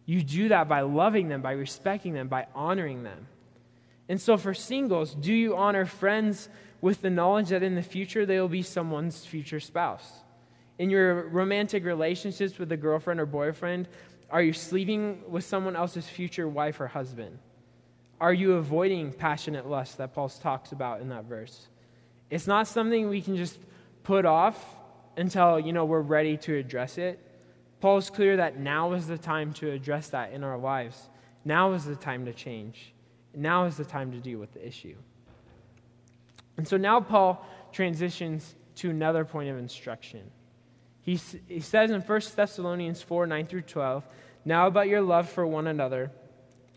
You 0.09 0.23
do 0.23 0.49
that 0.49 0.67
by 0.67 0.81
loving 0.81 1.29
them, 1.29 1.41
by 1.41 1.51
respecting 1.51 2.13
them, 2.13 2.27
by 2.27 2.47
honoring 2.55 3.03
them. 3.03 3.27
And 4.07 4.19
so, 4.19 4.37
for 4.37 4.53
singles, 4.53 5.13
do 5.13 5.33
you 5.33 5.55
honor 5.55 5.85
friends? 5.85 6.49
with 6.81 7.01
the 7.01 7.09
knowledge 7.09 7.49
that 7.49 7.63
in 7.63 7.75
the 7.75 7.83
future 7.83 8.25
they 8.25 8.39
will 8.39 8.49
be 8.49 8.61
someone's 8.61 9.25
future 9.25 9.59
spouse. 9.59 10.23
In 10.77 10.89
your 10.89 11.27
romantic 11.27 11.83
relationships 11.83 12.57
with 12.57 12.71
a 12.71 12.77
girlfriend 12.77 13.19
or 13.19 13.25
boyfriend, 13.25 13.87
are 14.29 14.41
you 14.41 14.53
sleeping 14.53 15.23
with 15.27 15.43
someone 15.43 15.75
else's 15.75 16.07
future 16.07 16.47
wife 16.47 16.79
or 16.79 16.87
husband? 16.87 17.37
Are 18.21 18.33
you 18.33 18.53
avoiding 18.53 19.11
passionate 19.11 19.67
lust 19.67 19.97
that 19.97 20.13
Paul 20.13 20.29
talks 20.29 20.71
about 20.71 21.01
in 21.01 21.09
that 21.09 21.25
verse? 21.25 21.67
It's 22.29 22.47
not 22.47 22.67
something 22.67 23.09
we 23.09 23.21
can 23.21 23.35
just 23.35 23.57
put 24.03 24.25
off 24.25 24.63
until, 25.17 25.59
you 25.59 25.73
know, 25.73 25.85
we're 25.85 26.01
ready 26.01 26.37
to 26.37 26.55
address 26.55 26.97
it. 26.97 27.19
Paul's 27.79 28.09
clear 28.09 28.37
that 28.37 28.59
now 28.59 28.93
is 28.93 29.07
the 29.07 29.17
time 29.17 29.53
to 29.53 29.71
address 29.71 30.09
that 30.09 30.33
in 30.33 30.43
our 30.43 30.57
lives. 30.57 31.09
Now 31.45 31.71
is 31.73 31.85
the 31.85 31.95
time 31.95 32.25
to 32.25 32.33
change. 32.33 32.93
Now 33.33 33.65
is 33.65 33.77
the 33.77 33.85
time 33.85 34.11
to 34.11 34.17
deal 34.17 34.39
with 34.39 34.53
the 34.53 34.65
issue. 34.65 34.95
And 36.57 36.67
so 36.67 36.77
now 36.77 36.99
Paul 36.99 37.45
transitions 37.71 38.55
to 38.75 38.89
another 38.89 39.23
point 39.23 39.49
of 39.49 39.57
instruction. 39.57 40.29
He, 41.01 41.19
he 41.47 41.61
says 41.61 41.91
in 41.91 42.01
1 42.01 42.21
Thessalonians 42.35 43.01
4 43.01 43.27
9 43.27 43.47
through 43.47 43.61
12, 43.61 44.05
Now 44.45 44.67
about 44.67 44.87
your 44.87 45.01
love 45.01 45.29
for 45.29 45.47
one 45.47 45.67
another, 45.67 46.11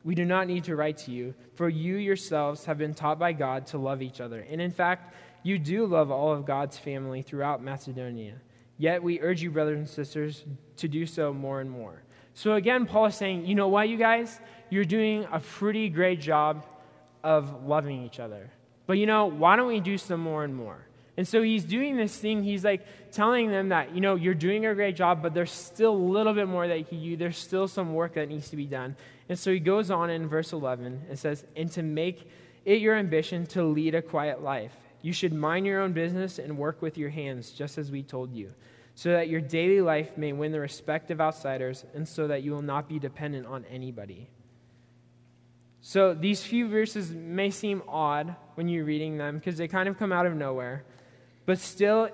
we 0.04 0.14
do 0.14 0.24
not 0.24 0.46
need 0.46 0.64
to 0.64 0.76
write 0.76 0.98
to 0.98 1.10
you, 1.10 1.34
for 1.54 1.68
you 1.68 1.96
yourselves 1.96 2.64
have 2.64 2.78
been 2.78 2.94
taught 2.94 3.18
by 3.18 3.32
God 3.32 3.66
to 3.68 3.78
love 3.78 4.02
each 4.02 4.20
other. 4.20 4.46
And 4.48 4.60
in 4.60 4.70
fact, 4.70 5.14
you 5.42 5.58
do 5.58 5.86
love 5.86 6.10
all 6.10 6.32
of 6.32 6.44
God's 6.44 6.78
family 6.78 7.22
throughout 7.22 7.62
Macedonia. 7.62 8.34
Yet 8.78 9.02
we 9.02 9.20
urge 9.20 9.42
you, 9.42 9.50
brothers 9.50 9.78
and 9.78 9.88
sisters, 9.88 10.44
to 10.82 10.88
do 10.88 11.06
so 11.06 11.32
more 11.32 11.60
and 11.60 11.70
more. 11.70 12.02
So 12.34 12.54
again, 12.54 12.86
Paul 12.86 13.06
is 13.06 13.16
saying, 13.16 13.46
you 13.46 13.54
know 13.54 13.68
what, 13.68 13.88
you 13.88 13.96
guys? 13.96 14.38
You're 14.70 14.84
doing 14.84 15.26
a 15.32 15.40
pretty 15.40 15.88
great 15.88 16.20
job 16.20 16.64
of 17.24 17.64
loving 17.66 18.04
each 18.04 18.20
other. 18.20 18.50
But 18.86 18.98
you 18.98 19.06
know, 19.06 19.26
why 19.26 19.56
don't 19.56 19.68
we 19.68 19.80
do 19.80 19.98
some 19.98 20.20
more 20.20 20.44
and 20.44 20.54
more? 20.54 20.86
And 21.16 21.28
so 21.28 21.42
he's 21.42 21.64
doing 21.64 21.96
this 21.96 22.16
thing. 22.16 22.42
He's 22.42 22.64
like 22.64 22.86
telling 23.12 23.50
them 23.50 23.68
that, 23.68 23.94
you 23.94 24.00
know, 24.00 24.14
you're 24.14 24.34
doing 24.34 24.64
a 24.64 24.74
great 24.74 24.96
job, 24.96 25.22
but 25.22 25.34
there's 25.34 25.50
still 25.50 25.92
a 25.92 26.04
little 26.16 26.32
bit 26.32 26.48
more 26.48 26.66
that 26.66 26.92
you, 26.92 27.16
there's 27.16 27.36
still 27.36 27.68
some 27.68 27.92
work 27.92 28.14
that 28.14 28.28
needs 28.28 28.48
to 28.50 28.56
be 28.56 28.66
done. 28.66 28.96
And 29.28 29.38
so 29.38 29.52
he 29.52 29.60
goes 29.60 29.90
on 29.90 30.08
in 30.08 30.26
verse 30.26 30.52
11 30.52 31.02
and 31.08 31.18
says, 31.18 31.44
and 31.54 31.70
to 31.72 31.82
make 31.82 32.28
it 32.64 32.80
your 32.80 32.96
ambition 32.96 33.46
to 33.46 33.62
lead 33.62 33.94
a 33.94 34.02
quiet 34.02 34.42
life. 34.42 34.72
You 35.02 35.12
should 35.12 35.32
mind 35.32 35.66
your 35.66 35.80
own 35.80 35.92
business 35.92 36.38
and 36.38 36.56
work 36.56 36.80
with 36.80 36.96
your 36.96 37.10
hands, 37.10 37.50
just 37.50 37.76
as 37.76 37.90
we 37.90 38.02
told 38.02 38.32
you, 38.32 38.52
so 38.94 39.12
that 39.12 39.28
your 39.28 39.40
daily 39.40 39.80
life 39.80 40.16
may 40.16 40.32
win 40.32 40.52
the 40.52 40.60
respect 40.60 41.10
of 41.10 41.20
outsiders 41.20 41.84
and 41.94 42.06
so 42.06 42.28
that 42.28 42.42
you 42.42 42.52
will 42.52 42.62
not 42.62 42.88
be 42.88 42.98
dependent 42.98 43.46
on 43.46 43.64
anybody. 43.70 44.28
So 45.80 46.14
these 46.14 46.42
few 46.42 46.68
verses 46.68 47.10
may 47.10 47.50
seem 47.50 47.82
odd 47.88 48.36
when 48.54 48.68
you're 48.68 48.84
reading 48.84 49.18
them 49.18 49.38
because 49.38 49.56
they 49.56 49.66
kind 49.66 49.88
of 49.88 49.98
come 49.98 50.12
out 50.12 50.26
of 50.26 50.34
nowhere. 50.34 50.84
But 51.44 51.58
still, 51.58 52.08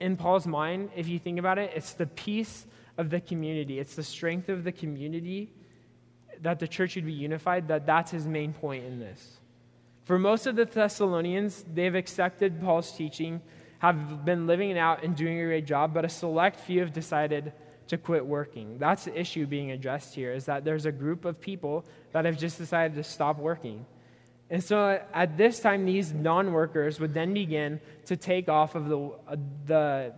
in 0.00 0.16
Paul's 0.16 0.46
mind, 0.46 0.90
if 0.94 1.08
you 1.08 1.18
think 1.18 1.38
about 1.38 1.58
it, 1.58 1.72
it's 1.74 1.94
the 1.94 2.06
peace 2.06 2.66
of 2.98 3.08
the 3.10 3.20
community, 3.20 3.78
it's 3.78 3.94
the 3.94 4.02
strength 4.02 4.48
of 4.48 4.64
the 4.64 4.72
community 4.72 5.52
that 6.42 6.58
the 6.58 6.68
church 6.68 6.96
would 6.96 7.06
be 7.06 7.12
unified, 7.12 7.68
that 7.68 7.86
that's 7.86 8.10
his 8.10 8.26
main 8.26 8.52
point 8.52 8.84
in 8.84 8.98
this. 8.98 9.38
For 10.04 10.18
most 10.18 10.46
of 10.46 10.56
the 10.56 10.64
Thessalonians, 10.64 11.64
they've 11.72 11.94
accepted 11.94 12.60
Paul's 12.60 12.92
teaching, 12.92 13.40
have 13.78 14.24
been 14.24 14.46
living 14.46 14.70
it 14.70 14.78
out 14.78 15.02
and 15.04 15.14
doing 15.14 15.40
a 15.40 15.44
great 15.44 15.66
job, 15.66 15.92
but 15.92 16.04
a 16.04 16.08
select 16.08 16.60
few 16.60 16.80
have 16.80 16.92
decided 16.92 17.52
to 17.88 17.96
quit 17.96 18.24
working. 18.24 18.78
That's 18.78 19.04
the 19.04 19.18
issue 19.18 19.46
being 19.46 19.70
addressed 19.70 20.14
here, 20.14 20.32
is 20.32 20.46
that 20.46 20.64
there's 20.64 20.86
a 20.86 20.92
group 20.92 21.24
of 21.24 21.40
people 21.40 21.84
that 22.12 22.24
have 22.24 22.38
just 22.38 22.58
decided 22.58 22.96
to 22.96 23.04
stop 23.04 23.38
working. 23.38 23.86
And 24.50 24.62
so 24.62 25.00
at 25.12 25.36
this 25.36 25.60
time, 25.60 25.84
these 25.84 26.12
non 26.12 26.52
workers 26.52 27.00
would 27.00 27.14
then 27.14 27.34
begin 27.34 27.80
to 28.06 28.16
take 28.16 28.48
off 28.48 28.74
of 28.74 28.88
the, 28.88 29.10
the, 29.66 30.14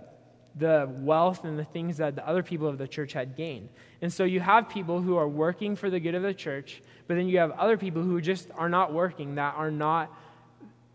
the 0.56 0.90
wealth 0.98 1.44
and 1.44 1.58
the 1.58 1.64
things 1.64 1.96
that 1.96 2.14
the 2.14 2.26
other 2.26 2.42
people 2.42 2.68
of 2.68 2.78
the 2.78 2.88
church 2.88 3.12
had 3.12 3.36
gained. 3.36 3.68
And 4.02 4.12
so 4.12 4.24
you 4.24 4.40
have 4.40 4.68
people 4.68 5.00
who 5.00 5.16
are 5.16 5.28
working 5.28 5.76
for 5.76 5.90
the 5.90 5.98
good 5.98 6.14
of 6.14 6.22
the 6.22 6.34
church, 6.34 6.82
but 7.06 7.16
then 7.16 7.28
you 7.28 7.38
have 7.38 7.52
other 7.52 7.76
people 7.76 8.02
who 8.02 8.20
just 8.20 8.50
are 8.54 8.68
not 8.68 8.92
working, 8.92 9.36
that 9.36 9.54
are 9.56 9.70
not 9.70 10.12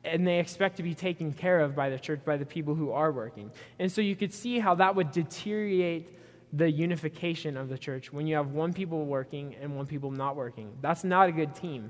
and 0.04 0.28
they 0.28 0.40
expect 0.40 0.78
to 0.78 0.84
be 0.84 0.94
taken 0.94 1.34
care 1.34 1.60
of 1.60 1.76
by 1.76 1.90
the 1.90 1.98
church, 1.98 2.22
by 2.26 2.38
the 2.38 2.46
people 2.46 2.76
who 2.76 2.92
are 2.92 3.12
working. 3.12 3.52
And 3.80 3.92
so 3.92 4.02
you 4.02 4.16
could 4.16 4.34
see 4.34 4.60
how 4.60 4.76
that 4.76 4.96
would 4.96 5.12
deteriorate 5.12 6.20
the 6.52 6.70
unification 6.70 7.58
of 7.58 7.70
the 7.70 7.78
church 7.78 8.14
when 8.14 8.28
you 8.28 8.36
have 8.36 8.52
one 8.52 8.74
people 8.74 9.06
working 9.06 9.56
and 9.62 9.76
one 9.76 9.88
people 9.88 10.12
not 10.12 10.36
working. 10.36 10.72
That's 10.82 11.04
not 11.04 11.30
a 11.30 11.32
good 11.32 11.56
team. 11.56 11.90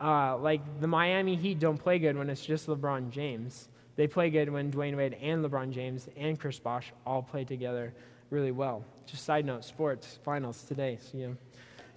Uh, 0.00 0.36
like 0.38 0.80
the 0.80 0.88
Miami 0.88 1.36
Heat 1.36 1.60
don't 1.60 1.78
play 1.78 1.98
good 1.98 2.16
when 2.16 2.28
it's 2.28 2.44
just 2.44 2.66
LeBron 2.66 3.10
James. 3.10 3.68
They 3.96 4.08
play 4.08 4.30
good 4.30 4.50
when 4.50 4.72
Dwyane 4.72 4.96
Wade 4.96 5.16
and 5.22 5.44
LeBron 5.44 5.70
James 5.70 6.08
and 6.16 6.38
Chris 6.38 6.58
Bosh 6.58 6.92
all 7.06 7.22
play 7.22 7.44
together 7.44 7.94
really 8.30 8.50
well. 8.50 8.84
Just 9.06 9.24
side 9.24 9.44
note, 9.44 9.64
sports 9.64 10.18
finals 10.24 10.64
today, 10.64 10.98
so 11.00 11.16
you, 11.16 11.28
know, 11.28 11.36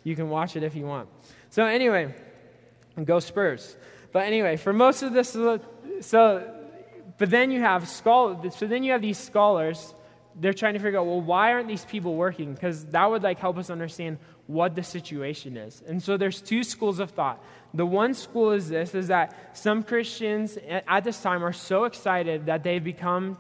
you 0.03 0.15
can 0.15 0.29
watch 0.29 0.55
it 0.55 0.62
if 0.62 0.75
you 0.75 0.86
want. 0.86 1.10
So 1.49 1.65
anyway, 1.65 2.13
go 3.03 3.19
Spurs. 3.19 3.75
But 4.11 4.25
anyway, 4.25 4.57
for 4.57 4.73
most 4.73 5.03
of 5.03 5.13
this, 5.13 5.29
so 6.01 6.53
but 7.17 7.29
then 7.29 7.51
you 7.51 7.61
have 7.61 7.87
scholars. 7.87 8.55
So 8.55 8.67
then 8.67 8.83
you 8.83 8.91
have 8.91 9.01
these 9.01 9.17
scholars. 9.17 9.93
They're 10.39 10.53
trying 10.53 10.73
to 10.73 10.79
figure 10.79 10.99
out, 10.99 11.07
well, 11.07 11.19
why 11.21 11.53
aren't 11.53 11.67
these 11.67 11.85
people 11.85 12.15
working? 12.15 12.53
Because 12.53 12.85
that 12.87 13.09
would 13.09 13.23
like 13.23 13.39
help 13.39 13.57
us 13.57 13.71
understand 13.71 14.19
what 14.45 14.75
the 14.75 14.83
situation 14.83 15.57
is. 15.57 15.81
And 15.87 16.01
so 16.01 16.15
there's 16.15 16.41
two 16.41 16.63
schools 16.63 16.99
of 16.99 17.09
thought. 17.11 17.43
The 17.73 17.85
one 17.85 18.13
school 18.13 18.51
is 18.51 18.69
this: 18.69 18.93
is 18.93 19.07
that 19.07 19.57
some 19.57 19.83
Christians 19.83 20.57
at 20.67 21.03
this 21.03 21.21
time 21.21 21.43
are 21.43 21.53
so 21.53 21.85
excited 21.85 22.45
that 22.45 22.63
they've 22.63 22.83
become 22.83 23.37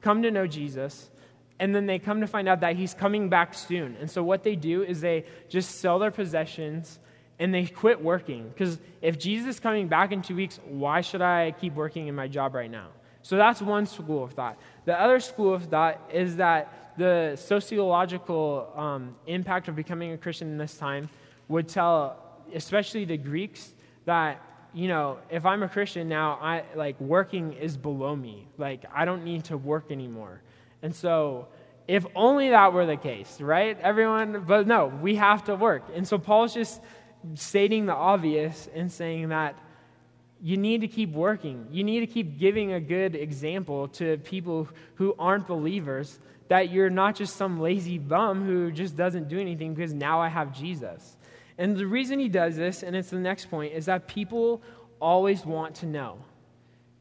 come 0.00 0.22
to 0.22 0.30
know 0.30 0.46
Jesus, 0.46 1.10
and 1.58 1.74
then 1.74 1.86
they 1.86 1.98
come 1.98 2.20
to 2.20 2.26
find 2.26 2.48
out 2.48 2.60
that 2.60 2.74
he's 2.76 2.94
coming 2.94 3.28
back 3.28 3.54
soon. 3.54 3.96
And 4.00 4.10
so 4.10 4.22
what 4.22 4.42
they 4.42 4.56
do 4.56 4.82
is 4.82 5.00
they 5.00 5.24
just 5.48 5.80
sell 5.80 5.98
their 5.98 6.10
possessions 6.10 6.98
and 7.40 7.52
they 7.52 7.64
quit 7.66 8.00
working. 8.00 8.48
Because 8.50 8.78
if 9.02 9.18
Jesus 9.18 9.56
is 9.56 9.60
coming 9.60 9.88
back 9.88 10.12
in 10.12 10.22
two 10.22 10.36
weeks, 10.36 10.60
why 10.66 11.00
should 11.00 11.22
I 11.22 11.52
keep 11.52 11.74
working 11.74 12.06
in 12.06 12.14
my 12.14 12.28
job 12.28 12.54
right 12.54 12.70
now? 12.70 12.88
So 13.22 13.36
that's 13.36 13.60
one 13.60 13.86
school 13.86 14.22
of 14.22 14.32
thought. 14.32 14.58
The 14.84 14.98
other 14.98 15.18
school 15.18 15.54
of 15.54 15.64
thought 15.64 16.10
is 16.12 16.36
that 16.36 16.94
the 16.98 17.36
sociological 17.36 18.70
um, 18.76 19.16
impact 19.26 19.68
of 19.68 19.74
becoming 19.74 20.12
a 20.12 20.18
Christian 20.18 20.48
in 20.48 20.58
this 20.58 20.76
time 20.76 21.08
would 21.48 21.66
tell, 21.66 22.16
especially 22.54 23.06
the 23.06 23.16
Greeks, 23.16 23.72
that 24.04 24.42
you 24.72 24.86
know, 24.86 25.18
if 25.30 25.44
I'm 25.44 25.64
a 25.64 25.68
Christian 25.68 26.08
now, 26.08 26.38
I 26.40 26.62
like 26.76 27.00
working 27.00 27.54
is 27.54 27.76
below 27.76 28.14
me. 28.14 28.46
Like 28.56 28.84
I 28.94 29.04
don't 29.04 29.24
need 29.24 29.44
to 29.44 29.56
work 29.56 29.90
anymore. 29.90 30.42
And 30.82 30.94
so, 30.94 31.48
if 31.88 32.06
only 32.14 32.50
that 32.50 32.72
were 32.72 32.86
the 32.86 32.96
case, 32.96 33.40
right? 33.40 33.76
Everyone, 33.80 34.44
but 34.46 34.66
no, 34.66 34.86
we 34.86 35.16
have 35.16 35.44
to 35.46 35.56
work. 35.56 35.82
And 35.92 36.06
so 36.06 36.18
Paul's 36.18 36.54
just 36.54 36.80
stating 37.34 37.86
the 37.86 37.94
obvious 37.94 38.68
and 38.74 38.90
saying 38.90 39.28
that 39.28 39.58
you 40.42 40.56
need 40.56 40.80
to 40.80 40.88
keep 40.88 41.12
working. 41.12 41.66
You 41.70 41.84
need 41.84 42.00
to 42.00 42.06
keep 42.06 42.38
giving 42.38 42.72
a 42.72 42.80
good 42.80 43.14
example 43.14 43.88
to 43.88 44.18
people 44.18 44.68
who 44.94 45.14
aren't 45.18 45.46
believers 45.46 46.18
that 46.48 46.70
you're 46.70 46.90
not 46.90 47.14
just 47.14 47.36
some 47.36 47.60
lazy 47.60 47.98
bum 47.98 48.44
who 48.44 48.72
just 48.72 48.96
doesn't 48.96 49.28
do 49.28 49.38
anything 49.38 49.74
because 49.74 49.92
now 49.92 50.20
I 50.20 50.28
have 50.28 50.52
Jesus. 50.52 51.16
And 51.58 51.76
the 51.76 51.86
reason 51.86 52.18
he 52.18 52.28
does 52.28 52.56
this, 52.56 52.82
and 52.82 52.96
it's 52.96 53.10
the 53.10 53.18
next 53.18 53.50
point, 53.50 53.72
is 53.74 53.86
that 53.86 54.08
people 54.08 54.62
always 54.98 55.44
want 55.44 55.76
to 55.76 55.86
know. 55.86 56.18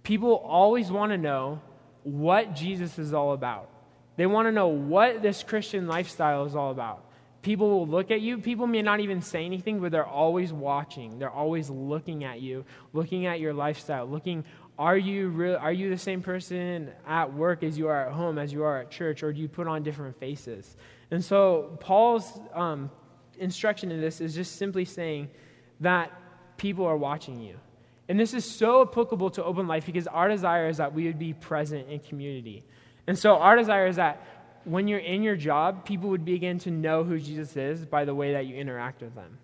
People 0.03 0.34
always 0.36 0.91
want 0.91 1.12
to 1.13 1.17
know 1.17 1.62
what 2.03 2.55
Jesus 2.55 2.99
is 2.99 3.13
all 3.13 3.34
about. 3.34 3.69
They 4.17 4.25
want 4.25 4.47
to 4.47 4.51
know 4.51 4.67
what 4.67 5.21
this 5.21 5.43
Christian 5.43 5.88
lifestyle 5.88 6.45
is 6.45 6.55
all 6.55 6.71
about. 6.71 7.05
People 7.41 7.69
will 7.69 7.88
look 7.88 8.12
at 8.12 8.19
you. 8.19 8.38
People 8.38 8.67
may 8.67 8.82
not 8.82 8.99
even 8.99 9.21
say 9.21 9.45
anything, 9.45 9.80
but 9.80 9.91
they're 9.91 10.06
always 10.06 10.52
watching. 10.52 11.19
They're 11.19 11.30
always 11.30 11.69
looking 11.69 12.25
at 12.25 12.41
you, 12.41 12.65
looking 12.91 13.25
at 13.28 13.39
your 13.39 13.54
lifestyle, 13.54 14.06
looking 14.06 14.43
are 14.80 14.97
you 14.97 15.28
real, 15.28 15.58
are 15.58 15.73
you 15.73 15.89
the 15.89 15.97
same 15.97 16.21
person 16.21 16.89
at 17.06 17.34
work 17.34 17.63
as 17.63 17.78
you 17.78 17.89
are 17.89 18.08
at 18.08 18.13
home, 18.13 18.38
as 18.38 18.54
you 18.54 18.63
are 18.63 18.80
at 18.80 18.89
church, 18.89 19.23
or 19.23 19.34
do 19.34 19.41
you 19.41 19.49
put 19.49 19.67
on 19.67 19.84
different 19.84 20.17
faces? 20.17 20.78
And 21.12 21.23
so 21.23 21.78
Paul's 21.82 22.39
um, 22.54 22.89
instruction 23.38 23.91
in 23.91 23.99
this 23.99 24.21
is 24.21 24.34
just 24.34 24.56
simply 24.56 24.86
saying 24.86 25.32
that 25.82 26.13
people 26.56 26.86
are 26.86 26.95
watching 26.95 27.41
you. 27.41 27.58
And 28.08 28.17
this 28.17 28.34
is 28.34 28.45
so 28.45 28.82
applicable 28.82 29.32
to 29.32 29.43
open 29.43 29.67
life 29.67 29.86
because 29.86 30.08
our 30.08 30.30
desire 30.30 30.69
is 30.69 30.78
that 30.78 30.93
we 30.93 31.08
would 31.08 31.19
be 31.19 31.34
present 31.34 31.89
in 31.89 31.99
community. 31.99 32.63
And 33.06 33.19
so 33.19 33.36
our 33.36 33.58
desire 33.58 33.88
is 33.88 33.97
that 33.97 34.38
when 34.69 34.88
you're 34.88 34.99
in 34.99 35.23
your 35.23 35.36
job, 35.36 35.84
people 35.84 36.10
would 36.10 36.25
begin 36.25 36.60
to 36.60 36.71
know 36.71 37.03
who 37.03 37.19
Jesus 37.19 37.58
is 37.58 37.86
by 37.86 38.05
the 38.05 38.13
way 38.13 38.34
that 38.34 38.45
you 38.45 38.55
interact 38.55 39.01
with 39.01 39.15
them. 39.15 39.38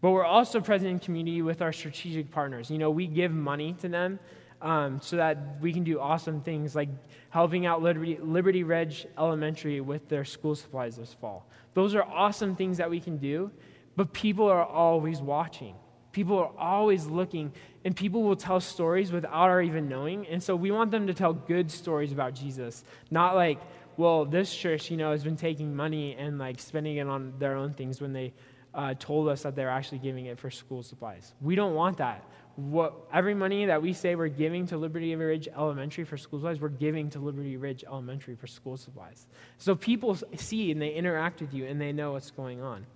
But 0.00 0.12
we're 0.12 0.24
also 0.24 0.60
present 0.60 0.90
in 0.90 0.98
community 0.98 1.42
with 1.42 1.60
our 1.60 1.72
strategic 1.72 2.30
partners. 2.30 2.70
You 2.70 2.78
know, 2.78 2.90
we 2.90 3.06
give 3.06 3.32
money 3.32 3.74
to 3.80 3.88
them 3.88 4.18
um, 4.62 5.00
so 5.02 5.16
that 5.16 5.60
we 5.60 5.72
can 5.72 5.84
do 5.84 6.00
awesome 6.00 6.40
things 6.40 6.74
like 6.74 6.88
helping 7.28 7.66
out 7.66 7.82
Liberty, 7.82 8.18
Liberty 8.20 8.62
Ridge 8.62 9.06
Elementary 9.18 9.80
with 9.82 10.08
their 10.08 10.24
school 10.24 10.54
supplies 10.54 10.96
this 10.96 11.14
fall. 11.20 11.46
Those 11.74 11.94
are 11.94 12.02
awesome 12.02 12.56
things 12.56 12.78
that 12.78 12.88
we 12.88 12.98
can 12.98 13.18
do, 13.18 13.50
but 13.94 14.12
people 14.12 14.48
are 14.48 14.64
always 14.64 15.20
watching. 15.20 15.74
People 16.12 16.38
are 16.38 16.50
always 16.58 17.06
looking, 17.06 17.52
and 17.84 17.94
people 17.94 18.22
will 18.22 18.36
tell 18.36 18.58
stories 18.58 19.12
without 19.12 19.32
our 19.32 19.62
even 19.62 19.88
knowing. 19.88 20.26
And 20.26 20.42
so 20.42 20.56
we 20.56 20.70
want 20.70 20.90
them 20.90 21.06
to 21.06 21.14
tell 21.14 21.32
good 21.32 21.70
stories 21.70 22.10
about 22.10 22.34
Jesus, 22.34 22.84
not 23.10 23.36
like, 23.36 23.60
well, 24.00 24.24
this 24.24 24.54
church, 24.54 24.90
you 24.90 24.96
know, 24.96 25.12
has 25.12 25.22
been 25.22 25.36
taking 25.36 25.76
money 25.76 26.14
and 26.14 26.38
like 26.38 26.58
spending 26.58 26.96
it 26.96 27.06
on 27.06 27.34
their 27.38 27.54
own 27.54 27.74
things 27.74 28.00
when 28.00 28.14
they 28.14 28.32
uh, 28.72 28.94
told 28.98 29.28
us 29.28 29.42
that 29.42 29.54
they're 29.54 29.68
actually 29.68 29.98
giving 29.98 30.24
it 30.24 30.38
for 30.38 30.50
school 30.50 30.82
supplies. 30.82 31.34
We 31.42 31.54
don't 31.54 31.74
want 31.74 31.98
that. 31.98 32.24
What, 32.56 32.94
every 33.12 33.34
money 33.34 33.66
that 33.66 33.82
we 33.82 33.92
say 33.92 34.14
we're 34.14 34.28
giving 34.28 34.66
to 34.68 34.78
Liberty 34.78 35.14
Ridge 35.14 35.48
Elementary 35.48 36.04
for 36.04 36.16
school 36.16 36.38
supplies, 36.38 36.60
we're 36.60 36.70
giving 36.70 37.10
to 37.10 37.18
Liberty 37.18 37.58
Ridge 37.58 37.84
Elementary 37.84 38.36
for 38.36 38.46
school 38.46 38.78
supplies. 38.78 39.26
So 39.58 39.74
people 39.74 40.16
see 40.34 40.70
and 40.70 40.80
they 40.80 40.94
interact 40.94 41.42
with 41.42 41.52
you 41.52 41.66
and 41.66 41.78
they 41.78 41.92
know 41.92 42.12
what's 42.12 42.30
going 42.30 42.62
on. 42.62 42.86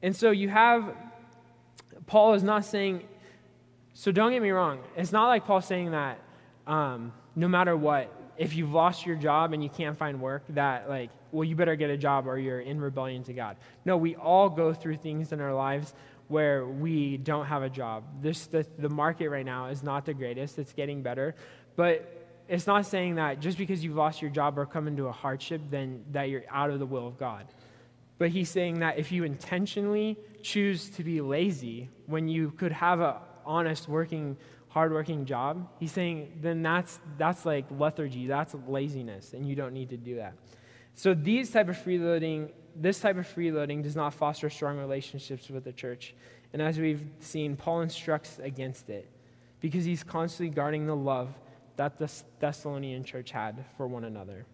And 0.00 0.14
so 0.14 0.30
you 0.30 0.48
have, 0.48 0.94
Paul 2.06 2.34
is 2.34 2.44
not 2.44 2.64
saying, 2.64 3.02
so 3.94 4.12
don't 4.12 4.30
get 4.30 4.42
me 4.42 4.50
wrong, 4.50 4.78
it's 4.96 5.10
not 5.10 5.26
like 5.26 5.44
Paul 5.44 5.60
saying 5.60 5.90
that 5.90 6.20
um, 6.68 7.12
no 7.34 7.48
matter 7.48 7.76
what, 7.76 8.12
if 8.38 8.54
you've 8.54 8.72
lost 8.72 9.06
your 9.06 9.16
job 9.16 9.52
and 9.52 9.62
you 9.62 9.68
can't 9.68 9.96
find 9.96 10.20
work, 10.20 10.44
that, 10.50 10.88
like, 10.88 11.10
well, 11.32 11.44
you 11.44 11.56
better 11.56 11.76
get 11.76 11.90
a 11.90 11.96
job 11.96 12.26
or 12.26 12.38
you're 12.38 12.60
in 12.60 12.80
rebellion 12.80 13.22
to 13.24 13.32
God. 13.32 13.56
No, 13.84 13.96
we 13.96 14.16
all 14.16 14.48
go 14.48 14.72
through 14.72 14.96
things 14.96 15.32
in 15.32 15.40
our 15.40 15.54
lives 15.54 15.94
where 16.28 16.66
we 16.66 17.16
don't 17.16 17.46
have 17.46 17.62
a 17.62 17.70
job. 17.70 18.04
This, 18.20 18.46
the, 18.46 18.66
the 18.78 18.88
market 18.88 19.28
right 19.28 19.46
now 19.46 19.66
is 19.66 19.82
not 19.82 20.06
the 20.06 20.14
greatest, 20.14 20.58
it's 20.58 20.72
getting 20.72 21.02
better. 21.02 21.34
But 21.76 22.12
it's 22.48 22.66
not 22.66 22.86
saying 22.86 23.16
that 23.16 23.40
just 23.40 23.58
because 23.58 23.82
you've 23.82 23.96
lost 23.96 24.22
your 24.22 24.30
job 24.30 24.58
or 24.58 24.66
come 24.66 24.88
into 24.88 25.06
a 25.06 25.12
hardship, 25.12 25.60
then 25.70 26.04
that 26.12 26.28
you're 26.28 26.44
out 26.50 26.70
of 26.70 26.78
the 26.78 26.86
will 26.86 27.06
of 27.06 27.18
God. 27.18 27.46
But 28.18 28.30
he's 28.30 28.48
saying 28.50 28.80
that 28.80 28.98
if 28.98 29.12
you 29.12 29.24
intentionally 29.24 30.16
choose 30.42 30.88
to 30.90 31.04
be 31.04 31.20
lazy 31.20 31.90
when 32.06 32.28
you 32.28 32.50
could 32.52 32.72
have 32.72 33.00
an 33.00 33.14
honest 33.44 33.88
working 33.88 34.36
hardworking 34.76 35.24
job, 35.24 35.66
he's 35.80 35.90
saying 35.90 36.30
then 36.42 36.62
that's, 36.62 36.98
that's 37.16 37.46
like 37.46 37.64
lethargy, 37.70 38.26
that's 38.26 38.54
laziness, 38.68 39.32
and 39.32 39.48
you 39.48 39.56
don't 39.56 39.72
need 39.72 39.88
to 39.88 39.96
do 39.96 40.16
that. 40.16 40.34
So 40.94 41.14
these 41.14 41.50
type 41.50 41.70
of 41.70 41.78
freeloading, 41.78 42.50
this 42.74 43.00
type 43.00 43.16
of 43.16 43.26
freeloading 43.26 43.82
does 43.82 43.96
not 43.96 44.12
foster 44.12 44.50
strong 44.50 44.76
relationships 44.76 45.48
with 45.48 45.64
the 45.64 45.72
church. 45.72 46.14
And 46.52 46.60
as 46.60 46.78
we've 46.78 47.02
seen, 47.20 47.56
Paul 47.56 47.80
instructs 47.80 48.38
against 48.38 48.90
it 48.90 49.08
because 49.60 49.86
he's 49.86 50.02
constantly 50.02 50.54
guarding 50.54 50.84
the 50.86 50.94
love 50.94 51.30
that 51.76 51.96
the 51.96 52.12
Thessalonian 52.38 53.02
church 53.02 53.30
had 53.30 53.64
for 53.78 53.86
one 53.86 54.04
another. 54.04 54.44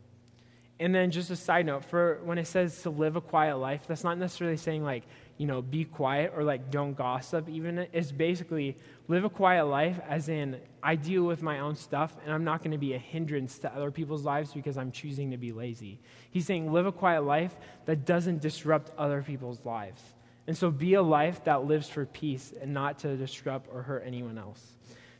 And 0.78 0.94
then 0.94 1.10
just 1.10 1.30
a 1.32 1.36
side 1.36 1.66
note, 1.66 1.84
for 1.84 2.20
when 2.22 2.38
it 2.38 2.46
says 2.46 2.80
to 2.82 2.90
live 2.90 3.16
a 3.16 3.20
quiet 3.20 3.56
life, 3.56 3.88
that's 3.88 4.04
not 4.04 4.18
necessarily 4.18 4.56
saying 4.56 4.84
like 4.84 5.02
you 5.38 5.46
know, 5.46 5.62
be 5.62 5.84
quiet 5.84 6.32
or 6.36 6.44
like 6.44 6.70
don't 6.70 6.94
gossip, 6.94 7.48
even. 7.48 7.86
It's 7.92 8.12
basically 8.12 8.76
live 9.08 9.24
a 9.24 9.30
quiet 9.30 9.66
life, 9.66 9.98
as 10.08 10.28
in 10.28 10.58
I 10.82 10.96
deal 10.96 11.24
with 11.24 11.42
my 11.42 11.60
own 11.60 11.74
stuff 11.74 12.16
and 12.24 12.32
I'm 12.32 12.44
not 12.44 12.60
going 12.60 12.72
to 12.72 12.78
be 12.78 12.94
a 12.94 12.98
hindrance 12.98 13.58
to 13.60 13.74
other 13.74 13.90
people's 13.90 14.24
lives 14.24 14.52
because 14.52 14.76
I'm 14.76 14.92
choosing 14.92 15.30
to 15.30 15.36
be 15.36 15.52
lazy. 15.52 15.98
He's 16.30 16.46
saying 16.46 16.72
live 16.72 16.86
a 16.86 16.92
quiet 16.92 17.24
life 17.24 17.54
that 17.86 18.04
doesn't 18.04 18.40
disrupt 18.40 18.90
other 18.98 19.22
people's 19.22 19.64
lives. 19.64 20.02
And 20.46 20.56
so 20.56 20.70
be 20.70 20.94
a 20.94 21.02
life 21.02 21.44
that 21.44 21.64
lives 21.64 21.88
for 21.88 22.04
peace 22.06 22.52
and 22.60 22.74
not 22.74 22.98
to 23.00 23.16
disrupt 23.16 23.68
or 23.72 23.82
hurt 23.82 24.02
anyone 24.06 24.38
else. 24.38 24.60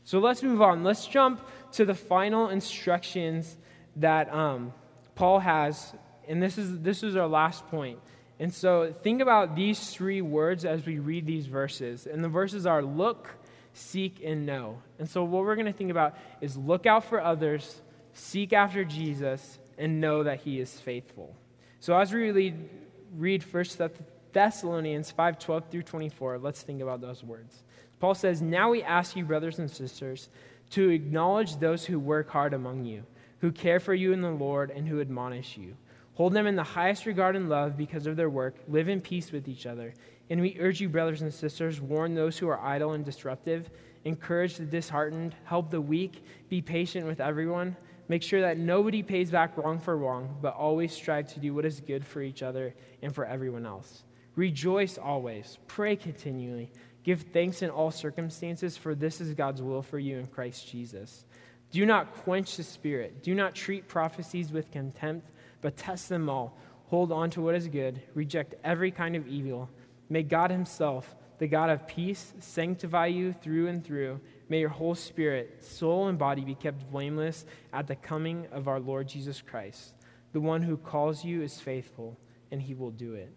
So 0.03 0.19
let's 0.19 0.43
move 0.43 0.61
on. 0.61 0.83
Let's 0.83 1.07
jump 1.07 1.47
to 1.73 1.85
the 1.85 1.93
final 1.93 2.49
instructions 2.49 3.57
that 3.95 4.33
um, 4.33 4.73
Paul 5.15 5.39
has. 5.39 5.93
And 6.27 6.43
this 6.43 6.57
is, 6.57 6.79
this 6.79 7.03
is 7.03 7.15
our 7.15 7.27
last 7.27 7.65
point. 7.67 7.99
And 8.39 8.53
so 8.53 8.91
think 8.91 9.21
about 9.21 9.55
these 9.55 9.91
three 9.91 10.21
words 10.21 10.65
as 10.65 10.85
we 10.85 10.99
read 10.99 11.25
these 11.25 11.45
verses. 11.45 12.07
And 12.07 12.23
the 12.23 12.29
verses 12.29 12.65
are 12.65 12.81
look, 12.81 13.29
seek, 13.73 14.21
and 14.23 14.45
know. 14.45 14.81
And 14.99 15.09
so 15.09 15.23
what 15.23 15.43
we're 15.43 15.55
going 15.55 15.67
to 15.67 15.73
think 15.73 15.91
about 15.91 16.17
is 16.41 16.57
look 16.57 16.85
out 16.85 17.05
for 17.05 17.21
others, 17.21 17.81
seek 18.13 18.53
after 18.53 18.83
Jesus, 18.83 19.59
and 19.77 20.01
know 20.01 20.23
that 20.23 20.41
he 20.41 20.59
is 20.59 20.79
faithful. 20.79 21.35
So 21.79 21.97
as 21.97 22.13
we 22.13 22.31
read, 22.31 22.69
read 23.15 23.43
1 23.43 23.65
Thessalonians 24.33 25.11
5 25.11 25.39
12 25.39 25.63
through 25.69 25.83
24, 25.83 26.39
let's 26.39 26.61
think 26.61 26.81
about 26.81 27.01
those 27.01 27.23
words. 27.23 27.61
Paul 27.99 28.15
says, 28.15 28.41
Now 28.41 28.71
we 28.71 28.83
ask 28.83 29.15
you, 29.15 29.23
brothers 29.23 29.59
and 29.59 29.69
sisters, 29.69 30.29
to 30.71 30.89
acknowledge 30.89 31.57
those 31.57 31.85
who 31.85 31.99
work 31.99 32.29
hard 32.29 32.53
among 32.53 32.85
you, 32.85 33.03
who 33.39 33.51
care 33.51 33.79
for 33.79 33.93
you 33.93 34.11
in 34.11 34.21
the 34.21 34.31
Lord, 34.31 34.71
and 34.71 34.87
who 34.87 34.99
admonish 34.99 35.55
you. 35.55 35.77
Hold 36.15 36.33
them 36.33 36.45
in 36.45 36.55
the 36.55 36.63
highest 36.63 37.05
regard 37.05 37.35
and 37.35 37.49
love 37.49 37.75
because 37.75 38.05
of 38.05 38.15
their 38.15 38.29
work. 38.29 38.55
Live 38.67 38.87
in 38.87 39.01
peace 39.01 39.31
with 39.31 39.47
each 39.47 39.65
other. 39.65 39.93
And 40.29 40.39
we 40.41 40.57
urge 40.59 40.79
you, 40.79 40.89
brothers 40.89 41.21
and 41.21 41.33
sisters, 41.33 41.81
warn 41.81 42.13
those 42.13 42.37
who 42.37 42.47
are 42.47 42.59
idle 42.59 42.91
and 42.93 43.03
disruptive, 43.03 43.69
encourage 44.05 44.57
the 44.57 44.65
disheartened, 44.65 45.35
help 45.45 45.71
the 45.71 45.81
weak, 45.81 46.23
be 46.49 46.61
patient 46.61 47.05
with 47.05 47.19
everyone. 47.19 47.75
Make 48.09 48.21
sure 48.21 48.41
that 48.41 48.57
nobody 48.57 49.01
pays 49.01 49.31
back 49.31 49.57
wrong 49.57 49.79
for 49.79 49.97
wrong, 49.97 50.37
but 50.41 50.55
always 50.55 50.93
strive 50.93 51.33
to 51.33 51.39
do 51.39 51.53
what 51.53 51.65
is 51.65 51.79
good 51.79 52.05
for 52.05 52.21
each 52.21 52.43
other 52.43 52.75
and 53.01 53.13
for 53.13 53.25
everyone 53.25 53.65
else. 53.65 54.03
Rejoice 54.35 54.97
always, 54.97 55.57
pray 55.67 55.95
continually, 55.95 56.71
give 57.03 57.21
thanks 57.33 57.61
in 57.61 57.69
all 57.69 57.91
circumstances, 57.91 58.75
for 58.75 58.93
this 58.95 59.21
is 59.21 59.33
God's 59.33 59.61
will 59.61 59.81
for 59.81 59.99
you 59.99 60.17
in 60.17 60.27
Christ 60.27 60.67
Jesus. 60.67 61.25
Do 61.71 61.85
not 61.85 62.13
quench 62.13 62.57
the 62.57 62.63
spirit, 62.63 63.23
do 63.23 63.35
not 63.35 63.55
treat 63.55 63.87
prophecies 63.87 64.51
with 64.51 64.71
contempt, 64.71 65.29
but 65.63 65.75
test 65.75 66.09
them 66.09 66.29
all. 66.29 66.55
Hold 66.89 67.11
on 67.11 67.31
to 67.31 67.41
what 67.41 67.55
is 67.55 67.67
good, 67.67 68.03
reject 68.13 68.53
every 68.63 68.91
kind 68.91 69.15
of 69.15 69.27
evil 69.27 69.67
May 70.13 70.21
God 70.21 70.51
Himself, 70.51 71.15
the 71.39 71.47
God 71.47 71.71
of 71.71 71.87
peace, 71.87 72.33
sanctify 72.39 73.07
you 73.07 73.33
through 73.33 73.67
and 73.67 73.83
through. 73.83 74.19
May 74.47 74.59
your 74.59 74.69
whole 74.69 74.93
spirit, 74.93 75.63
soul, 75.63 76.07
and 76.07 76.19
body 76.19 76.45
be 76.45 76.53
kept 76.53 76.91
blameless 76.91 77.45
at 77.73 77.87
the 77.87 77.95
coming 77.95 78.45
of 78.51 78.67
our 78.67 78.79
Lord 78.79 79.07
Jesus 79.07 79.41
Christ. 79.41 79.95
The 80.33 80.39
one 80.39 80.61
who 80.61 80.77
calls 80.77 81.25
you 81.25 81.41
is 81.41 81.59
faithful, 81.59 82.15
and 82.51 82.61
He 82.61 82.75
will 82.75 82.91
do 82.91 83.15
it. 83.15 83.33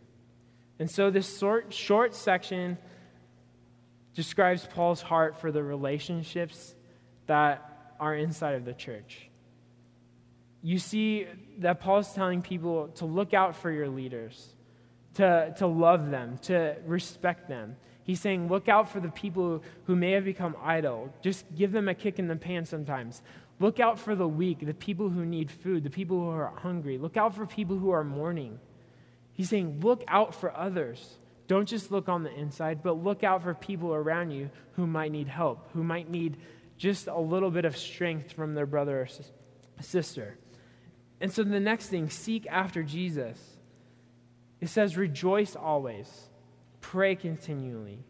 And 0.79 0.91
so, 0.91 1.11
this 1.11 1.39
short, 1.39 1.73
short 1.73 2.15
section 2.15 2.77
describes 4.15 4.67
Paul's 4.67 5.01
heart 5.01 5.41
for 5.41 5.51
the 5.51 5.63
relationships 5.63 6.75
that 7.27 7.95
are 7.99 8.15
inside 8.15 8.55
of 8.55 8.67
the 8.67 8.75
church. 8.75 9.31
You 10.67 10.81
see 10.81 11.29
that 11.59 11.79
Paul's 11.79 12.13
telling 12.13 12.43
people 12.43 12.89
to 12.97 13.05
look 13.05 13.35
out 13.35 13.55
for 13.55 13.71
your 13.71 13.89
leaders 13.89 14.53
to, 15.15 15.55
to 15.59 15.67
love 15.69 16.11
them, 16.11 16.39
to 16.43 16.75
respect 16.85 17.49
them. 17.49 17.77
He's 18.03 18.21
saying, 18.21 18.49
look 18.49 18.69
out 18.69 18.89
for 18.89 18.99
the 18.99 19.11
people 19.11 19.63
who 19.85 19.95
may 19.95 20.11
have 20.11 20.25
become 20.25 20.57
idle. 20.61 21.15
Just 21.23 21.45
give 21.55 21.71
them 21.71 21.87
a 21.87 21.95
kick 21.95 22.19
in 22.19 22.27
the 22.27 22.35
pants 22.35 22.69
sometimes. 22.69 23.23
Look 23.61 23.79
out 23.79 24.01
for 24.01 24.17
the 24.17 24.27
weak, 24.27 24.59
the 24.67 24.75
people 24.75 25.09
who 25.09 25.25
need 25.25 25.53
food, 25.53 25.85
the 25.85 25.89
people 25.89 26.19
who 26.19 26.31
are 26.31 26.53
hungry. 26.57 26.99
Look 26.99 27.17
out 27.17 27.37
for 27.37 27.47
people 27.47 27.79
who 27.79 27.91
are 27.91 28.03
mourning. 28.03 28.59
He's 29.35 29.49
saying, 29.49 29.83
look 29.85 30.03
out 30.09 30.35
for 30.35 30.53
others. 30.53 31.17
Don't 31.47 31.69
just 31.69 31.93
look 31.93 32.09
on 32.09 32.25
the 32.25 32.35
inside, 32.35 32.83
but 32.83 33.05
look 33.05 33.23
out 33.23 33.45
for 33.45 33.55
people 33.55 33.95
around 33.95 34.33
you 34.33 34.51
who 34.73 34.89
might 34.89 35.13
need 35.13 35.29
help, 35.29 35.71
who 35.75 35.85
might 35.85 36.11
need 36.11 36.39
just 36.77 37.07
a 37.07 37.21
little 37.21 37.53
bit 37.53 37.65
of 37.65 37.77
strength 37.77 38.33
from 38.33 38.57
their 38.57 38.67
brother 38.67 39.03
or 39.03 39.09
sister. 39.81 40.37
And 41.21 41.33
so 41.33 41.43
the 41.43 41.61
next 41.61 41.89
thing, 41.89 42.11
seek 42.11 42.47
after 42.47 42.83
Jesus. 42.83 43.39
It 44.61 44.69
says, 44.69 44.97
Rejoice 44.97 45.57
always, 45.57 46.09
pray 46.81 47.15
continually, 47.15 48.05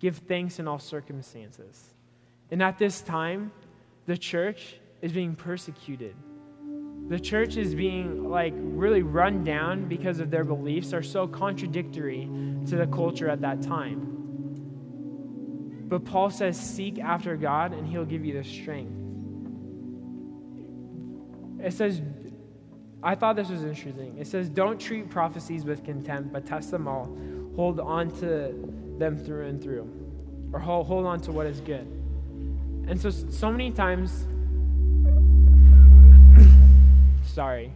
give 0.00 0.18
thanks 0.18 0.58
in 0.58 0.68
all 0.68 0.78
circumstances. 0.78 1.94
And 2.50 2.62
at 2.62 2.78
this 2.78 3.00
time, 3.00 3.52
the 4.06 4.16
church 4.16 4.76
is 5.02 5.12
being 5.12 5.34
persecuted. 5.34 6.14
The 7.08 7.20
church 7.20 7.56
is 7.56 7.74
being 7.74 8.30
like 8.30 8.54
really 8.56 9.02
run 9.02 9.44
down 9.44 9.88
because 9.88 10.20
of 10.20 10.30
their 10.30 10.44
beliefs 10.44 10.92
are 10.92 11.02
so 11.02 11.26
contradictory 11.26 12.28
to 12.66 12.76
the 12.76 12.86
culture 12.86 13.28
at 13.28 13.42
that 13.42 13.60
time. 13.62 14.14
But 15.86 16.04
Paul 16.06 16.30
says, 16.30 16.58
Seek 16.58 16.98
after 16.98 17.36
God, 17.36 17.72
and 17.72 17.86
he'll 17.86 18.06
give 18.06 18.24
you 18.24 18.32
the 18.34 18.44
strength. 18.44 19.00
It 21.62 21.72
says, 21.72 22.00
I 23.04 23.14
thought 23.14 23.36
this 23.36 23.50
was 23.50 23.62
interesting. 23.64 24.16
It 24.18 24.26
says, 24.26 24.48
Don't 24.48 24.80
treat 24.80 25.10
prophecies 25.10 25.66
with 25.66 25.84
contempt, 25.84 26.32
but 26.32 26.46
test 26.46 26.70
them 26.70 26.88
all. 26.88 27.14
Hold 27.54 27.78
on 27.78 28.10
to 28.20 28.54
them 28.98 29.18
through 29.18 29.46
and 29.46 29.62
through, 29.62 29.88
or 30.52 30.58
hold, 30.58 30.86
hold 30.86 31.04
on 31.04 31.20
to 31.20 31.30
what 31.30 31.46
is 31.46 31.60
good. 31.60 31.86
And 32.88 32.98
so, 33.00 33.10
so 33.10 33.50
many 33.50 33.70
times, 33.70 34.26
sorry, 37.26 37.72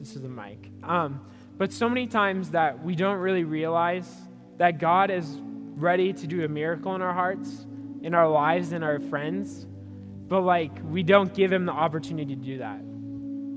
this 0.00 0.16
is 0.16 0.24
a 0.24 0.28
mic. 0.28 0.70
Um, 0.82 1.20
but 1.58 1.70
so 1.70 1.88
many 1.88 2.06
times 2.06 2.50
that 2.50 2.82
we 2.82 2.94
don't 2.94 3.18
really 3.18 3.44
realize 3.44 4.10
that 4.56 4.78
God 4.78 5.10
is 5.10 5.38
ready 5.76 6.12
to 6.14 6.26
do 6.26 6.44
a 6.44 6.48
miracle 6.48 6.94
in 6.94 7.02
our 7.02 7.12
hearts, 7.12 7.66
in 8.00 8.14
our 8.14 8.28
lives, 8.28 8.72
in 8.72 8.82
our 8.82 8.98
friends, 8.98 9.66
but 10.26 10.40
like 10.40 10.72
we 10.90 11.02
don't 11.02 11.34
give 11.34 11.52
Him 11.52 11.66
the 11.66 11.72
opportunity 11.72 12.34
to 12.34 12.42
do 12.42 12.58
that. 12.58 12.80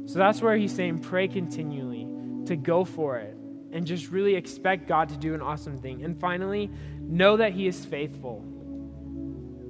So 0.06 0.20
that's 0.20 0.41
where 0.41 0.56
he's 0.56 0.74
saying, 0.74 0.99
pray 0.99 1.28
continually, 1.28 2.08
to 2.45 2.56
go 2.56 2.86
for 2.86 3.18
it, 3.18 3.36
and 3.72 3.86
just 3.86 4.10
really 4.12 4.36
expect 4.36 4.88
God 4.88 5.10
to 5.10 5.18
do 5.18 5.34
an 5.34 5.41
awesome 5.41 5.78
thing. 5.78 6.03
And 6.03 6.20
finally, 6.20 6.70
know 7.01 7.38
that 7.38 7.53
he 7.53 7.68
is 7.68 7.84
faithful. 7.84 8.43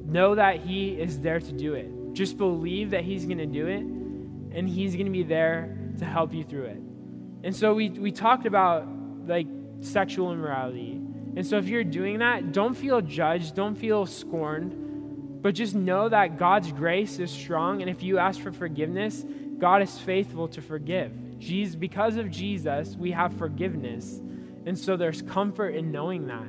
Know 0.05 0.35
that 0.35 0.59
he 0.59 0.89
is 0.89 1.19
there 1.21 1.39
to 1.39 1.51
do 1.51 1.73
it. 1.73 1.89
Just 2.13 2.37
believe 2.37 2.91
that 2.91 3.03
he's 3.03 3.25
going 3.25 3.37
to 3.39 3.45
do 3.45 3.67
it, 3.67 3.81
and 3.81 4.69
he's 4.69 4.93
going 4.93 5.05
to 5.05 5.11
be 5.11 5.23
there 5.23 5.77
to 5.99 6.05
help 6.05 6.33
you 6.33 6.43
through 6.43 6.65
it. 6.65 6.81
And 7.43 7.55
so 7.55 7.73
we, 7.73 7.89
we 7.89 8.11
talked 8.11 8.45
about 8.45 8.87
like 9.27 9.47
sexual 9.81 10.31
immorality. 10.31 11.01
And 11.35 11.45
so 11.45 11.57
if 11.57 11.67
you're 11.67 11.83
doing 11.83 12.19
that, 12.19 12.51
don't 12.51 12.73
feel 12.73 13.01
judged, 13.01 13.55
don't 13.55 13.75
feel 13.75 14.05
scorned, 14.05 15.41
but 15.41 15.53
just 15.53 15.75
know 15.75 16.09
that 16.09 16.37
God's 16.37 16.71
grace 16.71 17.19
is 17.19 17.29
strong. 17.29 17.81
And 17.81 17.89
if 17.89 18.01
you 18.01 18.17
ask 18.17 18.39
for 18.39 18.51
forgiveness, 18.51 19.25
God 19.59 19.81
is 19.81 19.97
faithful 19.97 20.47
to 20.49 20.61
forgive. 20.61 21.39
Jesus, 21.39 21.75
because 21.75 22.17
of 22.17 22.29
Jesus, 22.29 22.95
we 22.95 23.11
have 23.11 23.33
forgiveness. 23.37 24.21
And 24.65 24.77
so 24.77 24.97
there's 24.97 25.21
comfort 25.21 25.75
in 25.75 25.91
knowing 25.91 26.27
that. 26.27 26.47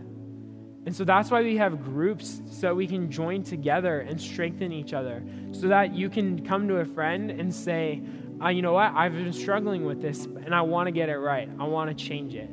And 0.86 0.94
so 0.94 1.04
that's 1.04 1.30
why 1.30 1.42
we 1.42 1.56
have 1.56 1.82
groups 1.82 2.40
so 2.50 2.74
we 2.74 2.86
can 2.86 3.10
join 3.10 3.42
together 3.42 4.00
and 4.00 4.20
strengthen 4.20 4.72
each 4.72 4.92
other. 4.92 5.24
So 5.52 5.68
that 5.68 5.94
you 5.94 6.08
can 6.08 6.44
come 6.44 6.68
to 6.68 6.76
a 6.76 6.84
friend 6.84 7.30
and 7.30 7.52
say, 7.52 8.02
uh, 8.40 8.48
you 8.48 8.62
know 8.62 8.74
what, 8.74 8.92
I've 8.94 9.12
been 9.12 9.32
struggling 9.32 9.84
with 9.84 10.00
this 10.00 10.26
and 10.26 10.54
I 10.54 10.60
want 10.62 10.86
to 10.86 10.92
get 10.92 11.08
it 11.08 11.16
right. 11.16 11.48
I 11.58 11.64
want 11.64 11.96
to 11.96 12.04
change 12.04 12.34
it. 12.34 12.50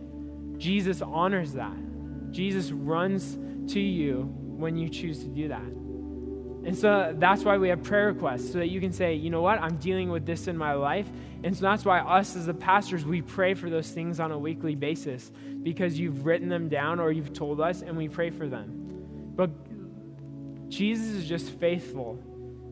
Jesus 0.58 1.01
honors 1.01 1.54
that. 1.54 1.76
Jesus 2.32 2.72
runs 2.72 3.38
to 3.72 3.80
you 3.80 4.24
when 4.39 4.78
you 4.78 4.89
choose 4.89 5.20
to 5.20 5.28
do 5.28 5.49
that. 5.49 5.83
And 6.66 6.78
so 6.78 7.14
that's 7.18 7.43
why 7.43 7.57
we 7.57 7.70
have 7.70 7.84
prayer 7.84 8.07
requests, 8.07 8.51
so 8.53 8.59
that 8.59 8.70
you 8.70 8.80
can 8.80 8.93
say, 8.93 9.16
you 9.16 9.30
know 9.30 9.41
what, 9.41 9.61
I'm 9.61 9.76
dealing 9.78 10.09
with 10.09 10.26
this 10.26 10.47
in 10.47 10.57
my 10.57 10.74
life. 10.74 11.07
And 11.43 11.55
so 11.55 11.61
that's 11.61 11.84
why 11.84 11.99
us 11.99 12.38
as 12.38 12.45
the 12.45 12.53
pastors, 12.53 13.03
we 13.05 13.22
pray 13.22 13.53
for 13.53 13.70
those 13.70 13.89
things 13.89 14.22
on 14.22 14.32
a 14.32 14.38
weekly 14.38 14.76
basis 14.76 15.30
because 15.61 15.99
you've 15.99 16.26
written 16.26 16.47
them 16.47 16.70
down 16.70 17.01
or 17.01 17.11
you've 17.11 17.34
told 17.34 17.59
us, 17.59 17.82
and 17.82 17.97
we 17.97 18.07
pray 18.07 18.30
for 18.30 18.47
them. 18.47 19.34
But 19.36 19.49
Jesus 20.70 21.07
is 21.07 21.28
just 21.28 21.49
faithful. 21.59 22.18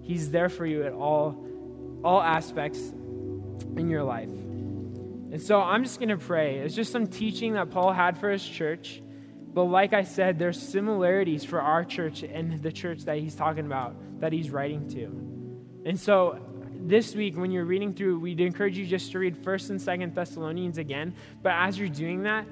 He's 0.02 0.32
there 0.32 0.50
for 0.50 0.66
you 0.66 0.84
at 0.84 0.94
all, 0.94 1.46
all 2.04 2.22
aspects 2.22 2.80
in 2.80 3.90
your 3.90 4.04
life. 4.04 4.30
And 4.30 5.42
so 5.42 5.62
I'm 5.62 5.84
just 5.84 6.00
going 6.00 6.10
to 6.10 6.18
pray. 6.18 6.58
It's 6.58 6.76
just 6.76 6.92
some 6.92 7.08
teaching 7.08 7.54
that 7.54 7.72
Paul 7.72 7.92
had 7.92 8.18
for 8.18 8.30
his 8.30 8.44
church. 8.44 9.02
But 9.54 9.66
like 9.66 9.94
I 9.94 10.04
said, 10.04 10.40
there's 10.40 10.62
similarities 10.62 11.44
for 11.44 11.62
our 11.62 11.84
church 11.84 12.24
and 12.24 12.62
the 12.62 12.72
church 12.72 13.02
that 13.06 13.18
he's 13.18 13.36
talking 13.36 13.66
about, 13.66 13.96
that 14.22 14.32
he's 14.32 14.50
writing 14.50 14.88
to. 14.90 15.06
And 15.90 16.00
so 16.00 16.40
this 16.84 17.14
week, 17.16 17.38
when 17.38 17.52
you're 17.52 17.66
reading 17.66 17.94
through, 17.94 18.20
we'd 18.20 18.40
encourage 18.40 18.78
you 18.78 18.86
just 18.86 19.12
to 19.12 19.20
read 19.20 19.36
1st 19.36 19.70
and 19.72 19.80
2nd 19.80 20.16
Thessalonians 20.16 20.78
again. 20.78 21.14
But 21.44 21.54
as 21.54 21.78
you're 21.78 21.90
doing 21.90 22.24
that, 22.24 22.46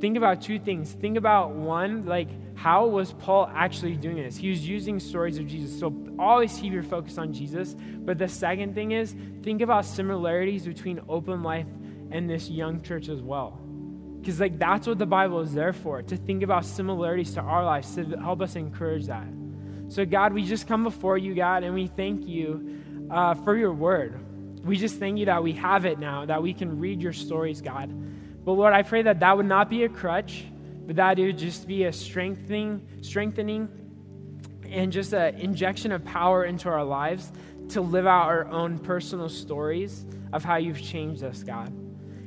think 0.00 0.16
about 0.16 0.42
two 0.42 0.58
things. 0.58 0.92
Think 0.92 1.16
about 1.16 1.52
one, 1.52 2.06
like, 2.06 2.28
how 2.56 2.86
was 2.86 3.12
Paul 3.12 3.50
actually 3.54 3.96
doing 3.96 4.16
this? 4.16 4.36
He 4.36 4.48
was 4.48 4.66
using 4.66 4.98
stories 4.98 5.36
of 5.38 5.46
Jesus. 5.46 5.78
So 5.78 5.94
always 6.18 6.56
keep 6.56 6.72
your 6.72 6.82
focus 6.82 7.18
on 7.18 7.34
Jesus. 7.34 7.76
But 7.78 8.16
the 8.16 8.28
second 8.28 8.74
thing 8.74 8.92
is, 8.92 9.14
think 9.42 9.60
about 9.60 9.84
similarities 9.84 10.64
between 10.64 11.00
open 11.08 11.42
life 11.42 11.66
and 12.10 12.30
this 12.30 12.48
young 12.48 12.80
church 12.80 13.10
as 13.10 13.20
well. 13.20 13.60
Because, 14.26 14.40
like, 14.40 14.58
that's 14.58 14.88
what 14.88 14.98
the 14.98 15.06
Bible 15.06 15.38
is 15.38 15.54
there 15.54 15.72
for 15.72 16.02
to 16.02 16.16
think 16.16 16.42
about 16.42 16.64
similarities 16.64 17.34
to 17.34 17.40
our 17.40 17.64
lives, 17.64 17.94
to 17.94 18.02
help 18.18 18.42
us 18.42 18.56
encourage 18.56 19.06
that. 19.06 19.28
So, 19.86 20.04
God, 20.04 20.32
we 20.32 20.42
just 20.42 20.66
come 20.66 20.82
before 20.82 21.16
you, 21.16 21.32
God, 21.32 21.62
and 21.62 21.72
we 21.72 21.86
thank 21.86 22.26
you 22.26 22.82
uh, 23.08 23.34
for 23.34 23.56
your 23.56 23.72
word. 23.72 24.18
We 24.66 24.78
just 24.78 24.96
thank 24.98 25.18
you 25.18 25.26
that 25.26 25.44
we 25.44 25.52
have 25.52 25.86
it 25.86 26.00
now, 26.00 26.26
that 26.26 26.42
we 26.42 26.54
can 26.54 26.80
read 26.80 27.00
your 27.00 27.12
stories, 27.12 27.60
God. 27.60 27.88
But, 28.44 28.54
Lord, 28.54 28.72
I 28.72 28.82
pray 28.82 29.02
that 29.02 29.20
that 29.20 29.36
would 29.36 29.46
not 29.46 29.70
be 29.70 29.84
a 29.84 29.88
crutch, 29.88 30.44
but 30.88 30.96
that 30.96 31.20
it 31.20 31.26
would 31.26 31.38
just 31.38 31.68
be 31.68 31.84
a 31.84 31.92
strengthening, 31.92 32.84
strengthening, 33.02 33.68
and 34.68 34.90
just 34.90 35.12
an 35.12 35.36
injection 35.36 35.92
of 35.92 36.04
power 36.04 36.44
into 36.44 36.68
our 36.68 36.82
lives 36.82 37.30
to 37.68 37.80
live 37.80 38.08
out 38.08 38.26
our 38.26 38.48
own 38.48 38.80
personal 38.80 39.28
stories 39.28 40.04
of 40.32 40.42
how 40.42 40.56
you've 40.56 40.82
changed 40.82 41.22
us, 41.22 41.44
God. 41.44 41.72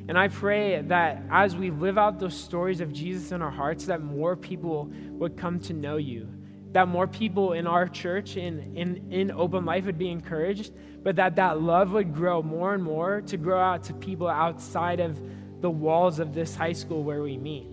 And 0.10 0.18
I 0.18 0.28
pray 0.28 0.82
that 0.82 1.22
as 1.30 1.55
we 1.55 1.70
live 1.70 1.99
out 1.99 2.20
those 2.20 2.34
stories 2.34 2.82
of 2.82 2.91
Jesus 2.91 3.32
in 3.32 3.43
our 3.43 3.51
hearts, 3.51 3.86
that 3.86 4.01
more 4.01 4.36
people 4.36 4.91
would 5.10 5.38
come 5.38 5.60
to 5.60 5.74
know 5.74 5.97
you. 5.97 6.28
That 6.72 6.88
more 6.88 7.05
people 7.05 7.53
in 7.53 7.68
our 7.68 7.88
church 7.88 8.36
in, 8.36 8.76
in, 8.76 9.12
in 9.12 9.30
open 9.30 9.66
life 9.66 9.86
would 9.86 9.99
be 9.99 10.10
encouraged, 10.10 10.74
but 11.03 11.18
that 11.18 11.36
that 11.36 11.62
love 11.62 11.91
would 11.91 12.16
grow 12.16 12.41
more 12.41 12.74
and 12.74 12.84
more 12.84 13.22
to 13.28 13.38
grow 13.38 13.60
out 13.60 13.84
to 13.84 13.93
people 13.93 14.28
outside 14.28 14.99
of 14.99 15.22
the 15.62 15.70
walls 15.70 16.18
of 16.18 16.34
this 16.34 16.55
high 16.55 16.74
school 16.74 17.03
where 17.03 17.22
we 17.22 17.38
meet. 17.38 17.68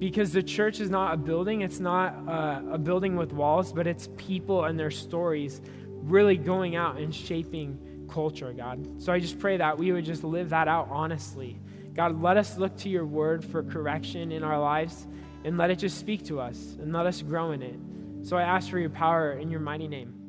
Because 0.00 0.32
the 0.32 0.42
church 0.42 0.80
is 0.80 0.90
not 0.90 1.14
a 1.14 1.16
building, 1.16 1.60
it's 1.60 1.78
not 1.78 2.14
a, 2.26 2.72
a 2.72 2.78
building 2.78 3.14
with 3.14 3.32
walls, 3.32 3.72
but 3.72 3.86
it's 3.86 4.08
people 4.16 4.64
and 4.64 4.76
their 4.76 4.90
stories 4.90 5.60
really 5.86 6.36
going 6.36 6.74
out 6.74 6.96
and 6.98 7.14
shaping 7.14 7.78
culture, 8.10 8.52
God. 8.52 9.02
So 9.02 9.12
I 9.12 9.20
just 9.20 9.38
pray 9.38 9.56
that 9.56 9.78
we 9.78 9.92
would 9.92 10.04
just 10.04 10.24
live 10.24 10.50
that 10.50 10.68
out 10.68 10.88
honestly. 10.90 11.58
God, 11.94 12.20
let 12.20 12.36
us 12.36 12.56
look 12.58 12.76
to 12.78 12.88
your 12.88 13.06
word 13.06 13.44
for 13.44 13.62
correction 13.62 14.32
in 14.32 14.42
our 14.42 14.58
lives 14.58 15.06
and 15.44 15.56
let 15.58 15.70
it 15.70 15.76
just 15.76 15.98
speak 15.98 16.24
to 16.26 16.40
us 16.40 16.76
and 16.80 16.92
let 16.92 17.06
us 17.06 17.22
grow 17.22 17.52
in 17.52 17.62
it. 17.62 17.78
So 18.22 18.36
I 18.36 18.42
ask 18.42 18.68
for 18.68 18.78
your 18.78 18.90
power 18.90 19.32
in 19.32 19.50
your 19.50 19.60
mighty 19.60 19.88
name. 19.88 20.19